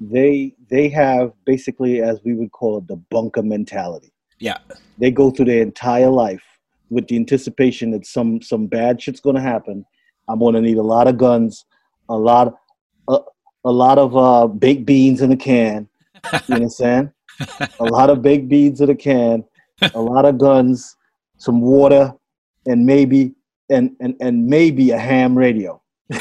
they 0.00 0.54
they 0.70 0.88
have 0.88 1.32
basically, 1.44 2.00
as 2.00 2.20
we 2.24 2.32
would 2.34 2.50
call 2.52 2.78
it, 2.78 2.88
the 2.88 2.96
bunker 2.96 3.42
mentality. 3.42 4.12
yeah. 4.38 4.56
They 4.98 5.10
go 5.10 5.30
through 5.30 5.46
their 5.46 5.62
entire 5.62 6.08
life 6.10 6.42
with 6.88 7.06
the 7.08 7.16
anticipation 7.16 7.90
that 7.90 8.06
some 8.06 8.40
some 8.40 8.66
bad 8.66 9.00
shit's 9.00 9.20
going 9.20 9.36
to 9.36 9.42
happen. 9.42 9.84
I'm 10.28 10.38
going 10.38 10.54
to 10.54 10.62
need 10.62 10.78
a 10.78 10.82
lot 10.82 11.06
of 11.06 11.18
guns, 11.18 11.66
a 12.08 12.16
lot, 12.16 12.54
a, 13.08 13.18
a 13.64 13.70
lot 13.70 13.98
of 13.98 14.16
uh, 14.16 14.46
baked 14.46 14.86
beans 14.86 15.20
in 15.20 15.32
a 15.32 15.36
can. 15.36 15.88
You 16.48 16.54
understand? 16.54 17.10
a 17.78 17.84
lot 17.84 18.10
of 18.10 18.22
baked 18.22 18.48
beans 18.48 18.80
in 18.80 18.90
a 18.90 18.94
can, 18.94 19.44
a 19.94 20.00
lot 20.00 20.24
of 20.24 20.38
guns, 20.38 20.96
some 21.38 21.60
water, 21.60 22.12
and 22.66 22.84
maybe 22.86 23.32
and 23.70 23.94
and 24.00 24.14
and 24.20 24.46
maybe 24.46 24.90
a 24.90 24.98
ham 24.98 25.36
radio. 25.36 25.80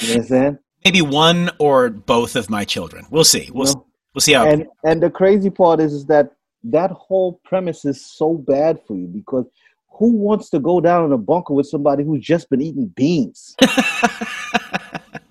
You 0.00 0.14
understand? 0.14 0.58
Maybe 0.84 1.00
one 1.00 1.50
or 1.58 1.88
both 1.88 2.36
of 2.36 2.50
my 2.50 2.64
children. 2.64 3.06
We'll 3.10 3.24
see. 3.24 3.48
We'll, 3.54 3.68
You 3.68 3.74
know? 3.74 3.86
we'll 4.14 4.20
see 4.20 4.32
how. 4.34 4.46
and 4.46 4.66
and 4.84 5.02
the 5.02 5.08
crazy 5.10 5.48
part 5.50 5.80
is, 5.80 5.92
is 5.94 6.04
that 6.06 6.32
that 6.64 6.90
whole 6.90 7.40
premise 7.44 7.84
is 7.84 8.04
so 8.04 8.34
bad 8.34 8.80
for 8.86 8.94
you 8.96 9.06
because 9.06 9.46
who 9.88 10.12
wants 10.12 10.50
to 10.50 10.58
go 10.58 10.80
down 10.80 11.06
in 11.06 11.12
a 11.12 11.18
bunker 11.18 11.54
with 11.54 11.66
somebody 11.66 12.04
who's 12.04 12.22
just 12.24 12.50
been 12.50 12.60
eating 12.60 12.88
beans? 12.88 13.54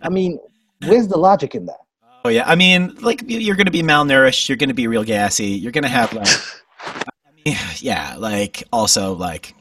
I 0.01 0.09
mean, 0.09 0.39
where's 0.88 1.07
the 1.07 1.17
logic 1.17 1.53
in 1.55 1.65
that? 1.67 1.78
oh, 2.26 2.30
yeah. 2.30 2.43
I 2.47 2.55
mean, 2.55 2.95
like, 3.01 3.21
you- 3.30 3.39
you're 3.39 3.55
going 3.57 3.65
to 3.65 3.71
be 3.71 3.84
malnourished. 3.84 4.47
You're 4.49 4.57
going 4.57 4.69
to 4.69 4.74
be 4.74 4.88
real 4.88 5.03
gassy. 5.03 5.47
You're 5.47 5.71
going 5.74 5.84
to 5.84 5.89
have, 5.89 6.13
like, 6.13 6.28
yeah, 7.77 8.15
like, 8.17 8.63
also, 8.71 9.13
like, 9.13 9.55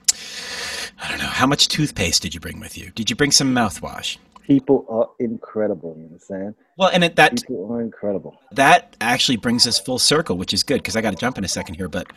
I 1.02 1.08
don't 1.08 1.18
know. 1.18 1.26
How 1.26 1.46
much 1.46 1.68
toothpaste 1.68 2.22
did 2.22 2.34
you 2.34 2.40
bring 2.40 2.60
with 2.60 2.78
you? 2.78 2.90
Did 2.94 3.10
you 3.10 3.16
bring 3.16 3.32
some 3.32 3.54
mouthwash? 3.54 4.18
People 4.42 4.86
are 4.88 5.08
incredible. 5.18 5.94
You 5.98 6.06
understand? 6.06 6.54
Well, 6.76 6.90
and 6.92 7.04
it, 7.04 7.16
that 7.16 7.36
People 7.36 7.72
are 7.72 7.80
incredible. 7.80 8.40
that 8.52 8.96
actually 9.00 9.36
brings 9.36 9.66
us 9.66 9.78
full 9.78 9.98
circle, 9.98 10.36
which 10.36 10.52
is 10.52 10.62
good 10.62 10.76
because 10.76 10.96
I 10.96 11.00
got 11.00 11.10
to 11.10 11.16
jump 11.16 11.38
in 11.38 11.44
a 11.44 11.48
second 11.48 11.76
here, 11.76 11.88
but 11.88 12.08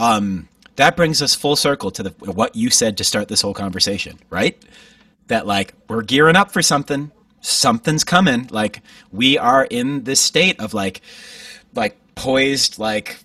um, 0.00 0.48
that 0.76 0.96
brings 0.96 1.20
us 1.22 1.34
full 1.34 1.56
circle 1.56 1.90
to 1.90 2.02
the 2.04 2.10
what 2.32 2.54
you 2.56 2.70
said 2.70 2.96
to 2.98 3.04
start 3.04 3.28
this 3.28 3.40
whole 3.42 3.54
conversation, 3.54 4.18
right? 4.30 4.60
That 5.26 5.46
like 5.46 5.74
we're 5.88 6.02
gearing 6.02 6.36
up 6.36 6.52
for 6.52 6.62
something, 6.62 7.10
something's 7.40 8.04
coming. 8.04 8.48
Like 8.50 8.82
we 9.10 9.36
are 9.38 9.64
in 9.64 10.04
this 10.04 10.20
state 10.20 10.60
of 10.60 10.74
like, 10.74 11.00
like 11.74 11.96
poised, 12.14 12.78
like 12.78 13.18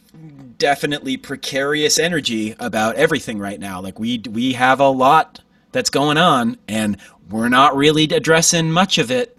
definitely 0.58 1.18
precarious 1.18 2.00
energy 2.00 2.56
about 2.60 2.96
everything 2.96 3.40
right 3.40 3.60
now. 3.60 3.82
Like 3.82 4.00
we 4.00 4.22
we 4.30 4.54
have 4.54 4.80
a 4.80 4.90
lot 4.90 5.42
that's 5.72 5.90
going 5.90 6.18
on, 6.18 6.58
and 6.68 6.98
we're 7.30 7.50
not 7.50 7.76
really 7.76 8.06
addressing 8.06 8.72
much 8.72 8.98
of 8.98 9.12
it 9.12 9.38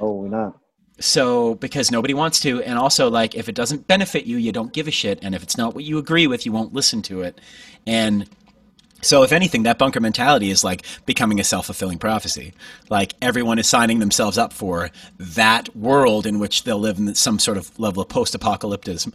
Oh, 0.00 0.12
we're 0.14 0.28
not. 0.28 0.58
so 1.00 1.56
because 1.56 1.90
nobody 1.90 2.14
wants 2.14 2.40
to 2.40 2.62
and 2.62 2.78
also 2.78 3.10
like 3.10 3.34
if 3.34 3.48
it 3.48 3.54
doesn't 3.54 3.86
benefit 3.88 4.26
you 4.26 4.36
you 4.36 4.52
don't 4.52 4.72
give 4.72 4.86
a 4.88 4.92
shit 4.92 5.18
and 5.22 5.34
if 5.34 5.42
it's 5.42 5.56
not 5.58 5.74
what 5.74 5.84
you 5.84 5.98
agree 5.98 6.26
with 6.28 6.46
you 6.46 6.52
won't 6.52 6.72
listen 6.72 7.02
to 7.02 7.22
it 7.22 7.40
and 7.86 8.28
so 9.02 9.22
if 9.24 9.32
anything 9.32 9.64
that 9.64 9.76
bunker 9.78 10.00
mentality 10.00 10.50
is 10.50 10.62
like 10.64 10.84
becoming 11.04 11.40
a 11.40 11.44
self-fulfilling 11.44 11.98
prophecy 11.98 12.54
like 12.90 13.14
everyone 13.20 13.58
is 13.58 13.66
signing 13.68 13.98
themselves 13.98 14.38
up 14.38 14.52
for 14.52 14.90
that 15.18 15.74
world 15.76 16.26
in 16.26 16.38
which 16.38 16.62
they'll 16.64 16.78
live 16.78 16.98
in 16.98 17.12
some 17.16 17.38
sort 17.40 17.58
of 17.58 17.76
level 17.78 18.02
of 18.02 18.08
post-apocalypticism 18.08 19.12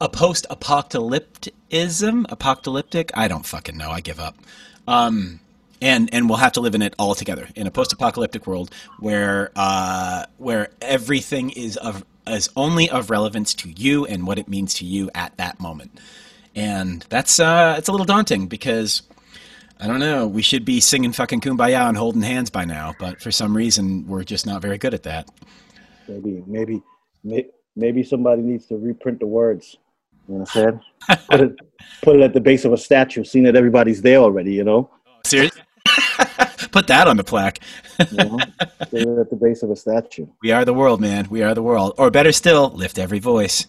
a 0.00 0.08
post-apocalypticism 0.08 2.24
apocalyptic 2.30 3.10
i 3.14 3.28
don't 3.28 3.46
fucking 3.46 3.76
know 3.76 3.90
i 3.90 4.00
give 4.00 4.20
up 4.20 4.36
um, 4.86 5.40
and 5.80 6.12
and 6.12 6.28
we'll 6.28 6.38
have 6.38 6.52
to 6.52 6.60
live 6.60 6.74
in 6.74 6.82
it 6.82 6.94
all 6.98 7.14
together 7.14 7.48
in 7.54 7.66
a 7.66 7.70
post-apocalyptic 7.70 8.46
world 8.46 8.70
where 8.98 9.50
uh, 9.56 10.24
where 10.38 10.70
everything 10.80 11.50
is 11.50 11.76
of 11.76 12.04
is 12.26 12.48
only 12.56 12.90
of 12.90 13.10
relevance 13.10 13.54
to 13.54 13.70
you 13.70 14.04
and 14.06 14.26
what 14.26 14.38
it 14.38 14.48
means 14.48 14.74
to 14.74 14.84
you 14.84 15.10
at 15.14 15.36
that 15.36 15.60
moment. 15.60 15.98
And 16.54 17.04
that's 17.08 17.38
uh, 17.38 17.76
it's 17.78 17.88
a 17.88 17.92
little 17.92 18.06
daunting 18.06 18.46
because 18.46 19.02
I 19.80 19.86
don't 19.86 20.00
know. 20.00 20.26
We 20.26 20.42
should 20.42 20.64
be 20.64 20.80
singing 20.80 21.12
fucking 21.12 21.40
kumbaya 21.40 21.88
and 21.88 21.96
holding 21.96 22.22
hands 22.22 22.50
by 22.50 22.64
now, 22.64 22.94
but 22.98 23.20
for 23.20 23.30
some 23.30 23.56
reason 23.56 24.06
we're 24.06 24.24
just 24.24 24.46
not 24.46 24.62
very 24.62 24.78
good 24.78 24.94
at 24.94 25.04
that. 25.04 25.28
Maybe, 26.08 26.42
maybe, 26.46 26.82
may- 27.22 27.48
maybe 27.78 28.02
somebody 28.02 28.42
needs 28.42 28.66
to 28.66 28.76
reprint 28.76 29.20
the 29.20 29.26
words. 29.26 29.76
You 30.28 30.34
know 30.34 30.40
what 30.40 30.56
understand? 30.56 30.80
put 31.30 31.40
it, 31.40 31.56
put 32.02 32.16
it 32.16 32.22
at 32.22 32.34
the 32.34 32.40
base 32.40 32.64
of 32.66 32.72
a 32.72 32.76
statue, 32.76 33.24
seeing 33.24 33.44
that 33.44 33.56
everybody's 33.56 34.02
there 34.02 34.18
already. 34.18 34.52
You 34.52 34.64
know, 34.64 34.90
oh, 35.06 35.10
Seriously, 35.24 35.62
put 36.70 36.86
that 36.88 37.08
on 37.08 37.16
the 37.16 37.24
plaque. 37.24 37.60
you 38.10 38.16
know? 38.18 38.38
put 38.90 38.92
it 38.92 39.18
at 39.18 39.30
the 39.30 39.38
base 39.40 39.62
of 39.62 39.70
a 39.70 39.76
statue. 39.76 40.26
We 40.42 40.52
are 40.52 40.64
the 40.66 40.74
world, 40.74 41.00
man. 41.00 41.28
We 41.30 41.42
are 41.42 41.54
the 41.54 41.62
world. 41.62 41.94
Or 41.96 42.10
better 42.10 42.32
still, 42.32 42.70
lift 42.70 42.98
every 42.98 43.20
voice. 43.20 43.66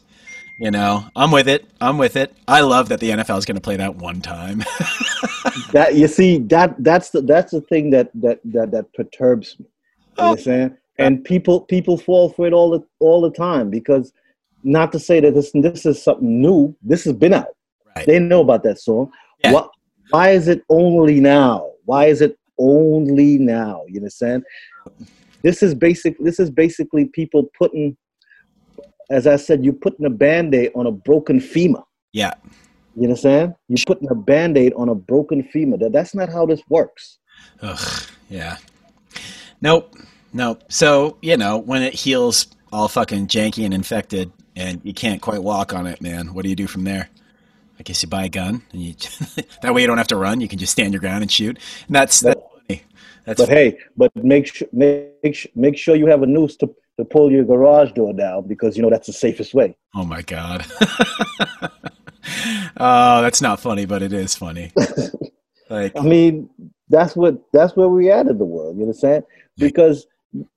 You 0.59 0.71
know, 0.71 1.05
I'm 1.15 1.31
with 1.31 1.47
it. 1.47 1.65
I'm 1.79 1.97
with 1.97 2.17
it. 2.17 2.35
I 2.45 2.59
love 2.59 2.89
that 2.89 2.99
the 2.99 3.11
NFL 3.11 3.37
is 3.37 3.45
going 3.45 3.55
to 3.55 3.61
play 3.61 3.77
that 3.77 3.95
one 3.95 4.19
time. 4.21 4.63
That 5.71 5.95
you 5.95 6.07
see, 6.07 6.39
that 6.39 6.75
that's 6.79 7.11
the 7.11 7.21
that's 7.21 7.51
the 7.51 7.61
thing 7.61 7.91
that 7.91 8.11
that 8.15 8.39
that, 8.45 8.71
that 8.71 8.93
perturbs 8.93 9.55
me. 9.59 9.65
You 9.65 9.71
Oh. 10.17 10.29
understand? 10.31 10.77
And 10.99 11.23
people 11.23 11.61
people 11.61 11.97
fall 11.97 12.29
for 12.29 12.45
it 12.47 12.53
all 12.53 12.69
the 12.71 12.83
all 12.99 13.21
the 13.21 13.31
time 13.31 13.69
because 13.69 14.11
not 14.63 14.91
to 14.91 14.99
say 14.99 15.19
that 15.21 15.33
this 15.33 15.51
this 15.53 15.85
is 15.85 16.03
something 16.03 16.41
new. 16.41 16.75
This 16.81 17.05
has 17.05 17.13
been 17.13 17.33
out. 17.33 17.47
right. 17.95 18.05
They 18.05 18.19
know 18.19 18.41
about 18.41 18.63
that 18.63 18.79
song. 18.79 19.11
Yeah. 19.43 19.53
What 19.53 19.69
why 20.09 20.31
is 20.31 20.47
it 20.47 20.63
only 20.69 21.19
now? 21.19 21.71
Why 21.85 22.05
is 22.05 22.21
it 22.21 22.37
only 22.57 23.37
now? 23.37 23.83
You 23.87 23.99
understand? 23.99 24.43
This 25.43 25.63
is 25.63 25.73
basic. 25.73 26.17
This 26.19 26.39
is 26.39 26.49
basically 26.49 27.05
people 27.05 27.49
putting, 27.57 27.95
as 29.09 29.25
I 29.27 29.37
said, 29.37 29.63
you're 29.63 29.73
putting 29.73 30.05
a 30.05 30.09
band-aid 30.09 30.71
on 30.75 30.85
a 30.85 30.91
broken 30.91 31.39
femur. 31.39 31.83
Yeah. 32.11 32.33
You 32.95 33.03
understand? 33.03 33.55
You're 33.69 33.85
putting 33.87 34.09
a 34.09 34.15
band-aid 34.15 34.73
on 34.73 34.89
a 34.89 34.95
broken 34.95 35.43
femur. 35.43 35.77
That 35.77 35.93
that's 35.93 36.13
not 36.13 36.29
how 36.29 36.45
this 36.45 36.61
works. 36.69 37.19
Ugh. 37.61 38.03
Yeah. 38.29 38.57
Nope. 39.61 39.95
Nope. 40.33 40.63
So 40.69 41.17
you 41.21 41.37
know 41.37 41.57
when 41.57 41.81
it 41.81 41.93
heals 41.93 42.47
all 42.71 42.87
fucking 42.87 43.27
janky 43.27 43.65
and 43.65 43.73
infected, 43.73 44.31
and 44.55 44.81
you 44.83 44.93
can't 44.93 45.21
quite 45.21 45.41
walk 45.43 45.73
on 45.73 45.87
it, 45.87 46.01
man. 46.01 46.33
What 46.33 46.43
do 46.43 46.49
you 46.49 46.55
do 46.55 46.67
from 46.67 46.83
there? 46.83 47.09
I 47.79 47.83
guess 47.83 48.03
you 48.03 48.09
buy 48.09 48.25
a 48.25 48.29
gun, 48.29 48.61
and 48.71 48.81
you 48.81 48.93
that 49.61 49.73
way 49.73 49.81
you 49.81 49.87
don't 49.87 49.97
have 49.97 50.07
to 50.07 50.17
run. 50.17 50.41
You 50.41 50.47
can 50.47 50.59
just 50.59 50.73
stand 50.73 50.93
your 50.93 50.99
ground 50.99 51.21
and 51.21 51.31
shoot. 51.31 51.57
And 51.87 51.95
that's 51.95 52.19
that's 52.19 52.41
funny. 52.67 52.83
That's 53.25 53.39
But 53.39 53.49
hey, 53.49 53.77
but 53.95 54.15
make 54.15 54.53
sure 54.53 54.67
make 54.71 55.35
su- 55.35 55.49
make 55.55 55.77
sure 55.77 55.95
you 55.95 56.07
have 56.07 56.23
a 56.23 56.27
noose 56.27 56.55
to 56.57 56.73
to 56.97 57.05
pull 57.05 57.31
your 57.31 57.45
garage 57.45 57.93
door 57.93 58.13
down 58.13 58.47
because 58.47 58.75
you 58.75 58.83
know 58.83 58.89
that's 58.89 59.07
the 59.07 59.13
safest 59.13 59.53
way. 59.53 59.77
oh 59.95 60.03
my 60.03 60.21
god. 60.21 60.65
oh, 62.77 63.21
that's 63.21 63.41
not 63.41 63.59
funny, 63.59 63.85
but 63.85 64.01
it 64.01 64.13
is 64.13 64.35
funny. 64.35 64.71
Like 65.69 65.95
I 65.95 66.01
mean, 66.01 66.49
that's 66.89 67.15
what 67.15 67.39
that's 67.53 67.75
where 67.75 67.87
we 67.87 68.11
in 68.11 68.25
the 68.25 68.33
world. 68.33 68.75
You 68.75 68.81
understand? 68.81 69.23
Because 69.55 70.07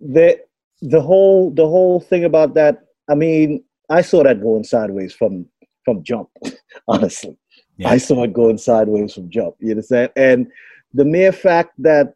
the 0.01 0.39
the 0.81 1.01
whole 1.01 1.51
the 1.51 1.66
whole 1.66 2.01
thing 2.01 2.25
about 2.25 2.55
that. 2.55 2.85
I 3.09 3.14
mean, 3.14 3.62
I 3.91 4.03
saw 4.03 4.23
that 4.23 4.43
going 4.43 4.64
sideways 4.64 5.14
from 5.14 5.47
from 5.85 6.03
jump. 6.03 6.29
Honestly, 6.89 7.37
Yeah. 7.77 7.91
I 7.91 7.99
saw 7.99 8.23
it 8.25 8.33
going 8.33 8.59
sideways 8.59 9.14
from 9.14 9.31
jump. 9.31 9.57
You 9.61 9.70
understand? 9.70 10.11
And 10.16 10.47
the 10.95 11.05
mere 11.05 11.33
fact 11.33 11.73
that 11.79 12.14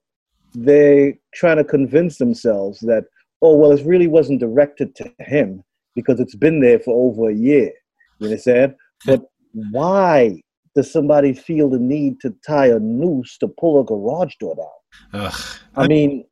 they 0.55 1.19
trying 1.35 1.57
to 1.59 1.65
convince 1.65 2.19
themselves 2.19 2.81
that 2.81 3.05
oh 3.43 3.57
well, 3.57 3.73
it 3.73 3.85
really 3.85 4.07
wasn't 4.09 4.41
directed 4.41 4.95
to 4.97 5.13
him 5.21 5.63
because 5.95 6.21
it's 6.21 6.35
been 6.35 6.61
there 6.61 6.79
for 6.79 6.95
over 6.95 7.31
a 7.31 7.35
year. 7.35 7.73
You 8.19 8.27
understand? 8.29 8.75
But 9.05 9.23
why 9.71 10.41
does 10.75 10.93
somebody 10.93 11.33
feel 11.33 11.71
the 11.71 11.79
need 11.79 12.21
to 12.21 12.35
tie 12.47 12.67
a 12.69 12.79
noose 12.79 13.39
to 13.39 13.49
pull 13.49 13.81
a 13.81 13.85
garage 13.85 14.35
door 14.41 14.57
down? 14.57 15.23
ugh. 15.23 15.41
I 15.77 15.87
mean, 15.87 16.25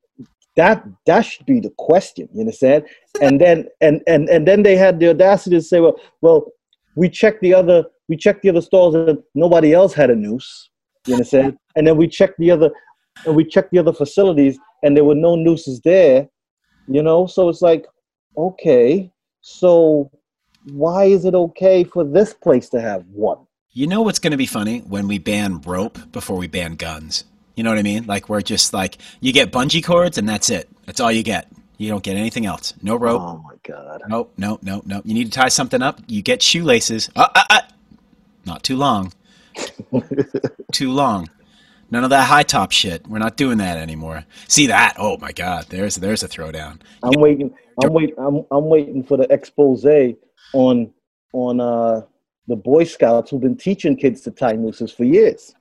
that 0.56 0.84
that 1.06 1.22
should 1.22 1.46
be 1.46 1.60
the 1.60 1.72
question. 1.78 2.28
You 2.32 2.40
understand? 2.40 2.84
And 3.20 3.40
then 3.40 3.68
and 3.80 4.02
and 4.06 4.28
and 4.28 4.46
then 4.46 4.62
they 4.62 4.76
had 4.76 5.00
the 5.00 5.10
audacity 5.10 5.56
to 5.56 5.62
say, 5.62 5.80
well, 5.80 5.98
well, 6.20 6.46
we 6.94 7.08
checked 7.08 7.42
the 7.42 7.54
other 7.54 7.84
we 8.08 8.16
checked 8.16 8.42
the 8.42 8.50
other 8.50 8.60
stalls 8.60 8.94
and 8.94 9.18
nobody 9.34 9.72
else 9.72 9.94
had 9.94 10.10
a 10.10 10.16
noose. 10.16 10.70
You 11.06 11.14
understand? 11.14 11.56
And 11.76 11.86
then 11.86 11.96
we 11.96 12.08
checked 12.08 12.38
the 12.38 12.50
other 12.50 12.70
and 13.26 13.34
we 13.34 13.44
checked 13.44 13.72
the 13.72 13.78
other 13.78 13.92
facilities 13.92 14.58
and 14.82 14.96
there 14.96 15.04
were 15.04 15.14
no 15.14 15.36
nooses 15.36 15.80
there. 15.84 16.28
You 16.86 17.02
know, 17.02 17.26
so 17.26 17.48
it's 17.48 17.62
like, 17.62 17.86
okay, 18.36 19.10
so 19.40 20.10
why 20.66 21.04
is 21.04 21.24
it 21.24 21.34
okay 21.34 21.84
for 21.84 22.04
this 22.04 22.34
place 22.34 22.68
to 22.70 22.80
have 22.80 23.04
one? 23.06 23.38
You 23.72 23.86
know 23.86 24.02
what's 24.02 24.18
going 24.18 24.30
to 24.30 24.36
be 24.36 24.46
funny 24.46 24.80
when 24.80 25.08
we 25.08 25.18
ban 25.18 25.60
rope 25.62 25.98
before 26.12 26.36
we 26.36 26.46
ban 26.46 26.76
guns. 26.76 27.24
You 27.56 27.62
know 27.62 27.70
what 27.70 27.78
I 27.78 27.82
mean? 27.82 28.06
Like 28.06 28.28
we're 28.28 28.42
just 28.42 28.72
like 28.72 28.98
you 29.20 29.32
get 29.32 29.52
bungee 29.52 29.84
cords 29.84 30.18
and 30.18 30.28
that's 30.28 30.50
it. 30.50 30.68
That's 30.86 31.00
all 31.00 31.12
you 31.12 31.22
get. 31.22 31.50
You 31.76 31.88
don't 31.88 32.02
get 32.02 32.16
anything 32.16 32.46
else. 32.46 32.74
No 32.82 32.96
rope. 32.96 33.20
Oh 33.20 33.38
my 33.38 33.56
god. 33.62 34.02
Nope, 34.08 34.32
nope, 34.36 34.60
nope, 34.62 34.84
nope. 34.86 35.02
You 35.04 35.14
need 35.14 35.24
to 35.24 35.30
tie 35.30 35.48
something 35.48 35.82
up. 35.82 36.00
You 36.06 36.22
get 36.22 36.42
shoelaces. 36.42 37.10
Uh, 37.16 37.28
uh, 37.34 37.42
uh. 37.50 37.60
Not 38.46 38.62
too 38.62 38.76
long. 38.76 39.12
too 40.72 40.92
long. 40.92 41.28
None 41.90 42.04
of 42.04 42.10
that 42.10 42.24
high 42.24 42.42
top 42.42 42.72
shit. 42.72 43.06
We're 43.06 43.18
not 43.18 43.36
doing 43.36 43.58
that 43.58 43.76
anymore. 43.76 44.24
See 44.48 44.66
that? 44.68 44.94
Oh 44.98 45.16
my 45.18 45.32
God! 45.32 45.66
There's 45.68 45.96
there's 45.96 46.22
a 46.22 46.28
throwdown. 46.28 46.80
I'm 47.02 47.20
waiting. 47.20 47.54
I'm 47.82 47.92
waiting. 47.92 48.14
I'm, 48.18 48.44
I'm 48.50 48.64
waiting 48.66 49.02
for 49.02 49.16
the 49.16 49.32
expose 49.32 49.84
on 50.54 50.92
on 51.32 51.60
uh, 51.60 52.02
the 52.48 52.56
Boy 52.56 52.84
Scouts 52.84 53.30
who've 53.30 53.40
been 53.40 53.56
teaching 53.56 53.96
kids 53.96 54.22
to 54.22 54.30
tie 54.30 54.52
nooses 54.52 54.90
for 54.92 55.04
years. 55.04 55.54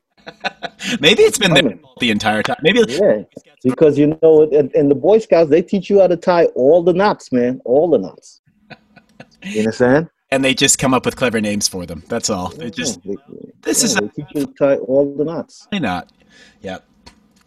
Maybe 0.99 1.24
it's 1.24 1.38
been 1.38 1.53
there 1.53 1.80
the 1.99 2.11
entire 2.11 2.43
time. 2.43 2.57
Maybe 2.61 2.84
Yeah, 2.88 3.24
because 3.63 3.97
you 3.97 4.17
know, 4.21 4.43
in, 4.43 4.89
the 4.89 4.95
Boy 4.95 5.19
Scouts, 5.19 5.49
they 5.49 5.61
teach 5.61 5.89
you 5.89 6.01
how 6.01 6.07
to 6.07 6.17
tie 6.17 6.45
all 6.55 6.84
the 6.84 6.93
knots, 6.93 7.32
man, 7.32 7.61
all 7.65 7.89
the 7.89 7.97
knots. 7.97 8.41
You 9.43 9.59
understand? 9.59 10.09
and 10.34 10.43
they 10.43 10.55
just 10.55 10.80
come 10.80 10.95
up 10.95 11.05
with 11.05 11.15
clever 11.15 11.39
names 11.39 11.67
for 11.67 11.86
them. 11.86 12.03
That's 12.07 12.28
all. 12.28 12.49
They 12.49 12.71
just 12.71 12.99
Yeah, 13.03 13.15
they, 13.30 13.51
this 13.61 13.84
is 13.84 13.93
yeah, 13.93 14.01
they 14.01 14.07
teach 14.07 14.26
you 14.34 14.45
to 14.47 14.53
tie 14.53 14.76
all 14.78 15.15
the 15.15 15.24
knots. 15.24 15.67
why 15.69 15.78
not? 15.78 16.11
Yep. 16.61 16.84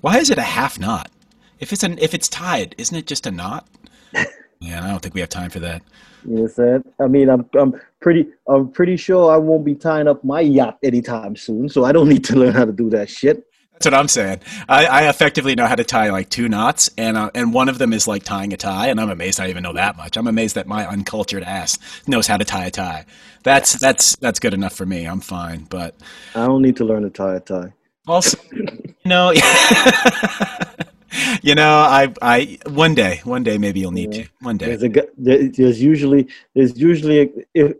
Why 0.02 0.18
is 0.18 0.30
it 0.30 0.38
a 0.38 0.42
half 0.42 0.78
knot? 0.78 1.10
If 1.58 1.72
it's 1.72 1.82
an 1.82 1.98
if 1.98 2.14
it's 2.14 2.28
tied, 2.28 2.76
isn't 2.78 2.96
it 2.96 3.06
just 3.06 3.26
a 3.26 3.30
knot? 3.30 3.66
Yeah, 4.58 4.82
I 4.82 4.88
don't 4.88 5.02
think 5.02 5.14
we 5.14 5.20
have 5.20 5.28
time 5.28 5.50
for 5.50 5.60
that. 5.60 5.82
You 6.28 6.36
understand? 6.38 6.84
I 7.00 7.06
mean, 7.06 7.28
I'm 7.28 7.48
I'm 7.58 7.80
pretty 8.00 8.26
I'm 8.48 8.70
pretty 8.70 8.96
sure 8.96 9.32
I 9.32 9.36
won't 9.36 9.64
be 9.64 9.74
tying 9.74 10.08
up 10.08 10.24
my 10.24 10.40
yacht 10.40 10.78
anytime 10.82 11.36
soon, 11.36 11.68
so 11.68 11.84
I 11.84 11.92
don't 11.92 12.08
need 12.08 12.24
to 12.24 12.36
learn 12.36 12.52
how 12.52 12.64
to 12.64 12.72
do 12.72 12.90
that 12.90 13.08
shit. 13.08 13.46
That's 13.72 13.86
what 13.86 13.94
I'm 13.94 14.08
saying. 14.08 14.40
I, 14.70 14.86
I 14.86 15.08
effectively 15.10 15.54
know 15.54 15.66
how 15.66 15.74
to 15.74 15.84
tie 15.84 16.10
like 16.10 16.30
two 16.30 16.48
knots, 16.48 16.90
and 16.96 17.16
uh, 17.16 17.30
and 17.34 17.52
one 17.52 17.68
of 17.68 17.76
them 17.76 17.92
is 17.92 18.08
like 18.08 18.24
tying 18.24 18.54
a 18.54 18.56
tie, 18.56 18.88
and 18.88 18.98
I'm 18.98 19.10
amazed 19.10 19.38
I 19.38 19.50
even 19.50 19.62
know 19.62 19.74
that 19.74 19.98
much. 19.98 20.16
I'm 20.16 20.26
amazed 20.26 20.54
that 20.54 20.66
my 20.66 20.86
uncultured 20.86 21.42
ass 21.42 21.78
knows 22.06 22.26
how 22.26 22.38
to 22.38 22.44
tie 22.44 22.66
a 22.66 22.70
tie. 22.70 23.04
That's 23.42 23.74
that's 23.74 24.16
that's 24.16 24.40
good 24.40 24.54
enough 24.54 24.72
for 24.72 24.86
me. 24.86 25.04
I'm 25.04 25.20
fine. 25.20 25.66
But 25.68 25.94
I 26.34 26.46
don't 26.46 26.62
need 26.62 26.76
to 26.76 26.84
learn 26.84 27.02
to 27.02 27.10
tie 27.10 27.36
a 27.36 27.40
tie. 27.40 27.74
also, 28.08 28.38
you 28.50 28.94
know, 29.04 29.32
you 31.42 31.54
know, 31.54 31.70
I 31.70 32.12
I 32.22 32.58
one 32.66 32.94
day, 32.94 33.20
one 33.24 33.42
day 33.42 33.58
maybe 33.58 33.80
you'll 33.80 33.92
need 33.92 34.12
to. 34.12 34.26
One 34.40 34.56
day. 34.56 34.76
There's 34.76 34.82
a 34.82 35.50
there's 35.50 35.82
usually 35.82 36.28
there's 36.54 36.78
usually 36.78 37.20
a, 37.20 37.28
if, 37.54 37.76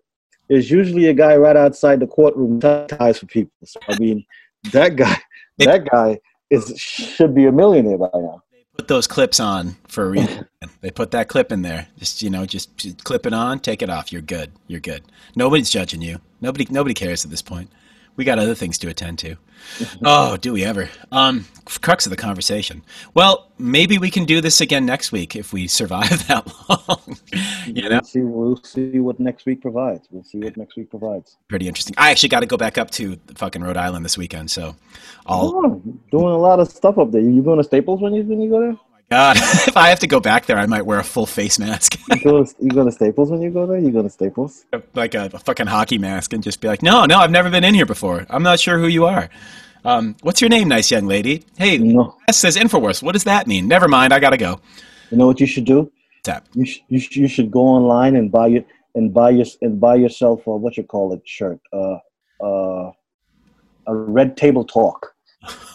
there's 0.49 0.71
usually 0.71 1.07
a 1.07 1.15
guy 1.15 1.37
right 1.37 1.57
outside 1.57 2.01
the 2.01 2.07
courtroom 2.07 2.61
ties 2.61 3.19
for 3.19 3.27
people. 3.27 3.53
So 3.65 3.81
I 3.89 3.99
mean, 3.99 4.25
that 4.73 4.97
guy 4.97 5.19
that 5.59 5.89
guy 5.91 6.21
is 6.51 6.73
should 6.79 7.35
be 7.35 7.47
a 7.47 7.53
millionaire 7.53 7.99
by 7.99 8.11
now. 8.15 8.43
They 8.53 8.65
put 8.77 8.89
those 8.89 9.07
clips 9.07 9.41
on 9.41 9.77
for 9.89 10.05
a 10.05 10.11
reason. 10.11 10.47
they 10.81 10.91
put 10.91 11.11
that 11.13 11.29
clip 11.29 11.51
in 11.51 11.63
there. 11.63 11.89
Just 11.99 12.23
you 12.23 12.31
know, 12.31 12.47
just 12.47 13.05
clip 13.05 13.27
it 13.27 13.33
on, 13.33 13.59
take 13.61 13.83
it 13.83 13.91
off. 13.91 14.13
You're 14.13 14.23
good. 14.23 14.53
You're 14.69 14.81
good. 14.81 15.03
Nobody's 15.35 15.71
judging 15.71 16.03
you. 16.03 16.21
Nobody 16.41 16.67
nobody 16.71 16.95
cares 16.95 17.25
at 17.25 17.31
this 17.31 17.43
point. 17.43 17.71
We 18.17 18.25
got 18.25 18.39
other 18.39 18.55
things 18.55 18.79
to 18.79 18.89
attend 18.89 19.19
to. 19.21 19.37
oh, 20.05 20.37
do 20.37 20.53
we 20.53 20.65
ever? 20.65 20.89
Um, 21.13 21.47
crux 21.83 22.07
of 22.07 22.11
the 22.11 22.17
conversation. 22.17 22.83
Well, 23.15 23.51
maybe 23.59 23.99
we 23.99 24.11
can 24.11 24.25
do 24.25 24.41
this 24.41 24.61
again 24.61 24.87
next 24.87 25.13
week 25.13 25.37
if 25.37 25.53
we 25.53 25.67
survive 25.67 26.09
that 26.29 26.47
long. 26.69 27.19
you 27.67 27.89
know, 27.89 27.97
We'll 27.97 28.03
see, 28.05 28.21
we'll 28.21 28.57
see 28.63 29.01
what 29.01 29.19
next 29.21 29.45
week 29.47 29.61
provides. 29.61 30.07
We'll 30.11 30.25
see 30.25 30.39
what 30.39 30.57
next 30.57 30.77
week 30.77 30.89
provides. 30.91 31.37
pretty 31.49 31.69
interesting. 31.69 31.95
I 31.99 32.11
actually 32.11 32.31
got 32.31 32.41
to 32.41 32.47
go 32.47 32.57
back 32.57 32.79
up 32.79 32.91
to 32.93 33.19
fucking 33.35 33.63
Rhode 33.63 33.77
Island 33.77 34.05
this 34.05 34.17
weekend, 34.17 34.51
so 34.51 34.77
I'll. 35.27 35.53
Oh, 35.55 35.83
doing 36.11 36.25
a 36.27 36.39
lot 36.39 36.61
of 36.61 36.69
stuff 36.69 36.99
up 36.99 37.11
there. 37.13 37.21
You 37.21 37.43
going 37.43 37.59
to 37.59 37.65
Staples 37.65 38.01
when 38.01 38.15
you 38.15 38.23
when 38.23 38.41
you 38.41 38.51
go 38.51 38.61
there? 38.61 38.77
God, 39.11 39.37
if 39.41 39.77
I 39.77 39.89
have 39.91 40.01
to 40.01 40.07
go 40.07 40.19
back 40.21 40.47
there, 40.47 40.59
I 40.59 40.67
might 40.67 40.83
wear 40.85 40.99
a 40.99 41.05
full 41.05 41.27
face 41.27 41.59
mask, 41.59 41.97
You 42.11 42.23
go 42.23 42.45
to, 42.45 42.55
you 42.61 42.71
going 42.71 42.87
to 42.87 42.93
Staples 42.93 43.31
when 43.31 43.41
you 43.41 43.51
go 43.51 43.67
there? 43.67 43.79
You 43.79 43.91
go 43.91 44.03
to 44.03 44.11
Staples? 44.11 44.65
like 44.95 45.15
a, 45.15 45.31
a 45.33 45.39
fucking 45.39 45.67
hockey 45.67 45.99
mask, 45.99 46.33
and 46.33 46.43
just 46.43 46.61
be 46.61 46.69
like, 46.69 46.83
"No, 46.83 47.05
no, 47.05 47.19
I've 47.19 47.31
never 47.31 47.49
been 47.51 47.65
in 47.65 47.75
here 47.75 47.87
before. 47.87 48.27
I'm 48.31 48.43
not 48.43 48.59
sure 48.59 48.79
who 48.79 48.89
you 48.89 49.07
are. 49.07 49.29
Um, 49.85 50.17
what's 50.23 50.41
your 50.41 50.51
name, 50.51 50.67
nice 50.69 50.91
young 50.91 51.07
lady? 51.07 51.45
Hey, 51.57 51.79
No. 51.79 52.17
S 52.29 52.37
says 52.39 52.57
Infowars. 52.57 53.03
What 53.03 53.13
does 53.13 53.25
that 53.25 53.47
mean? 53.47 53.69
Never 53.69 53.87
mind. 53.87 54.13
I 54.13 54.19
gotta 54.19 54.37
go. 54.37 54.61
You 55.11 55.19
know 55.19 55.27
what 55.29 55.39
you 55.39 55.47
should 55.47 55.65
do? 55.65 55.93
Tap. 56.25 56.45
You 56.55 56.65
sh- 56.65 56.81
you, 56.89 56.99
sh- 56.99 57.17
you 57.17 57.29
should 57.29 57.53
go 57.53 57.61
online 57.61 58.17
and 58.17 58.33
buy 58.33 58.49
your 58.49 58.65
and 58.97 59.15
buy 59.15 59.31
your 59.31 59.47
and 59.63 59.81
buy 59.81 59.95
yourself 59.95 60.45
a 60.49 60.57
what 60.57 60.77
you 60.77 60.83
call 60.83 61.13
it 61.13 61.21
shirt. 61.25 61.61
Uh, 61.73 61.99
uh, 62.43 62.91
a 63.87 63.95
red 63.95 64.37
table 64.37 64.65
talk. 64.65 65.15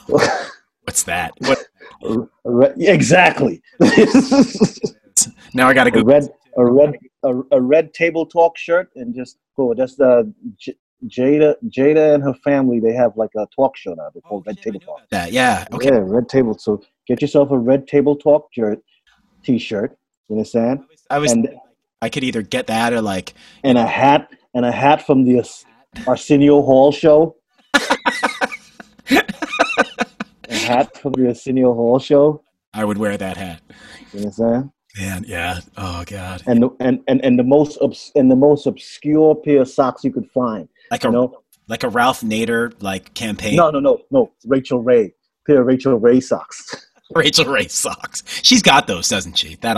What's 0.08 1.04
that? 1.04 1.32
What? 1.38 1.61
A 2.04 2.28
red, 2.46 2.74
exactly. 2.78 3.62
Now 5.54 5.68
I 5.68 5.74
gotta 5.74 5.98
a 5.98 6.04
red 6.04 6.30
a 6.58 6.66
red 6.66 6.96
a, 7.24 7.42
a 7.52 7.62
red 7.62 7.94
table 7.94 8.26
talk 8.26 8.58
shirt 8.58 8.90
and 8.96 9.14
just 9.14 9.38
go. 9.56 9.74
That's 9.74 10.00
uh, 10.00 10.24
J- 10.58 10.78
Jada 11.08 11.56
Jada 11.68 12.16
and 12.16 12.24
her 12.24 12.34
family. 12.34 12.80
They 12.80 12.94
have 12.94 13.18
like 13.18 13.32
a 13.36 13.48
talk 13.56 13.76
show 13.78 13.94
now. 13.94 14.10
They 14.14 14.22
call 14.22 14.44
Red 14.46 14.62
Table 14.62 14.80
Talk. 14.80 15.02
That 15.10 15.32
yeah. 15.32 15.66
Okay. 15.74 15.90
Yeah, 15.90 16.00
red 16.04 16.30
table. 16.30 16.58
So 16.58 16.82
get 17.08 17.22
yourself 17.22 17.52
a 17.52 17.58
red 17.58 17.88
table 17.88 18.16
talk 18.16 18.50
shirt, 18.54 18.80
t-shirt. 19.44 19.98
You 20.30 20.36
understand? 20.38 20.86
I 21.10 21.20
was. 21.20 21.32
And 21.32 21.50
I 22.02 22.10
could 22.10 22.24
either 22.24 22.42
get 22.42 22.68
that 22.68 22.94
or 22.94 23.02
like. 23.02 23.34
and 23.64 23.78
a 23.78 23.86
hat 23.86 24.30
and 24.54 24.66
a 24.66 24.72
hat 24.72 25.06
from 25.06 25.24
the 25.26 25.38
Ars- 25.38 25.66
Arsenio 26.08 26.62
Hall 26.62 26.92
show. 26.92 27.36
hat 30.72 30.98
from 30.98 31.14
the 31.14 31.28
Arsenio 31.28 31.74
Hall 31.74 32.00
show. 32.00 32.44
I 32.74 32.86
would 32.86 32.98
wear 32.98 33.18
that 33.18 33.38
hat. 33.38 33.62
You 34.14 34.20
understand? 34.20 34.72
Man, 34.98 35.26
yeah. 35.28 35.60
Oh 35.78 36.04
god. 36.06 36.44
And 36.48 36.64
the 36.64 36.70
and, 36.80 37.02
and, 37.08 37.24
and 37.24 37.40
the 37.40 37.44
most 37.44 37.78
obs- 37.82 38.12
and 38.16 38.30
the 38.30 38.36
most 38.36 38.66
obscure 38.66 39.36
pair 39.36 39.62
of 39.62 39.70
socks 39.70 40.04
you 40.04 40.12
could 40.12 40.30
find. 40.32 40.68
Like 40.90 41.04
You 41.04 41.10
a 41.10 41.14
know, 41.14 41.42
like 41.68 41.84
a 41.84 41.90
Ralph 41.90 42.22
Nader 42.22 42.74
like 42.82 43.14
campaign. 43.14 43.56
No, 43.56 43.70
no, 43.72 43.80
no, 43.80 44.02
no. 44.12 44.32
Rachael 44.46 44.80
Ray, 44.80 45.14
pair 45.48 45.62
of 45.62 45.68
Rachael 45.68 45.98
Ray 45.98 46.20
socks. 46.20 46.88
Rachael 47.16 47.46
Ray 47.46 47.68
socks. 47.68 48.24
She's 48.44 48.62
got 48.62 48.88
those, 48.88 49.08
doesn't 49.08 49.38
she? 49.38 49.56
That 49.62 49.78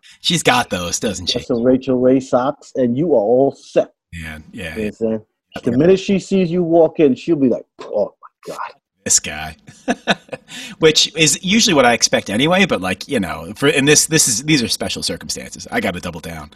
she's 0.20 0.42
got 0.42 0.70
those, 0.70 0.98
doesn't 1.00 1.26
she? 1.26 1.40
So 1.40 1.62
Rachael 1.62 2.00
Ray 2.00 2.20
socks, 2.20 2.72
and 2.76 2.96
you 2.96 3.12
are 3.14 3.20
all 3.20 3.52
set. 3.52 3.92
Yeah, 4.12 4.38
yeah. 4.52 4.62
You 4.62 4.68
know 4.68 4.74
what 4.76 4.86
I'm 4.86 4.92
saying? 4.92 5.26
The 5.64 5.78
minute 5.78 6.00
she 6.00 6.18
sees 6.18 6.50
you 6.50 6.62
walk 6.62 7.00
in, 7.00 7.14
she'll 7.14 7.36
be 7.36 7.48
like, 7.48 7.64
"Oh 7.80 8.14
my 8.20 8.54
god." 8.54 8.72
This 9.04 9.20
guy. 9.20 9.56
Which 10.78 11.14
is 11.16 11.42
usually 11.44 11.74
what 11.74 11.84
i 11.84 11.92
expect 11.92 12.30
anyway 12.30 12.64
but 12.64 12.80
like 12.80 13.06
you 13.08 13.20
know 13.20 13.52
for 13.56 13.68
and 13.68 13.86
this 13.86 14.06
this 14.06 14.28
is 14.28 14.42
these 14.44 14.62
are 14.62 14.68
special 14.68 15.02
circumstances. 15.02 15.66
I 15.70 15.80
gotta 15.80 16.00
double 16.00 16.20
down. 16.20 16.50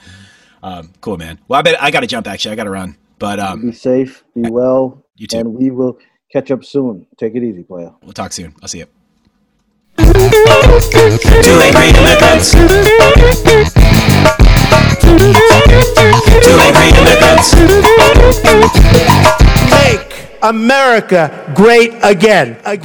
Um, 0.62 0.92
cool 1.00 1.16
man. 1.18 1.38
Well 1.48 1.58
i 1.58 1.62
bet 1.62 1.80
i 1.82 1.90
gotta 1.90 2.06
jump 2.06 2.26
actually. 2.26 2.52
I 2.52 2.56
gotta 2.56 2.70
run. 2.70 2.96
But 3.18 3.38
um, 3.40 3.62
be 3.62 3.72
safe 3.72 4.24
be 4.34 4.50
well 4.50 5.04
you 5.16 5.26
too. 5.26 5.38
and 5.38 5.54
we 5.54 5.70
will 5.70 5.98
catch 6.32 6.50
up 6.50 6.64
soon. 6.64 7.06
Take 7.18 7.34
it 7.34 7.42
easy 7.42 7.62
player. 7.64 7.92
We'll 8.02 8.12
talk 8.12 8.32
soon. 8.32 8.54
I'll 8.62 8.68
see 8.68 8.78
you 8.78 8.86
Two 9.98 10.04
angry 11.60 11.88
immigrants. 11.90 12.52
Two 16.44 16.58
angry 16.60 16.88
immigrants. 16.98 17.54
Make 19.72 20.07
America 20.48 21.52
great 21.54 21.92
again. 22.02 22.56
again. 22.64 22.80